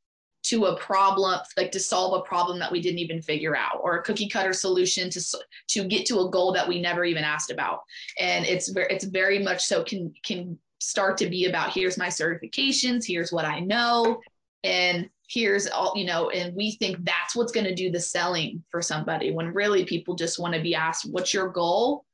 [0.44, 3.96] to a problem like to solve a problem that we didn't even figure out or
[3.96, 5.20] a cookie cutter solution to
[5.68, 7.80] to get to a goal that we never even asked about
[8.20, 13.04] and it's it's very much so can can start to be about here's my certifications,
[13.06, 14.20] here's what I know,
[14.62, 18.62] and here's all, you know, and we think that's what's going to do the selling
[18.70, 22.04] for somebody when really people just want to be asked, what's your goal?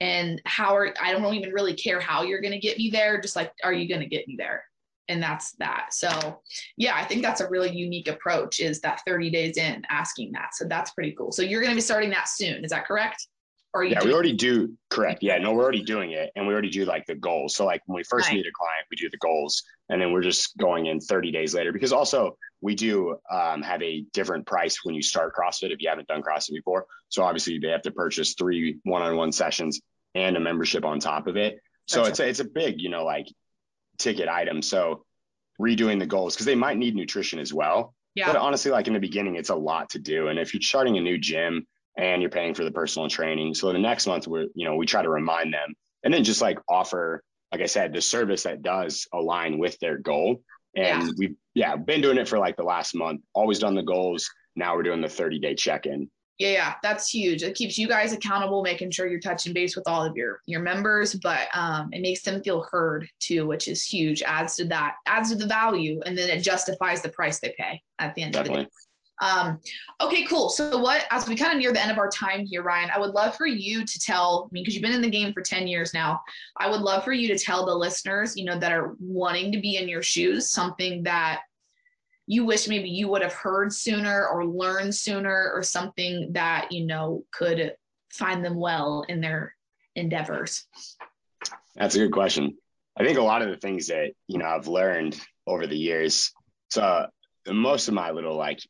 [0.00, 3.20] And how are, I don't even really care how you're going to get me there.
[3.20, 4.64] Just like, are you going to get me there?
[5.08, 5.88] And that's that.
[5.92, 6.40] So
[6.76, 10.54] yeah, I think that's a really unique approach is that 30 days in asking that.
[10.54, 11.32] So that's pretty cool.
[11.32, 12.64] So you're going to be starting that soon.
[12.64, 13.26] Is that correct?
[13.72, 15.22] Or yeah, we already do correct.
[15.22, 17.54] Yeah, no, we're already doing it, and we already do like the goals.
[17.54, 18.34] So like when we first right.
[18.34, 21.54] meet a client, we do the goals, and then we're just going in 30 days
[21.54, 25.80] later because also we do um, have a different price when you start CrossFit if
[25.80, 26.86] you haven't done CrossFit before.
[27.10, 29.80] So obviously they have to purchase three one-on-one sessions
[30.16, 31.60] and a membership on top of it.
[31.86, 33.26] So it's a, it's a big you know like
[34.00, 34.62] ticket item.
[34.62, 35.04] So
[35.60, 37.94] redoing the goals because they might need nutrition as well.
[38.14, 38.26] Yeah.
[38.26, 40.28] But honestly, like in the beginning, it's a lot to do.
[40.28, 43.54] And if you're starting a new gym and you're paying for the personal training.
[43.54, 46.40] So the next month we're, you know, we try to remind them and then just
[46.40, 47.22] like offer,
[47.52, 50.42] like I said, the service that does align with their goal.
[50.76, 51.12] And yeah.
[51.18, 54.30] we've yeah, been doing it for like the last month, always done the goals.
[54.56, 56.10] Now we're doing the 30 day check-in.
[56.40, 57.42] Yeah, yeah, that's huge.
[57.42, 60.60] It keeps you guys accountable, making sure you're touching base with all of your your
[60.60, 64.22] members, but um, it makes them feel heard too, which is huge.
[64.22, 67.82] Adds to that, adds to the value, and then it justifies the price they pay
[67.98, 68.62] at the end Definitely.
[68.62, 68.70] of the day.
[69.20, 69.60] Um,
[70.00, 70.48] okay, cool.
[70.48, 72.98] So what, as we kind of near the end of our time here, Ryan, I
[72.98, 75.66] would love for you to tell me, because you've been in the game for 10
[75.66, 76.22] years now,
[76.56, 79.60] I would love for you to tell the listeners, you know, that are wanting to
[79.60, 81.42] be in your shoes, something that
[82.30, 86.86] you wish maybe you would have heard sooner or learned sooner or something that, you
[86.86, 87.74] know, could
[88.12, 89.52] find them well in their
[89.96, 90.64] endeavors.
[91.74, 92.56] That's a good question.
[92.96, 96.30] I think a lot of the things that, you know, I've learned over the years,
[96.70, 97.08] so
[97.48, 98.60] most of my little like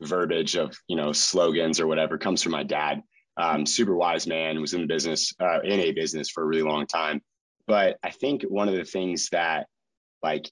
[0.00, 3.02] verbiage of you know slogans or whatever comes from my dad.
[3.36, 6.62] Um, super wise man was in the business uh, in a business for a really
[6.62, 7.22] long time.
[7.66, 9.66] But I think one of the things that
[10.22, 10.48] like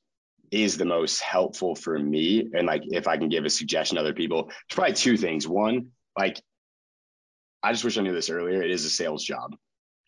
[0.52, 4.02] is the most helpful for me, and like if I can give a suggestion to
[4.02, 5.48] other people, it's probably two things.
[5.48, 6.40] One, like
[7.62, 8.62] I just wish I knew this earlier.
[8.62, 9.56] It is a sales job,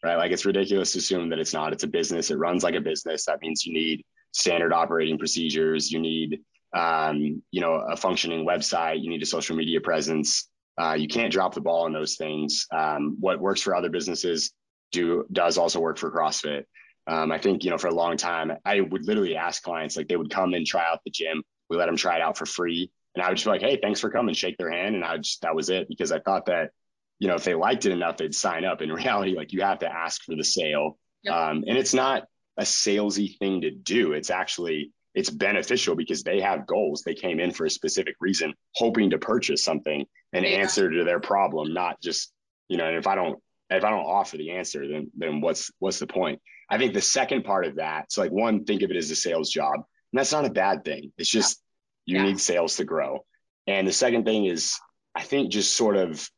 [0.04, 0.16] right?
[0.16, 1.72] Like it's ridiculous to assume that it's not.
[1.72, 2.30] It's a business.
[2.30, 3.26] It runs like a business.
[3.26, 5.90] That means you need standard operating procedures.
[5.90, 6.40] You need
[6.74, 10.48] um, you know, a functioning website, you need a social media presence.
[10.76, 12.66] Uh, you can't drop the ball on those things.
[12.72, 14.52] Um, what works for other businesses
[14.90, 16.64] do does also work for CrossFit.
[17.06, 20.08] Um, I think you know for a long time I would literally ask clients like
[20.08, 21.42] they would come and try out the gym.
[21.68, 23.78] We let them try it out for free, and I would just be like, "Hey,
[23.80, 26.46] thanks for coming." Shake their hand, and I just that was it because I thought
[26.46, 26.70] that
[27.18, 28.80] you know if they liked it enough, they'd sign up.
[28.80, 31.34] In reality, like you have to ask for the sale, yep.
[31.34, 32.24] um, and it's not
[32.56, 34.12] a salesy thing to do.
[34.12, 37.02] It's actually it's beneficial because they have goals.
[37.02, 40.50] They came in for a specific reason, hoping to purchase something, an yeah.
[40.50, 42.32] answer to their problem, not just,
[42.68, 43.38] you know, and if I don't
[43.70, 46.40] if I don't offer the answer, then then what's what's the point?
[46.70, 49.16] I think the second part of that, so like one, think of it as a
[49.16, 49.74] sales job.
[49.74, 51.12] And that's not a bad thing.
[51.18, 51.60] It's just
[52.06, 52.24] you yeah.
[52.24, 53.24] need sales to grow.
[53.66, 54.78] And the second thing is
[55.14, 56.28] I think just sort of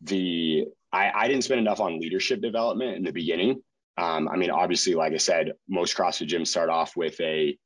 [0.00, 3.62] the I, I didn't spend enough on leadership development in the beginning.
[3.96, 7.56] Um, I mean, obviously, like I said, most CrossFit gyms start off with a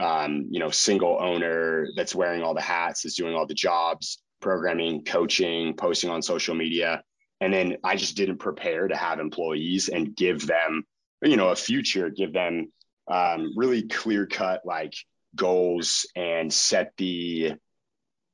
[0.00, 4.18] um, you know, single owner that's wearing all the hats, is doing all the jobs,
[4.40, 7.02] programming, coaching, posting on social media.
[7.40, 10.84] And then I just didn't prepare to have employees and give them,
[11.22, 12.72] you know, a future, give them
[13.10, 14.94] um, really clear cut like
[15.34, 17.52] goals and set the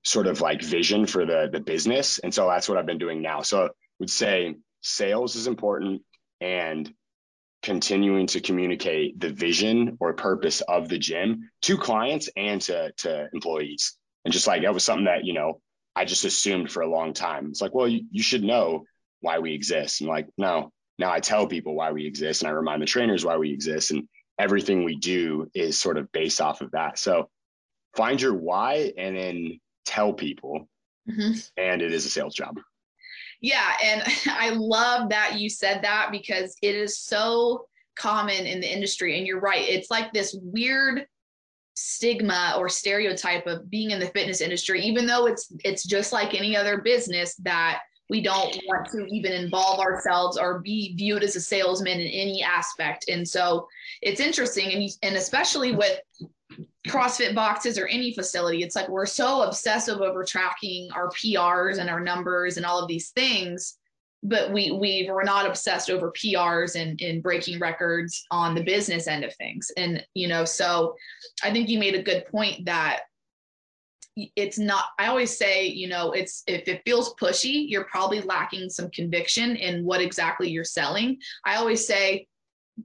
[0.05, 2.19] sort of like vision for the the business.
[2.19, 3.43] And so that's what I've been doing now.
[3.43, 3.69] So I
[3.99, 6.03] would say sales is important
[6.41, 6.93] and
[7.63, 13.29] continuing to communicate the vision or purpose of the gym to clients and to, to
[13.33, 13.97] employees.
[14.25, 15.61] And just like that was something that, you know,
[15.97, 17.49] I just assumed for a long time.
[17.49, 18.85] It's like, well, you, you should know
[19.21, 20.01] why we exist.
[20.01, 23.25] And like, no, now I tell people why we exist and I remind the trainers
[23.25, 23.91] why we exist.
[23.91, 26.99] And everything we do is sort of based off of that.
[26.99, 27.29] So
[27.97, 30.69] find your why and then tell people.
[31.09, 31.39] Mm-hmm.
[31.57, 32.59] And it is a sales job.
[33.41, 33.73] Yeah.
[33.83, 37.67] And I love that you said that because it is so
[37.99, 39.19] common in the industry.
[39.19, 39.67] And you're right.
[39.69, 41.07] It's like this weird
[41.75, 46.35] stigma or stereotype of being in the fitness industry, even though it's it's just like
[46.35, 51.37] any other business that we don't want to even involve ourselves or be viewed as
[51.37, 53.07] a salesman in any aspect.
[53.09, 53.67] And so
[54.03, 56.01] it's interesting, and, and especially with
[56.87, 61.91] CrossFit boxes or any facility, it's like we're so obsessive over tracking our PRs and
[61.91, 63.79] our numbers and all of these things,
[64.23, 69.09] but we we we're not obsessed over PRs and, and breaking records on the business
[69.09, 69.71] end of things.
[69.77, 70.95] And you know, so
[71.43, 73.01] I think you made a good point that
[74.35, 78.71] it's not i always say you know it's if it feels pushy you're probably lacking
[78.71, 82.27] some conviction in what exactly you're selling i always say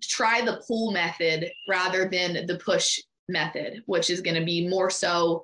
[0.02, 4.90] try the pull method rather than the push method, which is going to be more
[4.90, 5.44] so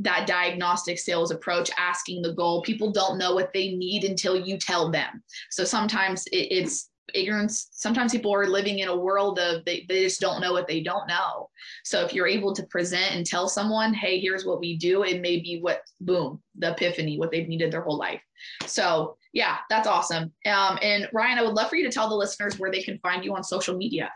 [0.00, 2.62] that diagnostic sales approach, asking the goal.
[2.62, 5.22] People don't know what they need until you tell them.
[5.50, 7.68] So sometimes it, it's ignorance.
[7.72, 10.82] Sometimes people are living in a world of they, they just don't know what they
[10.82, 11.50] don't know.
[11.84, 15.20] So if you're able to present and tell someone, hey, here's what we do, it
[15.20, 18.20] may be what, boom, the epiphany, what they've needed their whole life.
[18.66, 20.32] So yeah, that's awesome.
[20.46, 22.98] Um, and Ryan, I would love for you to tell the listeners where they can
[22.98, 24.10] find you on social media.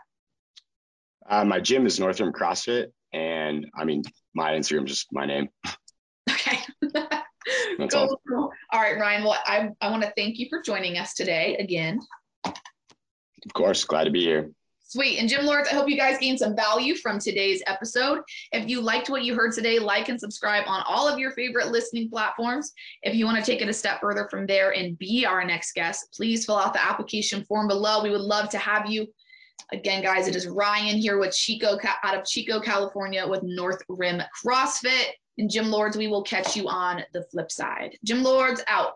[1.29, 4.01] Uh, my gym is Northrim CrossFit, and I mean
[4.33, 5.49] my Instagram is just my name.
[6.29, 6.59] Okay.
[7.77, 8.19] That's cool.
[8.35, 8.51] all.
[8.73, 9.23] All right, Ryan.
[9.23, 11.99] Well, I I want to thank you for joining us today again.
[13.45, 14.51] Of course, glad to be here.
[14.91, 15.19] Sweet.
[15.19, 18.19] And Gym Lords, I hope you guys gained some value from today's episode.
[18.51, 21.69] If you liked what you heard today, like and subscribe on all of your favorite
[21.69, 22.73] listening platforms.
[23.01, 25.75] If you want to take it a step further from there and be our next
[25.75, 28.03] guest, please fill out the application form below.
[28.03, 29.07] We would love to have you.
[29.71, 34.21] Again, guys, it is Ryan here with Chico out of Chico, California with North Rim
[34.43, 35.05] CrossFit.
[35.37, 37.97] And Gym Lords, we will catch you on the flip side.
[38.03, 38.95] Gym Lords out.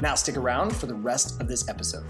[0.00, 2.06] Now stick around for the rest of this episode.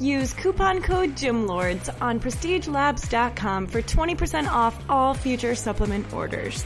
[0.00, 6.64] Use coupon code GYMLORDS on prestigelabs.com for 20% off all future supplement orders.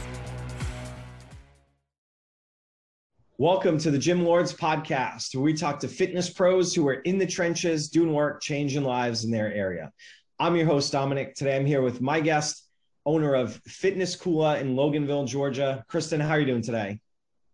[3.38, 7.18] Welcome to the Gym Lords podcast, where we talk to fitness pros who are in
[7.18, 9.90] the trenches, doing work, changing lives in their area.
[10.38, 11.34] I'm your host, Dominic.
[11.34, 12.68] Today I'm here with my guest,
[13.06, 15.84] owner of Fitness Kula in Loganville, Georgia.
[15.88, 17.00] Kristen, how are you doing today?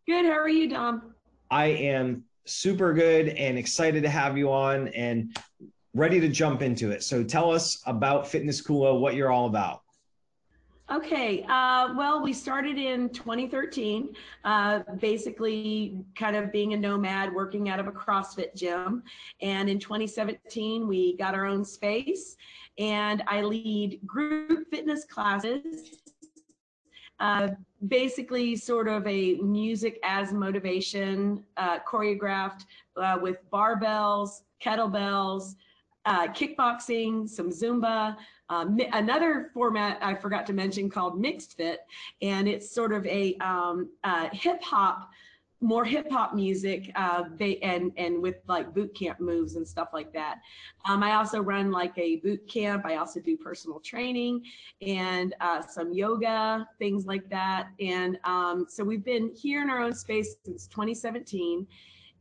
[0.07, 0.27] Good.
[0.27, 1.15] How are you, Dom?
[1.51, 5.37] I am super good and excited to have you on and
[5.95, 7.03] ready to jump into it.
[7.03, 9.83] So tell us about Fitness Kula, what you're all about.
[10.91, 11.45] Okay.
[11.51, 17.79] Uh, well, we started in 2013, uh, basically kind of being a nomad working out
[17.79, 19.03] of a CrossFit gym.
[19.43, 22.37] And in 2017, we got our own space
[22.79, 25.99] and I lead group fitness classes
[27.21, 27.49] uh,
[27.87, 32.64] basically sort of a music as motivation, uh, choreographed
[32.97, 35.55] uh, with barbells, kettlebells,
[36.05, 38.16] uh, kickboxing, some Zumba.
[38.51, 41.76] Um, another format I forgot to mention called MixxedFit,
[42.22, 45.11] and it's sort of a um, uh, hip hop
[45.61, 49.89] more hip hop music uh, they, and and with like boot camp moves and stuff
[49.93, 50.39] like that.
[50.89, 52.87] Um, I also run like a boot camp.
[52.87, 54.43] I also do personal training
[54.81, 57.71] and uh, some yoga things like that.
[57.81, 61.67] And um, so we've been here in our own space since 2017,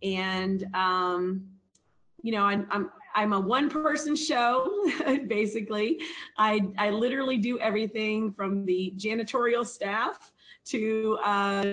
[0.02, 1.46] and um,
[2.24, 4.70] you know I'm, I'm I'm a one person show,
[5.28, 6.00] basically.
[6.38, 10.32] I, I literally do everything from the janitorial staff
[10.66, 11.64] to, uh,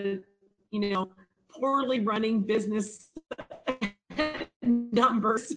[0.71, 1.11] you know,
[1.59, 3.11] poorly running business
[4.63, 5.55] numbers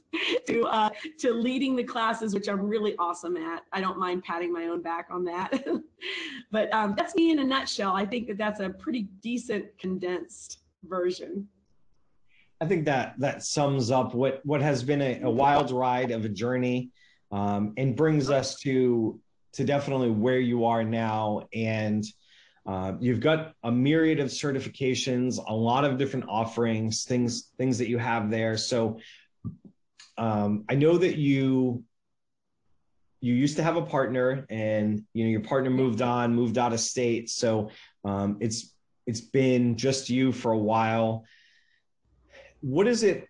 [0.48, 0.89] to uh,
[1.20, 3.64] to leading the classes, which I'm really awesome at.
[3.72, 5.66] I don't mind patting my own back on that.
[6.52, 7.93] but um, that's me in a nutshell.
[7.93, 11.48] I think that that's a pretty decent condensed version.
[12.60, 16.26] I think that that sums up what what has been a, a wild ride of
[16.26, 16.91] a journey,
[17.32, 19.20] um, and brings us to
[19.54, 22.04] to definitely where you are now and
[22.68, 27.88] uh, you've got a myriad of certifications, a lot of different offerings, things things that
[27.88, 28.57] you have there.
[28.57, 28.99] So
[30.18, 31.84] um, I know that you
[33.22, 36.74] you used to have a partner, and you know your partner moved on, moved out
[36.74, 37.30] of state.
[37.30, 37.70] So
[38.03, 38.74] um, it's
[39.05, 41.24] it's been just you for a while.
[42.59, 43.30] What is it?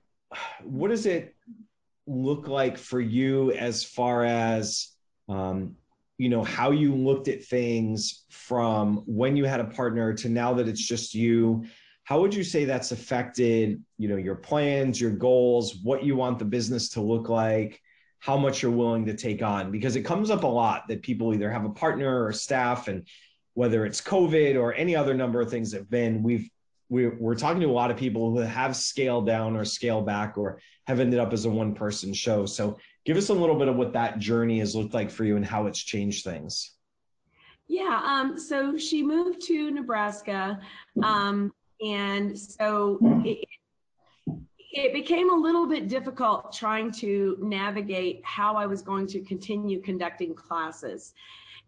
[0.64, 1.36] What does it
[2.08, 4.90] look like for you as far as
[5.30, 5.76] um,
[6.18, 10.54] you know how you looked at things from when you had a partner to now
[10.54, 11.66] that it's just you
[12.04, 16.40] how would you say that's affected you know your plans your goals what you want
[16.40, 17.82] the business to look like
[18.20, 21.34] how much you're willing to take on because it comes up a lot that people
[21.34, 23.08] either have a partner or staff and
[23.58, 26.48] whether it's COVID or any other number of things that have been, we've
[26.90, 30.38] we're, we're talking to a lot of people who have scaled down or scaled back
[30.38, 32.46] or have ended up as a one person show.
[32.46, 35.38] So give us a little bit of what that journey has looked like for you
[35.38, 36.74] and how it's changed things.
[37.70, 40.60] Yeah, um, so she moved to Nebraska,
[41.02, 43.46] um, and so it,
[44.74, 49.82] it became a little bit difficult trying to navigate how I was going to continue
[49.82, 51.14] conducting classes.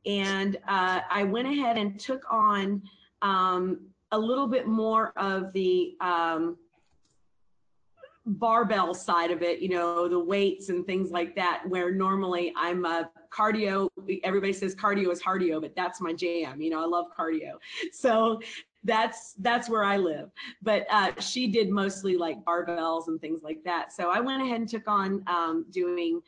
[0.06, 2.82] And uh, I went ahead and took on
[3.22, 6.58] um, a little bit more of the um,
[8.30, 12.86] barbell side of it, you know, the weights and things like that, where normally I'm
[12.86, 13.90] a cardio,
[14.24, 16.62] everybody says cardio is cardio, but that's my jam.
[16.62, 17.54] You know, I love cardio.
[17.92, 18.40] So
[18.86, 20.30] that's that's where I live.
[20.62, 23.92] But uh, she did mostly like barbells and things like that.
[23.92, 26.22] So I went ahead and took on um, doing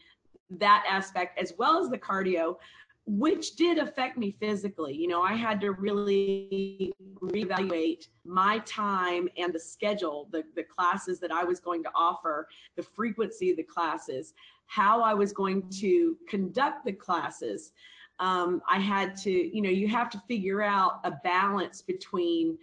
[0.60, 2.58] that aspect as well as the cardio
[3.06, 4.94] which did affect me physically.
[4.94, 11.20] You know, I had to really reevaluate my time and the schedule, the, the classes
[11.20, 14.34] that I was going to offer, the frequency of the classes,
[14.68, 17.74] how I was going to conduct the classes.
[18.20, 22.58] Um, I had to, you know, you have to figure out a balance between,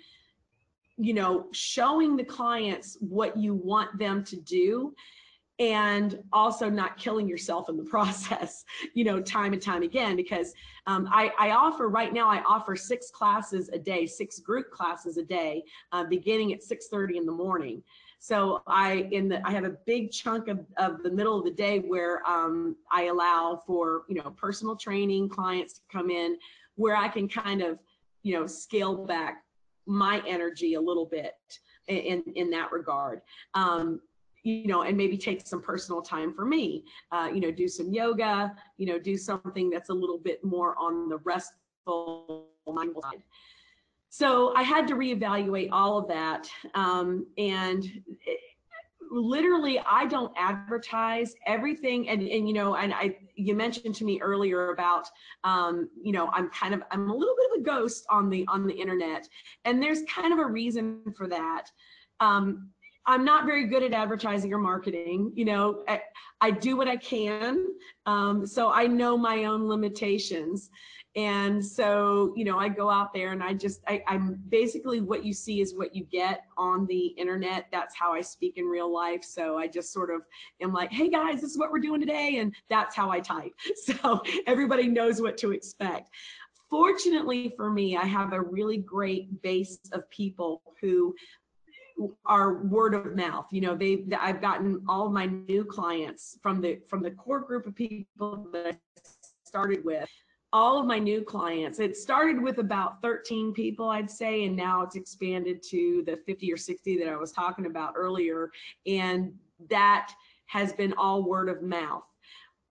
[0.97, 4.95] you know, showing the clients what you want them to do
[5.59, 10.55] and also not killing yourself in the process, you know, time and time again, because
[10.87, 15.17] um, I, I, offer right now, I offer six classes a day, six group classes
[15.17, 17.83] a day, uh, beginning at 6.30 in the morning.
[18.21, 21.53] So I in the I have a big chunk of, of the middle of the
[21.53, 26.37] day where um, I allow for you know personal training clients to come in
[26.75, 27.79] where I can kind of
[28.25, 29.45] you know scale back
[29.87, 31.35] my energy a little bit
[31.87, 33.23] in in that regard.
[33.55, 34.01] Um,
[34.43, 37.93] you know, and maybe take some personal time for me, uh, you know, do some
[37.93, 43.23] yoga, you know, do something that's a little bit more on the restful side.
[44.11, 46.49] So I had to reevaluate all of that.
[46.75, 48.41] Um, and it,
[49.11, 54.21] literally I don't advertise everything and and you know and I you mentioned to me
[54.21, 55.09] earlier about
[55.45, 58.45] um you know I'm kind of I'm a little bit of a ghost on the
[58.49, 59.29] on the internet
[59.65, 61.71] and there's kind of a reason for that
[62.21, 62.69] um
[63.09, 65.33] I'm not very good at advertising or marketing.
[65.35, 66.03] You know, I,
[66.43, 67.65] I do what I can.
[68.05, 70.69] Um, so I know my own limitations.
[71.17, 75.25] And so, you know, I go out there and I just, I, I'm basically what
[75.25, 77.67] you see is what you get on the internet.
[77.73, 79.25] That's how I speak in real life.
[79.25, 80.21] So I just sort of
[80.61, 82.37] am like, hey guys, this is what we're doing today.
[82.37, 83.53] And that's how I type.
[83.75, 86.11] So everybody knows what to expect.
[86.69, 91.15] Fortunately for me, I have a really great base of people who
[92.27, 93.47] are word of mouth.
[93.51, 97.67] You know they i've gotten all my new clients from the from the core group
[97.67, 99.01] of people that i
[99.45, 100.09] started with.
[100.51, 104.81] All of my new clients it started with about 13 people i'd say and now
[104.81, 108.51] it's expanded to the 50 or 60 that i was talking about earlier
[108.87, 109.35] and
[109.69, 110.11] that
[110.47, 112.05] has been all word of mouth.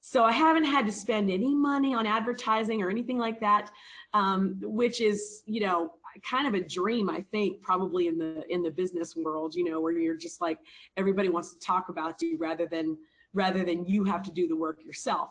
[0.01, 3.69] So i haven't had to spend any money on advertising or anything like that
[4.13, 5.91] um, which is you know
[6.23, 9.79] kind of a dream i think probably in the in the business world you know
[9.79, 10.59] where you're just like
[10.97, 12.97] everybody wants to talk about you rather than
[13.33, 15.29] rather than you have to do the work yourself.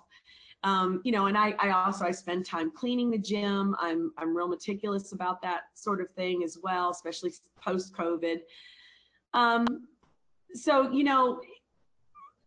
[0.62, 3.76] Um, you know and I, I also i spend time cleaning the gym.
[3.78, 8.38] I'm i'm real meticulous about that sort of thing as well especially post covid
[9.34, 9.66] um,
[10.54, 11.40] so you know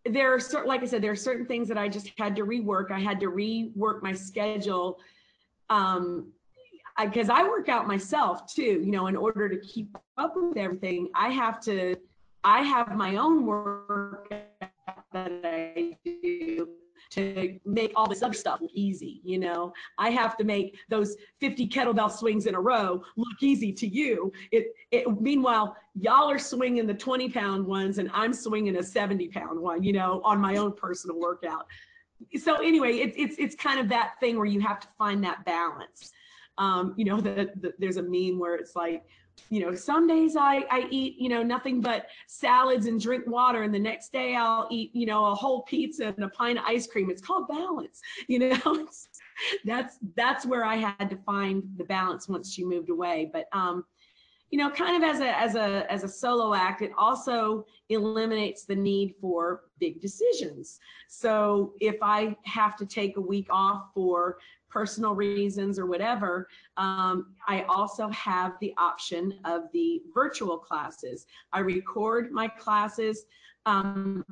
[0.05, 2.45] there are certain like i said there are certain things that i just had to
[2.45, 2.89] rework.
[2.91, 4.99] I had to rework my schedule
[5.69, 6.31] um,
[7.05, 10.57] because I, I work out myself too, you know, in order to keep up with
[10.57, 11.95] everything, I have to,
[12.43, 16.67] I have my own work that I do
[17.11, 19.21] to make all this other stuff look easy.
[19.23, 23.71] You know, I have to make those 50 kettlebell swings in a row look easy
[23.73, 24.31] to you.
[24.51, 29.29] It, it meanwhile, y'all are swinging the 20 pound ones and I'm swinging a 70
[29.29, 31.65] pound one, you know, on my own personal workout.
[32.37, 35.45] So anyway, it's it's it's kind of that thing where you have to find that
[35.45, 36.11] balance.
[36.59, 39.03] Um, you know, that the, there's a meme where it's like,
[39.49, 43.63] you know, some days I, I eat, you know, nothing but salads and drink water.
[43.63, 46.65] And the next day I'll eat, you know, a whole pizza and a pint of
[46.67, 47.09] ice cream.
[47.09, 48.87] It's called balance, you know,
[49.65, 53.29] that's, that's where I had to find the balance once she moved away.
[53.31, 53.85] But, um,
[54.51, 58.65] you know, kind of as a, as a, as a solo act, it also eliminates
[58.65, 60.79] the need for big decisions.
[61.07, 64.37] So if I have to take a week off for
[64.69, 66.47] personal reasons or whatever,
[66.77, 71.25] um, I also have the option of the virtual classes.
[71.53, 73.25] I record my classes
[73.65, 74.23] um,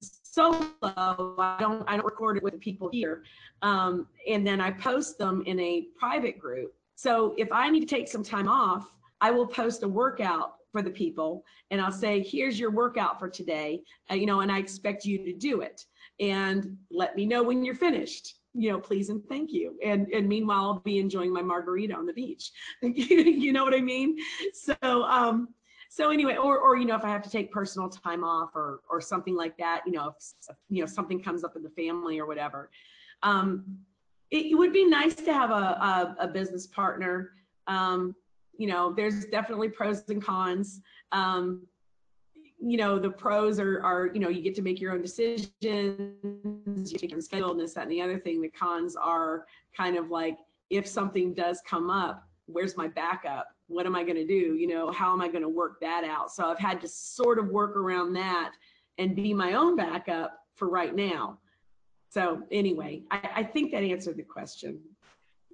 [0.00, 0.66] solo.
[0.82, 3.22] I don't I don't record it with people here,
[3.62, 6.74] um, and then I post them in a private group.
[6.96, 10.82] So if I need to take some time off, I will post a workout for
[10.82, 14.58] the people and I'll say, here's your workout for today, uh, you know, and I
[14.58, 15.84] expect you to do it
[16.20, 19.78] and let me know when you're finished you know please and thank you.
[19.84, 22.50] And and meanwhile i'll be enjoying my margarita on the beach.
[22.82, 24.18] You know what i mean?
[24.52, 25.48] So um
[25.88, 28.80] so anyway or or you know if i have to take personal time off or
[28.90, 32.18] or something like that you know if you know something comes up in the family
[32.18, 32.70] or whatever
[33.22, 33.78] um
[34.30, 37.30] it, would be nice to have a a, a business partner.
[37.66, 38.14] Um
[38.58, 40.80] you know there's definitely pros and cons.
[41.12, 41.66] Um
[42.66, 45.52] you know the pros are are you know you get to make your own decisions
[46.22, 48.42] you take on schedule and this that and the other thing.
[48.42, 50.36] The cons are kind of like
[50.68, 53.48] if something does come up where's my backup?
[53.68, 54.56] What am i going to do?
[54.56, 56.32] You know how am i going to work that out?
[56.32, 58.52] So i've had to sort of work around that
[58.98, 61.38] and be my own backup for right now.
[62.08, 64.80] So anyway i, I think that answered the question.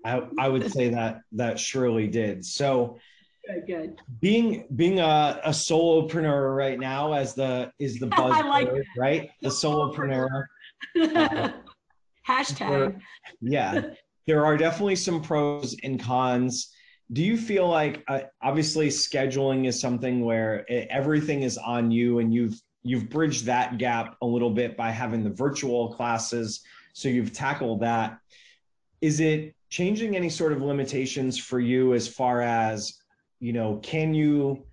[0.05, 2.44] I, I would say that that surely did.
[2.44, 2.98] So
[3.47, 4.01] Good, good.
[4.20, 9.31] Being being a, a solopreneur right now as the is the buzzword, like right?
[9.43, 10.44] The solopreneur.
[11.01, 11.51] uh,
[12.27, 12.69] Hashtag.
[12.69, 13.01] There,
[13.40, 13.82] yeah,
[14.27, 16.73] there are definitely some pros and cons.
[17.12, 22.20] Do you feel like uh, obviously scheduling is something where it, everything is on you,
[22.20, 26.62] and you've you've bridged that gap a little bit by having the virtual classes,
[26.93, 28.19] so you've tackled that.
[29.01, 33.01] Is it changing any sort of limitations for you as far as
[33.43, 34.64] you know can you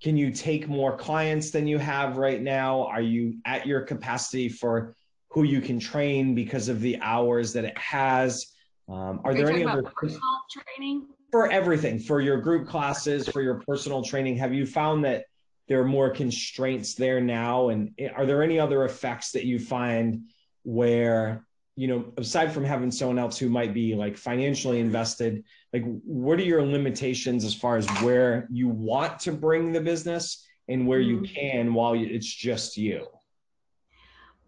[0.00, 2.84] can you take more clients than you have right now?
[2.84, 4.94] Are you at your capacity for
[5.30, 8.46] who you can train because of the hours that it has?
[8.88, 10.20] Um, are, are there any other personal
[10.52, 11.08] training?
[11.32, 15.24] For everything for your group classes for your personal training have you found that
[15.66, 17.70] there are more constraints there now?
[17.70, 20.28] And are there any other effects that you find
[20.62, 21.44] where
[21.78, 26.38] you know, aside from having someone else who might be like financially invested, like what
[26.38, 31.00] are your limitations as far as where you want to bring the business and where
[31.00, 31.34] you mm-hmm.
[31.34, 33.06] can while it's just you?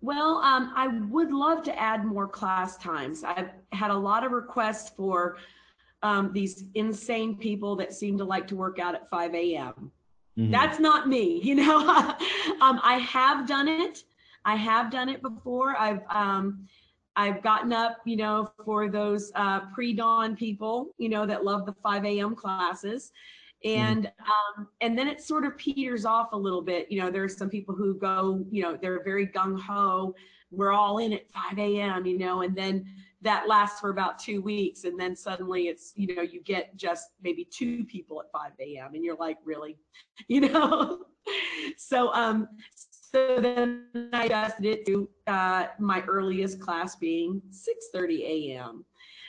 [0.02, 3.22] Well, um, I would love to add more class times.
[3.22, 5.36] I've had a lot of requests for
[6.02, 9.92] um, these insane people that seem to like to work out at 5 a.m.
[10.38, 10.50] Mm-hmm.
[10.50, 11.88] That's not me, you know.
[12.60, 14.04] um, I have done it.
[14.46, 15.76] I have done it before.
[15.78, 16.66] I've um,
[17.20, 21.74] I've gotten up, you know, for those uh, pre-dawn people, you know, that love the
[21.82, 22.34] 5 a.m.
[22.34, 23.12] classes.
[23.62, 24.60] And mm-hmm.
[24.60, 26.90] um, and then it sort of peters off a little bit.
[26.90, 30.14] You know, there's some people who go, you know, they're very gung ho.
[30.50, 32.06] We're all in at 5 a.m.
[32.06, 32.86] You know, and then
[33.20, 37.10] that lasts for about two weeks, and then suddenly it's, you know, you get just
[37.22, 38.94] maybe two people at 5 a.m.
[38.94, 39.76] and you're like, really,
[40.28, 41.00] you know.
[41.76, 42.48] so um,
[43.12, 48.84] so then I adjusted it to uh, my earliest class being 6:30 a.m.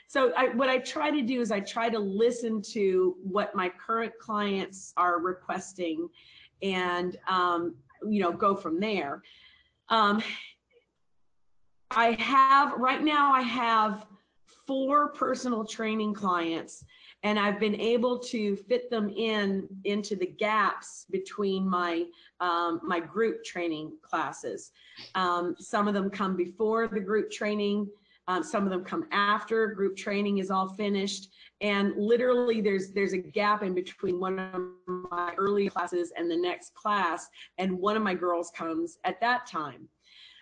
[0.08, 3.70] So I, what I try to do is I try to listen to what my
[3.70, 6.10] current clients are requesting,
[6.62, 7.76] and um,
[8.08, 9.24] you know go from there.
[9.90, 10.22] Um,
[11.90, 14.06] I have right now I have
[14.68, 16.84] four personal training clients
[17.24, 22.06] and I've been able to fit them in into the gaps between my
[22.40, 24.72] um, my group training classes.
[25.16, 27.90] Um, some of them come before the group training.
[28.28, 31.30] Um, some of them come after group training is all finished,
[31.60, 36.38] and literally there's there's a gap in between one of my early classes and the
[36.38, 37.28] next class,
[37.58, 39.88] and one of my girls comes at that time.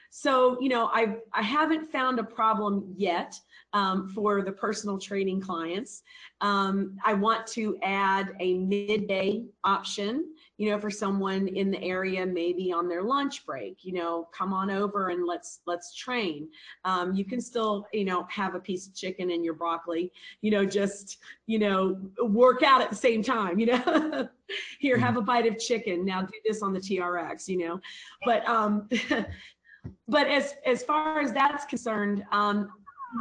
[0.10, 3.40] So, you know, I I haven't found a problem yet
[3.74, 6.02] um, for the personal training clients.
[6.42, 12.26] Um, I want to add a midday option, you know, for someone in the area,
[12.26, 16.50] maybe on their lunch break, you know, come on over and let's let's train.
[16.86, 20.12] Um, you can still, you know, have a piece of chicken in your broccoli,
[20.42, 24.28] you know, just you know, work out at the same time, you know.
[24.80, 26.04] Here, have a bite of chicken.
[26.04, 27.80] Now do this on the TRX, you know.
[28.26, 28.90] But um
[30.08, 32.70] but as as far as that's concerned, um,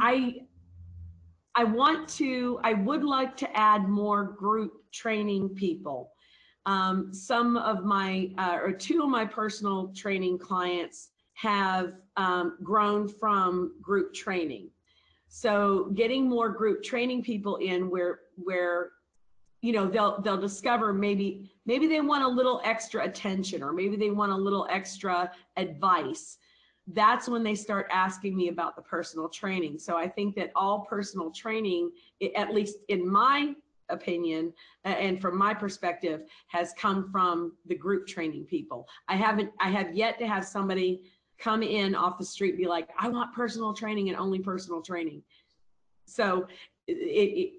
[0.01, 0.41] I
[1.55, 6.11] I want to I would like to add more group training people.
[6.65, 13.07] Um, some of my uh, or two of my personal training clients have um, grown
[13.07, 14.69] from group training.
[15.29, 18.91] So getting more group training people in where where
[19.61, 23.95] you know they'll they'll discover maybe maybe they want a little extra attention or maybe
[23.95, 26.37] they want a little extra advice
[26.93, 29.77] that's when they start asking me about the personal training.
[29.77, 31.91] So I think that all personal training,
[32.35, 33.53] at least in my
[33.89, 34.53] opinion
[34.83, 38.87] and from my perspective, has come from the group training people.
[39.07, 41.03] I haven't, I have yet to have somebody
[41.37, 45.23] come in off the street be like, I want personal training and only personal training.
[46.05, 46.47] So
[46.87, 47.53] it, it,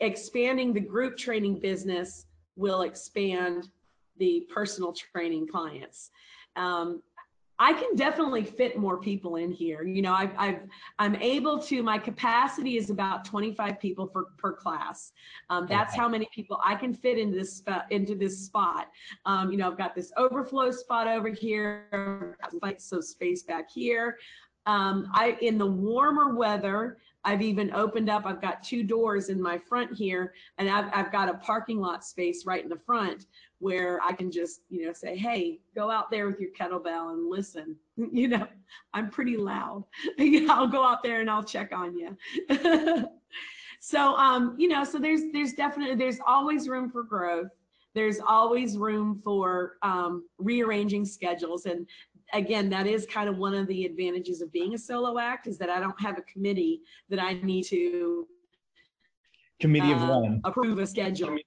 [0.00, 2.26] expanding the group training business
[2.56, 3.68] will expand
[4.18, 6.10] the personal training clients.
[6.56, 7.02] Um,
[7.58, 9.82] I can definitely fit more people in here.
[9.82, 10.60] You know, I've, I've
[10.98, 11.82] I'm able to.
[11.82, 15.12] My capacity is about 25 people for per class.
[15.48, 16.00] Um, that's okay.
[16.00, 17.86] how many people I can fit into this spot.
[17.90, 18.90] Into this spot.
[19.24, 22.36] Um, you know, I've got this overflow spot over here.
[22.78, 24.18] So space back here.
[24.66, 28.24] Um, I in the warmer weather, I've even opened up.
[28.24, 32.04] I've got two doors in my front here, and I've I've got a parking lot
[32.04, 33.26] space right in the front
[33.58, 37.28] where I can just, you know, say, hey, go out there with your kettlebell and
[37.28, 37.76] listen.
[38.12, 38.46] You know,
[38.92, 39.84] I'm pretty loud.
[40.50, 42.14] I'll go out there and I'll check on you.
[43.80, 47.48] so, um, you know, so there's there's definitely there's always room for growth.
[47.94, 51.86] There's always room for um, rearranging schedules, and
[52.32, 55.58] again, that is kind of one of the advantages of being a solo act is
[55.58, 58.26] that I don't have a committee that I need to
[59.60, 61.38] committee uh, of one approve a schedule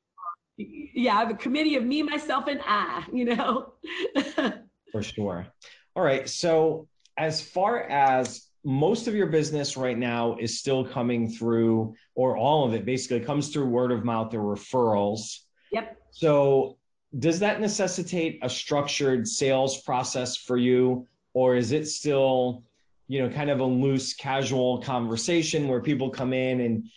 [0.60, 3.74] yeah, I have a committee of me, myself, and I, you know.
[4.92, 5.48] For sure.
[5.96, 6.28] All right.
[6.28, 6.88] So,
[7.18, 12.66] as far as most of your business right now is still coming through, or all
[12.66, 15.40] of it basically comes through word of mouth or referrals.
[15.72, 15.98] Yep.
[16.12, 16.78] So,
[17.18, 22.64] does that necessitate a structured sales process for you, or is it still,
[23.07, 26.90] you know, kind of a loose, casual conversation where people come in and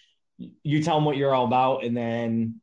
[0.63, 2.61] you tell them what you're all about, and then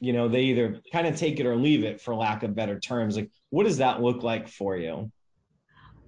[0.00, 2.78] you know they either kind of take it or leave it for lack of better
[2.78, 3.16] terms?
[3.16, 5.10] Like what does that look like for you?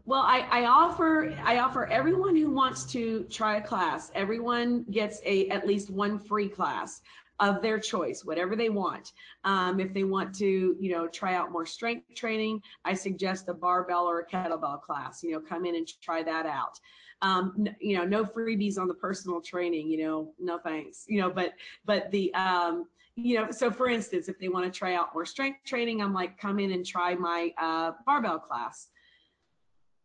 [0.04, 5.20] Well I, I offer i offer everyone who wants to try a class everyone gets
[5.26, 7.02] a at least one free class
[7.40, 9.12] of their choice whatever they want
[9.44, 13.54] um, if they want to you know try out more strength training i suggest a
[13.54, 16.78] barbell or a kettlebell class you know come in and try that out
[17.22, 21.30] um, you know no freebies on the personal training you know no thanks you know
[21.30, 21.52] but
[21.84, 22.86] but the um,
[23.22, 26.14] you know, so for instance, if they want to try out more strength training, I'm
[26.14, 28.88] like, come in and try my uh, barbell class.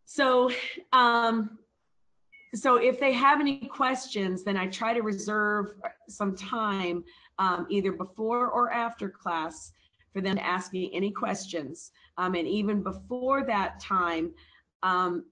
[0.05, 0.51] So,
[0.93, 1.59] um,
[2.55, 5.73] so if they have any questions, then I try to reserve
[6.09, 7.03] some time
[7.39, 9.73] um, either before or after class
[10.13, 11.91] for them to ask me any questions.
[12.17, 14.33] Um, and even before that time,
[14.83, 15.25] um,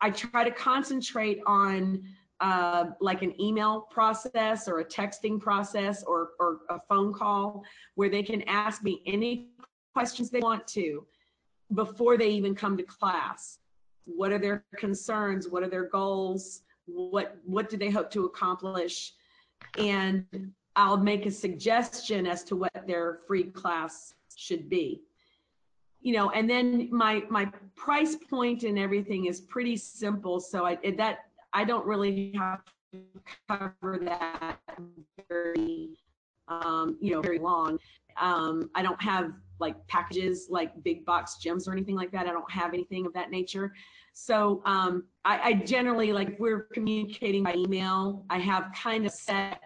[0.00, 2.02] I try to concentrate on
[2.40, 8.10] uh, like an email process or a texting process or, or a phone call where
[8.10, 9.48] they can ask me any
[9.94, 11.06] questions they want to
[11.74, 13.58] before they even come to class.
[14.04, 15.48] What are their concerns?
[15.48, 16.62] What are their goals?
[16.84, 19.14] What, what do they hope to accomplish?
[19.78, 25.02] And I'll make a suggestion as to what their free class should be.
[26.02, 30.38] You know, and then my my price point and everything is pretty simple.
[30.38, 31.20] So I that
[31.52, 32.60] I don't really have
[32.92, 33.00] to
[33.48, 34.58] cover that
[35.28, 35.98] very,
[36.48, 37.78] um, you know, very long.
[38.20, 42.26] Um, I don't have like packages like big box gyms or anything like that.
[42.26, 43.72] I don't have anything of that nature.
[44.12, 48.24] So um, I, I generally like we're communicating by email.
[48.30, 49.60] I have kind of set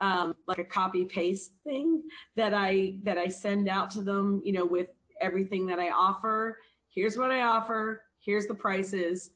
[0.00, 2.02] um, like a copy paste thing
[2.36, 4.42] that I that I send out to them.
[4.44, 4.88] You know, with
[5.20, 6.58] everything that I offer.
[6.88, 8.02] Here's what I offer.
[8.18, 9.30] Here's the prices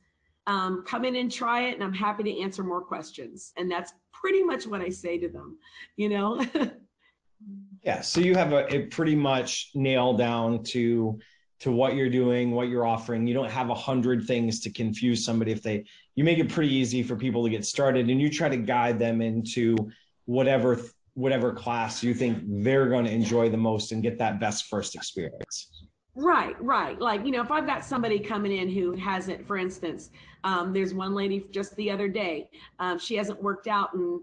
[0.47, 3.93] um, come in and try it and i'm happy to answer more questions and that's
[4.13, 5.59] pretty much what i say to them
[5.97, 6.45] you know
[7.83, 11.19] yeah so you have a, pretty much nailed down to
[11.61, 15.25] to what you're doing what you're offering you don't have a hundred things to confuse
[15.25, 15.85] somebody if they
[16.15, 18.99] you make it pretty easy for people to get started and you try to guide
[18.99, 19.77] them into
[20.27, 20.81] whatever
[21.15, 24.95] whatever class you think they're going to enjoy the most and get that best first
[24.95, 25.85] experience
[26.17, 27.01] Right, right.
[27.01, 30.11] Like, you know, if I've got somebody coming in who hasn't, for instance,
[30.45, 32.49] um, there's one lady just the other day,
[32.79, 34.21] um, she hasn't worked out and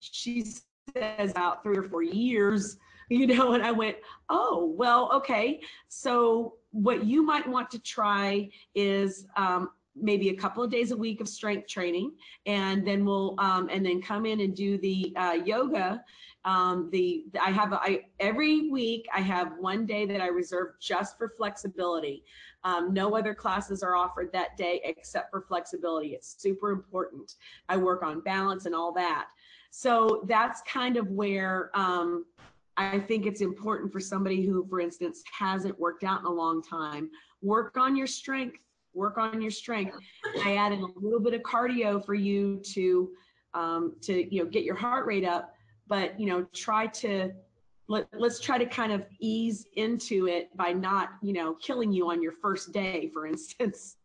[0.00, 0.44] she
[0.94, 2.78] says about three or four years,
[3.10, 3.96] you know, and I went,
[4.30, 5.60] oh, well, okay.
[5.88, 10.96] So what you might want to try is um, maybe a couple of days a
[10.96, 12.12] week of strength training
[12.46, 16.02] and then we'll um, and then come in and do the uh, yoga
[16.46, 21.18] um, the I have I every week I have one day that I reserve just
[21.18, 22.24] for flexibility.
[22.62, 26.10] Um, no other classes are offered that day except for flexibility.
[26.10, 27.34] It's super important.
[27.68, 29.26] I work on balance and all that.
[29.70, 32.24] So that's kind of where um,
[32.76, 36.62] I think it's important for somebody who, for instance, hasn't worked out in a long
[36.62, 37.10] time.
[37.42, 38.58] Work on your strength.
[38.96, 39.96] Work on your strength.
[40.44, 43.10] I added a little bit of cardio for you to
[43.54, 45.54] um, to you know get your heart rate up.
[45.86, 47.32] But you know try to
[47.88, 52.10] let, let's try to kind of ease into it by not you know killing you
[52.10, 53.96] on your first day for instance.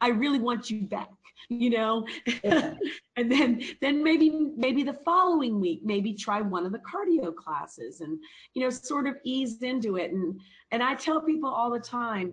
[0.00, 1.10] I really want you back
[1.48, 2.06] you know?
[3.16, 8.00] And then then maybe maybe the following week maybe try one of the cardio classes
[8.00, 8.18] and
[8.54, 10.10] you know sort of ease into it.
[10.10, 10.40] And
[10.72, 12.32] and i tell people all the time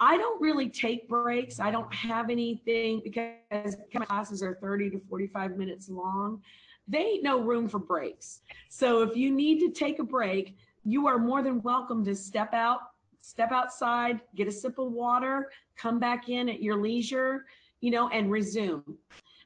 [0.00, 5.00] i don't really take breaks i don't have anything because my classes are 30 to
[5.08, 6.40] 45 minutes long
[6.86, 11.06] they ain't no room for breaks so if you need to take a break you
[11.06, 12.80] are more than welcome to step out
[13.20, 17.44] step outside get a sip of water come back in at your leisure
[17.80, 18.82] you know, and resume.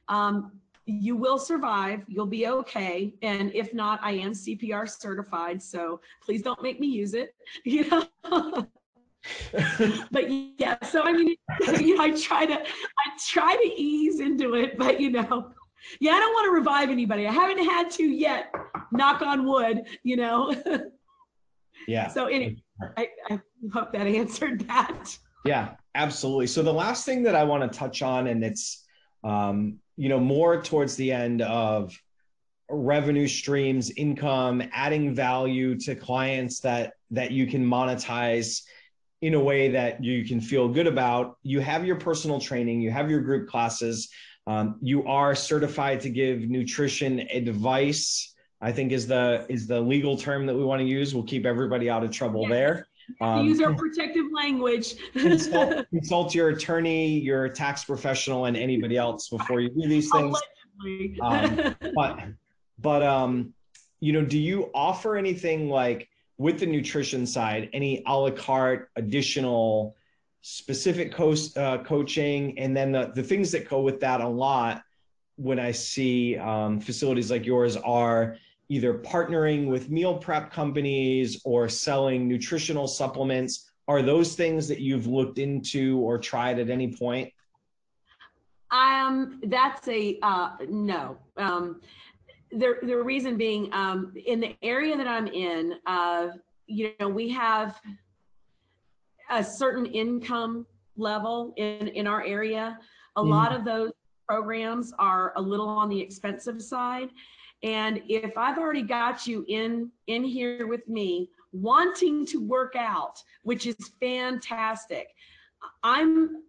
[0.07, 0.51] Um,
[0.85, 2.03] you will survive.
[2.07, 3.13] You'll be okay.
[3.21, 7.35] And if not, I am CPR certified, so please don't make me use it.
[7.63, 8.67] You know.
[10.11, 10.25] but
[10.59, 11.35] yeah, so I mean,
[11.79, 15.51] you know, I try to, I try to ease into it, but you know,
[15.99, 17.27] yeah, I don't want to revive anybody.
[17.27, 18.53] I haven't had to yet.
[18.91, 19.81] Knock on wood.
[20.03, 20.55] You know.
[21.87, 22.07] yeah.
[22.09, 22.63] So anyway,
[22.97, 23.41] I, I
[23.73, 25.17] hope that answered that.
[25.45, 26.47] Yeah, absolutely.
[26.47, 28.85] So the last thing that I want to touch on, and it's
[29.23, 31.97] um, you know more towards the end of
[32.69, 38.63] revenue streams, income, adding value to clients that that you can monetize
[39.23, 41.37] in a way that you can feel good about.
[41.43, 44.09] You have your personal training, you have your group classes,
[44.47, 48.33] um, you are certified to give nutrition advice.
[48.61, 51.15] I think is the is the legal term that we want to use.
[51.15, 52.85] We'll keep everybody out of trouble there.
[53.21, 54.95] Um, use our protective language.
[55.13, 60.37] consult, consult, your attorney, your tax professional, and anybody else before you do these things.
[61.21, 62.19] Um, but,
[62.79, 63.53] but um,
[64.01, 68.89] you know, do you offer anything like with the nutrition side, any a la carte
[68.95, 69.95] additional
[70.41, 74.83] specific uh, coaching, and then the, the things that go with that a lot
[75.37, 78.37] when I see um, facilities like yours are
[78.69, 83.71] either partnering with meal prep companies or selling nutritional supplements.
[83.87, 87.31] Are those things that you've looked into or tried at any point?
[88.71, 91.17] Um that's a uh no.
[91.37, 91.81] Um
[92.57, 96.27] the the reason being um in the area that i'm in uh
[96.67, 97.79] you know we have
[99.31, 100.65] a certain income
[100.97, 102.77] level in in our area
[103.15, 103.29] a mm.
[103.29, 103.91] lot of those
[104.27, 107.09] programs are a little on the expensive side
[107.63, 113.23] and if I've already got you in in here with me wanting to work out,
[113.43, 115.07] which is fantastic,
[115.81, 116.43] I'm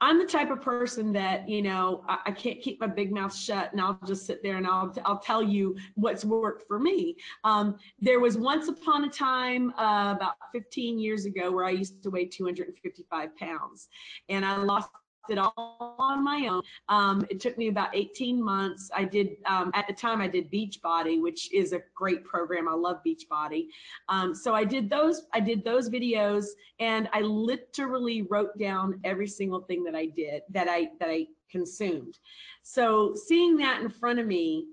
[0.00, 3.34] I'm the type of person that you know I, I, can't keep my big mouth
[3.34, 7.16] shut, and I'll just sit there and I'll I'll tell you what's worked for me.
[7.44, 12.02] Um, there was once upon a time uh, about 15 years ago where I used
[12.02, 13.88] to weigh 255 pounds,
[14.28, 14.90] and I lost
[15.30, 16.62] it all on my own.
[16.88, 18.90] Um, it took me about 18 months.
[18.94, 22.68] I did, um, at the time, I did Beachbody, which is a great program.
[22.68, 23.66] I love Beachbody.
[24.08, 26.46] Um, so I did those, I did those videos
[26.78, 31.26] and I literally wrote down every single thing that I did, that I, that I
[31.50, 32.18] consumed.
[32.62, 34.66] So seeing that in front of me,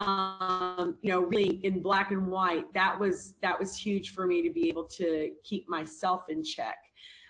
[0.00, 4.42] um, you know, really in black and white, that was, that was huge for me
[4.42, 6.76] to be able to keep myself in check.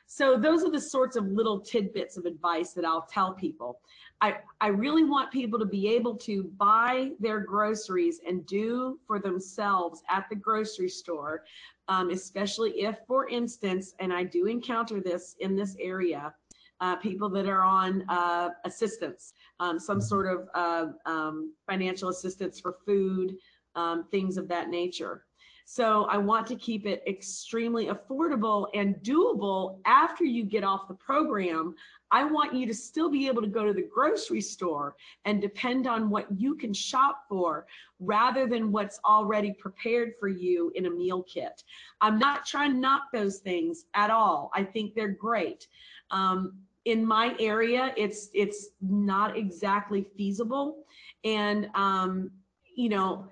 [0.07, 3.81] So those are the sorts of little tidbits of advice that I'll tell people.
[4.21, 9.19] I, I really want people to be able to buy their groceries and do for
[9.19, 11.45] themselves at the grocery store,
[11.89, 16.33] um, especially if, for instance, and I do encounter this in this area,
[16.81, 22.61] uh, people that are on uh, assistance, um, some sort of uh, um, financial assistance
[22.61, 23.37] for food,
[23.75, 25.26] um, things of that nature.
[25.69, 30.95] So I want to keep it extremely affordable and doable after you get off the
[30.95, 31.75] program.
[32.13, 34.95] I want you to still be able to go to the grocery store
[35.25, 37.67] and depend on what you can shop for
[37.99, 41.65] rather than what's already prepared for you in a meal kit.
[42.01, 44.53] I'm not trying to knock those things at all.
[44.55, 45.67] I think they're great.
[46.13, 50.85] Um, in my area, it's it's not exactly feasible,
[51.25, 52.31] and um,
[52.77, 53.27] you know,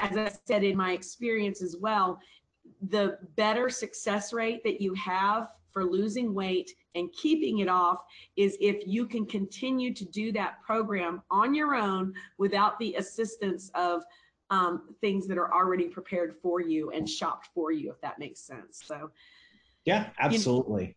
[0.00, 2.20] as I said in my experience as well,
[2.88, 8.02] the better success rate that you have for losing weight and keeping it off
[8.36, 13.70] is if you can continue to do that program on your own without the assistance
[13.74, 14.02] of
[14.50, 18.40] um, things that are already prepared for you and shopped for you, if that makes
[18.40, 18.82] sense.
[18.84, 19.10] So,
[19.84, 20.96] yeah, absolutely.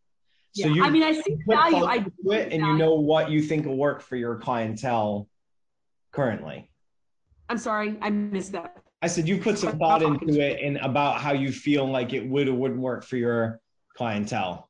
[0.56, 1.86] You know, so yeah, you, I mean, I see value.
[1.86, 5.28] I do it, and you know what you think will work for your clientele
[6.12, 6.70] currently.
[7.50, 8.83] I'm sorry, I missed that.
[9.04, 12.26] I said you put some thought into it and about how you feel like it
[12.26, 13.60] would or wouldn't work for your
[13.98, 14.70] clientele.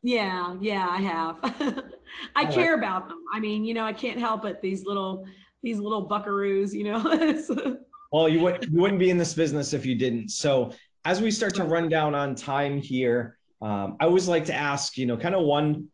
[0.00, 1.38] Yeah, yeah, I have.
[2.36, 2.78] I All care right.
[2.78, 3.18] about them.
[3.32, 4.62] I mean, you know, I can't help it.
[4.62, 5.26] These little,
[5.64, 7.78] these little buckaroos, you know.
[8.12, 10.28] well, you wouldn't you wouldn't be in this business if you didn't.
[10.28, 10.72] So
[11.04, 14.96] as we start to run down on time here, um, I always like to ask,
[14.96, 15.88] you know, kind of one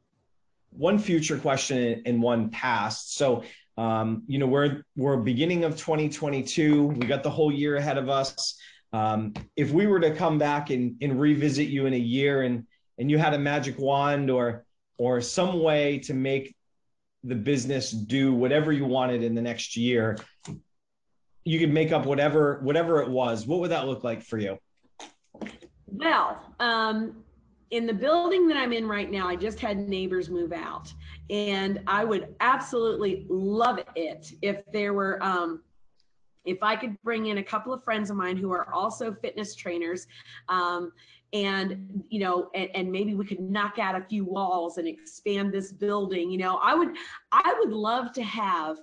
[0.70, 3.16] one future question and one past.
[3.16, 3.42] So,
[3.80, 6.84] um, you know, we're we're beginning of 2022.
[6.84, 8.58] We got the whole year ahead of us.
[8.92, 12.66] Um, if we were to come back and, and revisit you in a year and
[12.98, 14.66] and you had a magic wand or
[14.98, 16.54] or some way to make
[17.24, 20.18] the business do whatever you wanted in the next year,
[21.44, 23.46] you could make up whatever whatever it was.
[23.46, 24.58] What would that look like for you?
[25.86, 27.24] Well, um,
[27.70, 30.92] in the building that I'm in right now, I just had neighbors move out,
[31.30, 35.22] and I would absolutely love it if there were.
[35.22, 35.62] Um,
[36.46, 39.54] if I could bring in a couple of friends of mine who are also fitness
[39.54, 40.06] trainers,
[40.48, 40.90] um,
[41.32, 45.52] and you know, and, and maybe we could knock out a few walls and expand
[45.52, 46.30] this building.
[46.30, 46.96] You know, I would,
[47.30, 48.78] I would love to have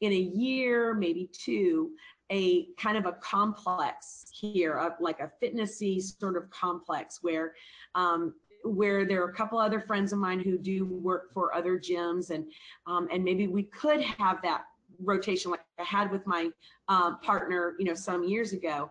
[0.00, 1.90] in a year, maybe two,
[2.30, 7.54] a kind of a complex here, of like a fitnessy sort of complex where
[7.94, 8.34] um,
[8.64, 12.30] where there are a couple other friends of mine who do work for other gyms
[12.30, 12.44] and
[12.86, 14.64] um, and maybe we could have that
[15.00, 16.50] rotation like I had with my
[16.88, 18.90] um, partner, you know, some years ago.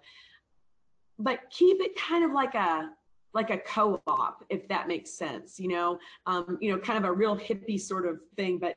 [1.19, 2.89] But keep it kind of like a
[3.33, 7.11] like a co-op, if that makes sense, you know, um, you know, kind of a
[7.11, 8.75] real hippie sort of thing, but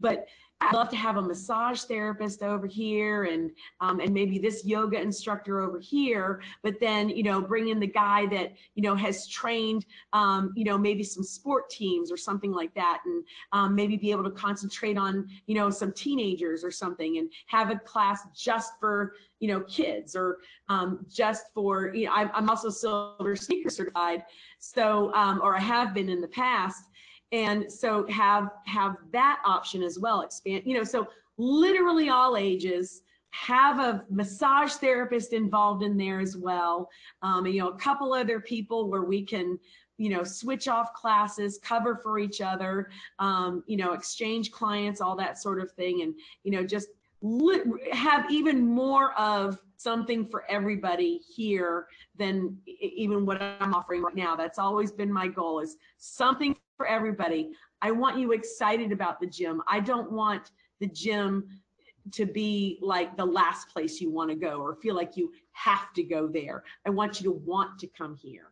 [0.00, 0.26] but
[0.60, 3.50] I'd love to have a massage therapist over here and
[3.80, 7.86] um, and maybe this yoga instructor over here, but then you know bring in the
[7.86, 12.52] guy that you know has trained um, you know maybe some sport teams or something
[12.52, 16.70] like that, and um, maybe be able to concentrate on you know some teenagers or
[16.70, 22.06] something, and have a class just for you know kids or um, just for you
[22.06, 24.24] know I'm also silver sneaker certified,
[24.58, 26.84] so um, or I have been in the past
[27.34, 31.06] and so have have that option as well expand you know so
[31.36, 36.88] literally all ages have a massage therapist involved in there as well
[37.22, 39.58] um, and, you know a couple other people where we can
[39.98, 42.88] you know switch off classes cover for each other
[43.18, 46.88] um, you know exchange clients all that sort of thing and you know just
[47.90, 51.86] have even more of something for everybody here
[52.16, 54.36] than even what I'm offering right now.
[54.36, 57.50] That's always been my goal is something for everybody.
[57.82, 59.62] I want you excited about the gym.
[59.68, 61.48] I don't want the gym
[62.12, 65.92] to be like the last place you want to go or feel like you have
[65.94, 66.62] to go there.
[66.86, 68.50] I want you to want to come here.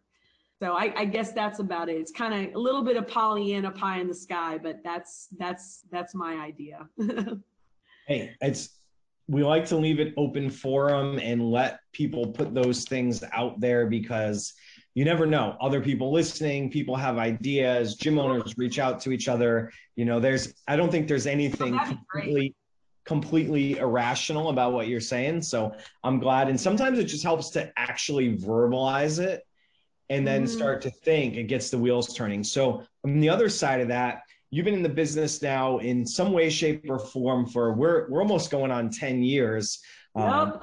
[0.62, 1.96] So I, I guess that's about it.
[1.96, 5.82] It's kind of a little bit of Pollyanna pie in the sky, but that's that's
[5.90, 6.88] that's my idea.
[8.06, 8.78] hey, it's
[9.28, 13.86] we like to leave it open forum and let people put those things out there
[13.86, 14.54] because
[14.94, 15.56] you never know.
[15.60, 19.72] Other people listening people have ideas gym owners reach out to each other.
[19.96, 22.54] You know there's i don't think there's anything oh, completely
[23.04, 25.42] completely irrational about what you're saying.
[25.42, 25.74] So
[26.04, 26.48] i'm glad.
[26.48, 29.42] And sometimes it just helps to actually verbalize it
[30.10, 30.48] and then mm.
[30.48, 32.44] start to think it gets the wheels turning.
[32.44, 36.30] So on the other side of that you've been in the business now in some
[36.32, 39.80] way shape or form for we're we're almost going on 10 years.
[40.14, 40.58] Um,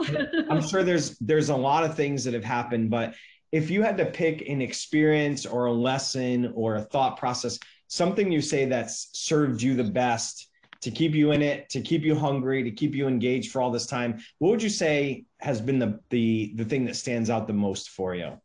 [0.52, 3.16] i'm sure there's there's a lot of things that have happened but
[3.52, 8.32] if you had to pick an experience or a lesson or a thought process, something
[8.32, 10.50] you say that's served you the best
[10.82, 13.72] to keep you in it, to keep you hungry, to keep you engaged for all
[13.72, 17.48] this time, what would you say has been the the the thing that stands out
[17.48, 18.40] the most for you?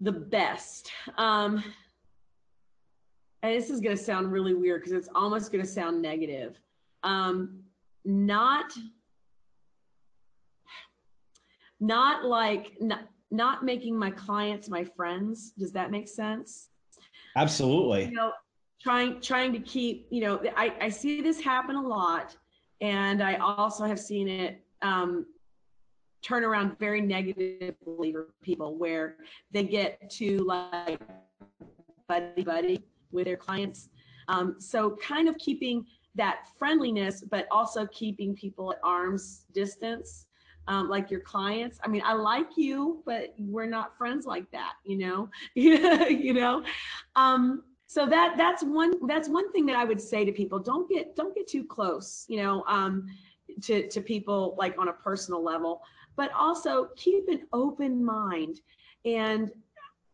[0.00, 0.90] The best.
[1.18, 1.62] Um,
[3.42, 6.58] and this is going to sound really weird because it's almost going to sound negative.
[7.02, 7.60] Um,
[8.04, 8.72] not
[11.80, 13.00] not like not,
[13.32, 15.52] not making my clients my friends.
[15.58, 16.68] Does that make sense?
[17.34, 18.04] Absolutely.
[18.04, 18.32] You know,
[18.80, 22.36] trying trying to keep, you know, I, I see this happen a lot.
[22.80, 25.24] And I also have seen it um,
[26.20, 29.16] turn around very negatively for people where
[29.50, 31.00] they get to like
[32.08, 33.88] buddy buddy with their clients.
[34.28, 40.26] Um, so kind of keeping that friendliness, but also keeping people at arm's distance
[40.68, 41.78] um, like your clients.
[41.82, 46.62] I mean, I like you, but we're not friends like that, you know, you know.
[47.16, 50.88] Um, so that that's one that's one thing that I would say to people: don't
[50.88, 53.06] get don't get too close, you know, um,
[53.62, 55.82] to to people like on a personal level,
[56.16, 58.60] but also keep an open mind
[59.04, 59.50] and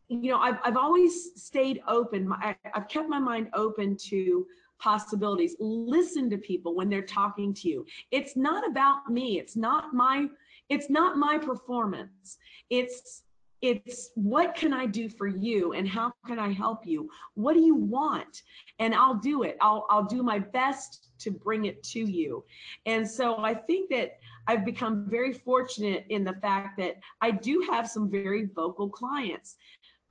[0.09, 2.33] you know, I've, I've always stayed open.
[2.33, 4.47] I, I've kept my mind open to
[4.79, 5.57] possibilities.
[5.59, 7.87] Listen to people when they're talking to you.
[8.11, 9.39] It's not about me.
[9.39, 10.27] It's not my
[10.69, 12.39] it's not my performance.
[12.71, 13.23] It's
[13.61, 17.11] it's what can I do for you and how can I help you?
[17.35, 18.43] What do you want?
[18.79, 19.57] And I'll do it.
[19.61, 22.45] I'll I'll do my best to bring it to you.
[22.87, 27.67] And so I think that I've become very fortunate in the fact that I do
[27.71, 29.57] have some very vocal clients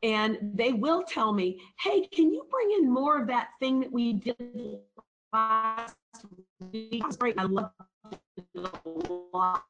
[0.03, 3.91] and they will tell me, "Hey, can you bring in more of that thing that
[3.91, 4.79] we did
[5.33, 5.95] last
[6.71, 7.03] week?"
[7.37, 7.71] I love
[8.11, 8.19] it
[8.55, 8.89] a
[9.33, 9.63] lot.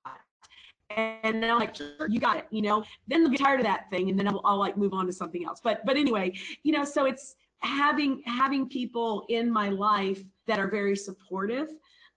[0.89, 2.83] And then I'm like, sure, you got it, you know.
[3.07, 5.13] Then they'll get tired of that thing, and then I'll, I'll like move on to
[5.13, 5.59] something else.
[5.63, 6.33] But but anyway,
[6.63, 11.69] you know, so it's having having people in my life that are very supportive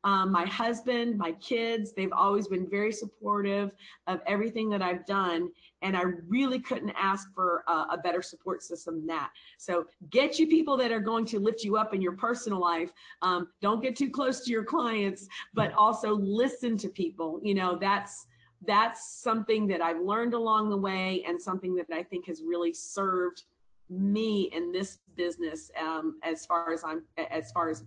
[0.05, 3.73] um, my husband, my kids, they've always been very supportive
[4.07, 5.51] of everything that I've done.
[5.83, 9.31] And I really couldn't ask for a, a, better support system than that.
[9.59, 12.93] So get you people that are going to lift you up in your personal life.
[13.23, 17.41] Um, don't get too close to your clients, but also listen to people.
[17.43, 18.27] You know, that's
[18.67, 22.75] that's something that I've learned along the way and something that I think has really
[22.75, 23.45] served
[23.89, 27.85] me in this business um, as far as I'm as far as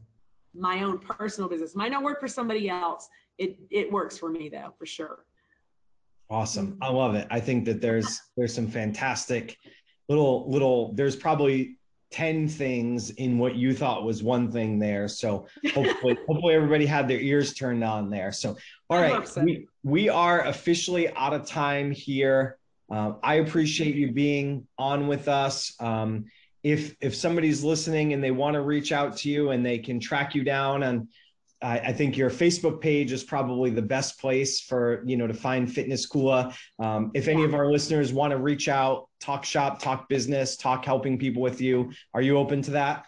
[0.53, 1.75] my own personal business.
[1.75, 3.07] Might not work for somebody else.
[3.37, 5.25] It it works for me though, for sure.
[6.33, 6.79] Awesome.
[6.81, 7.27] I love it.
[7.29, 9.55] I think that there's there's some fantastic
[10.09, 11.77] little little there's probably
[12.11, 15.07] 10 things in what you thought was one thing there.
[15.07, 18.31] So hopefully hopefully everybody had their ears turned on there.
[18.31, 18.57] So
[18.89, 19.41] all right, so.
[19.41, 22.57] we we are officially out of time here.
[22.91, 25.75] Uh, I appreciate you being on with us.
[25.79, 26.25] Um,
[26.63, 29.99] if if somebody's listening and they want to reach out to you and they can
[29.99, 31.07] track you down and
[31.63, 35.33] I, I think your Facebook page is probably the best place for you know to
[35.33, 36.55] find Fitness Kula.
[36.79, 40.85] Um, if any of our listeners want to reach out, talk shop, talk business, talk
[40.85, 43.05] helping people with you, are you open to that?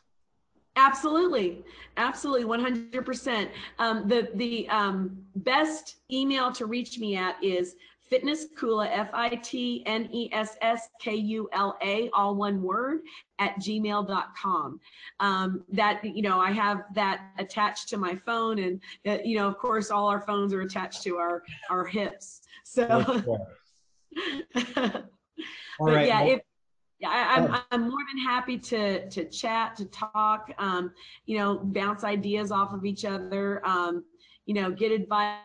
[0.77, 1.63] Absolutely,
[1.97, 3.51] absolutely, one hundred percent.
[3.79, 7.75] Um, the the um, best email to reach me at is
[8.09, 12.61] Fitness Kula, F I T N E S S K U L A, all one
[12.61, 12.99] word,
[13.39, 14.79] at gmail.com.
[15.19, 18.59] Um, that, you know, I have that attached to my phone.
[18.59, 22.41] And, uh, you know, of course, all our phones are attached to our, our hips.
[22.63, 22.87] So,
[24.53, 25.09] but
[25.79, 26.07] right.
[26.07, 26.41] yeah, if,
[27.03, 30.91] I, am I'm, I'm more than happy to to chat, to talk, um,
[31.25, 34.03] you know, bounce ideas off of each other, um,
[34.45, 35.39] you know, get advice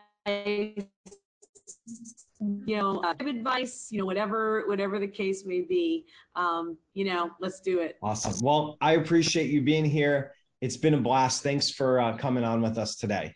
[2.41, 6.05] you know, uh, advice, you know, whatever, whatever the case may be,
[6.35, 7.97] um, you know, let's do it.
[8.01, 8.33] Awesome.
[8.43, 10.33] Well, I appreciate you being here.
[10.59, 11.43] It's been a blast.
[11.43, 13.35] Thanks for uh, coming on with us today.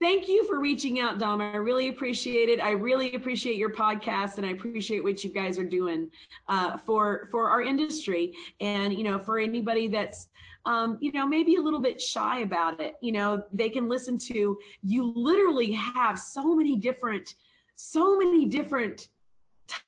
[0.00, 1.40] Thank you for reaching out, Dom.
[1.40, 2.60] I really appreciate it.
[2.60, 6.08] I really appreciate your podcast, and I appreciate what you guys are doing
[6.46, 8.32] uh, for for our industry.
[8.60, 10.28] And you know, for anybody that's
[10.66, 14.18] um, you know maybe a little bit shy about it, you know, they can listen
[14.18, 14.56] to.
[14.84, 17.34] You literally have so many different
[17.78, 19.08] so many different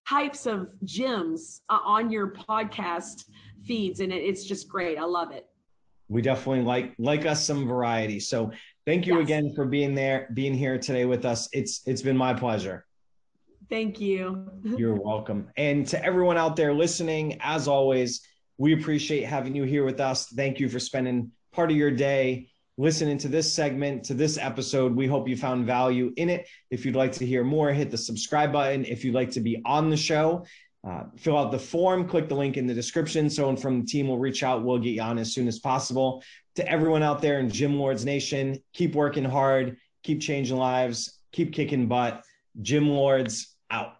[0.06, 3.24] types of gyms uh, on your podcast
[3.64, 4.96] feeds and it, it's just great.
[4.96, 5.46] I love it.
[6.08, 8.20] We definitely like like us some variety.
[8.20, 8.52] So
[8.86, 9.24] thank you yes.
[9.24, 11.48] again for being there being here today with us.
[11.52, 12.86] It's it's been my pleasure.
[13.68, 14.50] Thank you.
[14.62, 15.48] You're welcome.
[15.56, 18.22] And to everyone out there listening as always
[18.56, 20.26] we appreciate having you here with us.
[20.26, 22.49] Thank you for spending part of your day
[22.81, 24.97] listening to this segment, to this episode.
[24.97, 26.48] We hope you found value in it.
[26.70, 28.86] If you'd like to hear more, hit the subscribe button.
[28.86, 30.47] If you'd like to be on the show,
[30.89, 33.28] uh, fill out the form, click the link in the description.
[33.28, 34.65] Someone from the team will reach out.
[34.65, 36.23] We'll get you on as soon as possible.
[36.55, 41.52] To everyone out there in Gym Lords Nation, keep working hard, keep changing lives, keep
[41.52, 42.24] kicking butt.
[42.62, 43.99] Gym Lords out.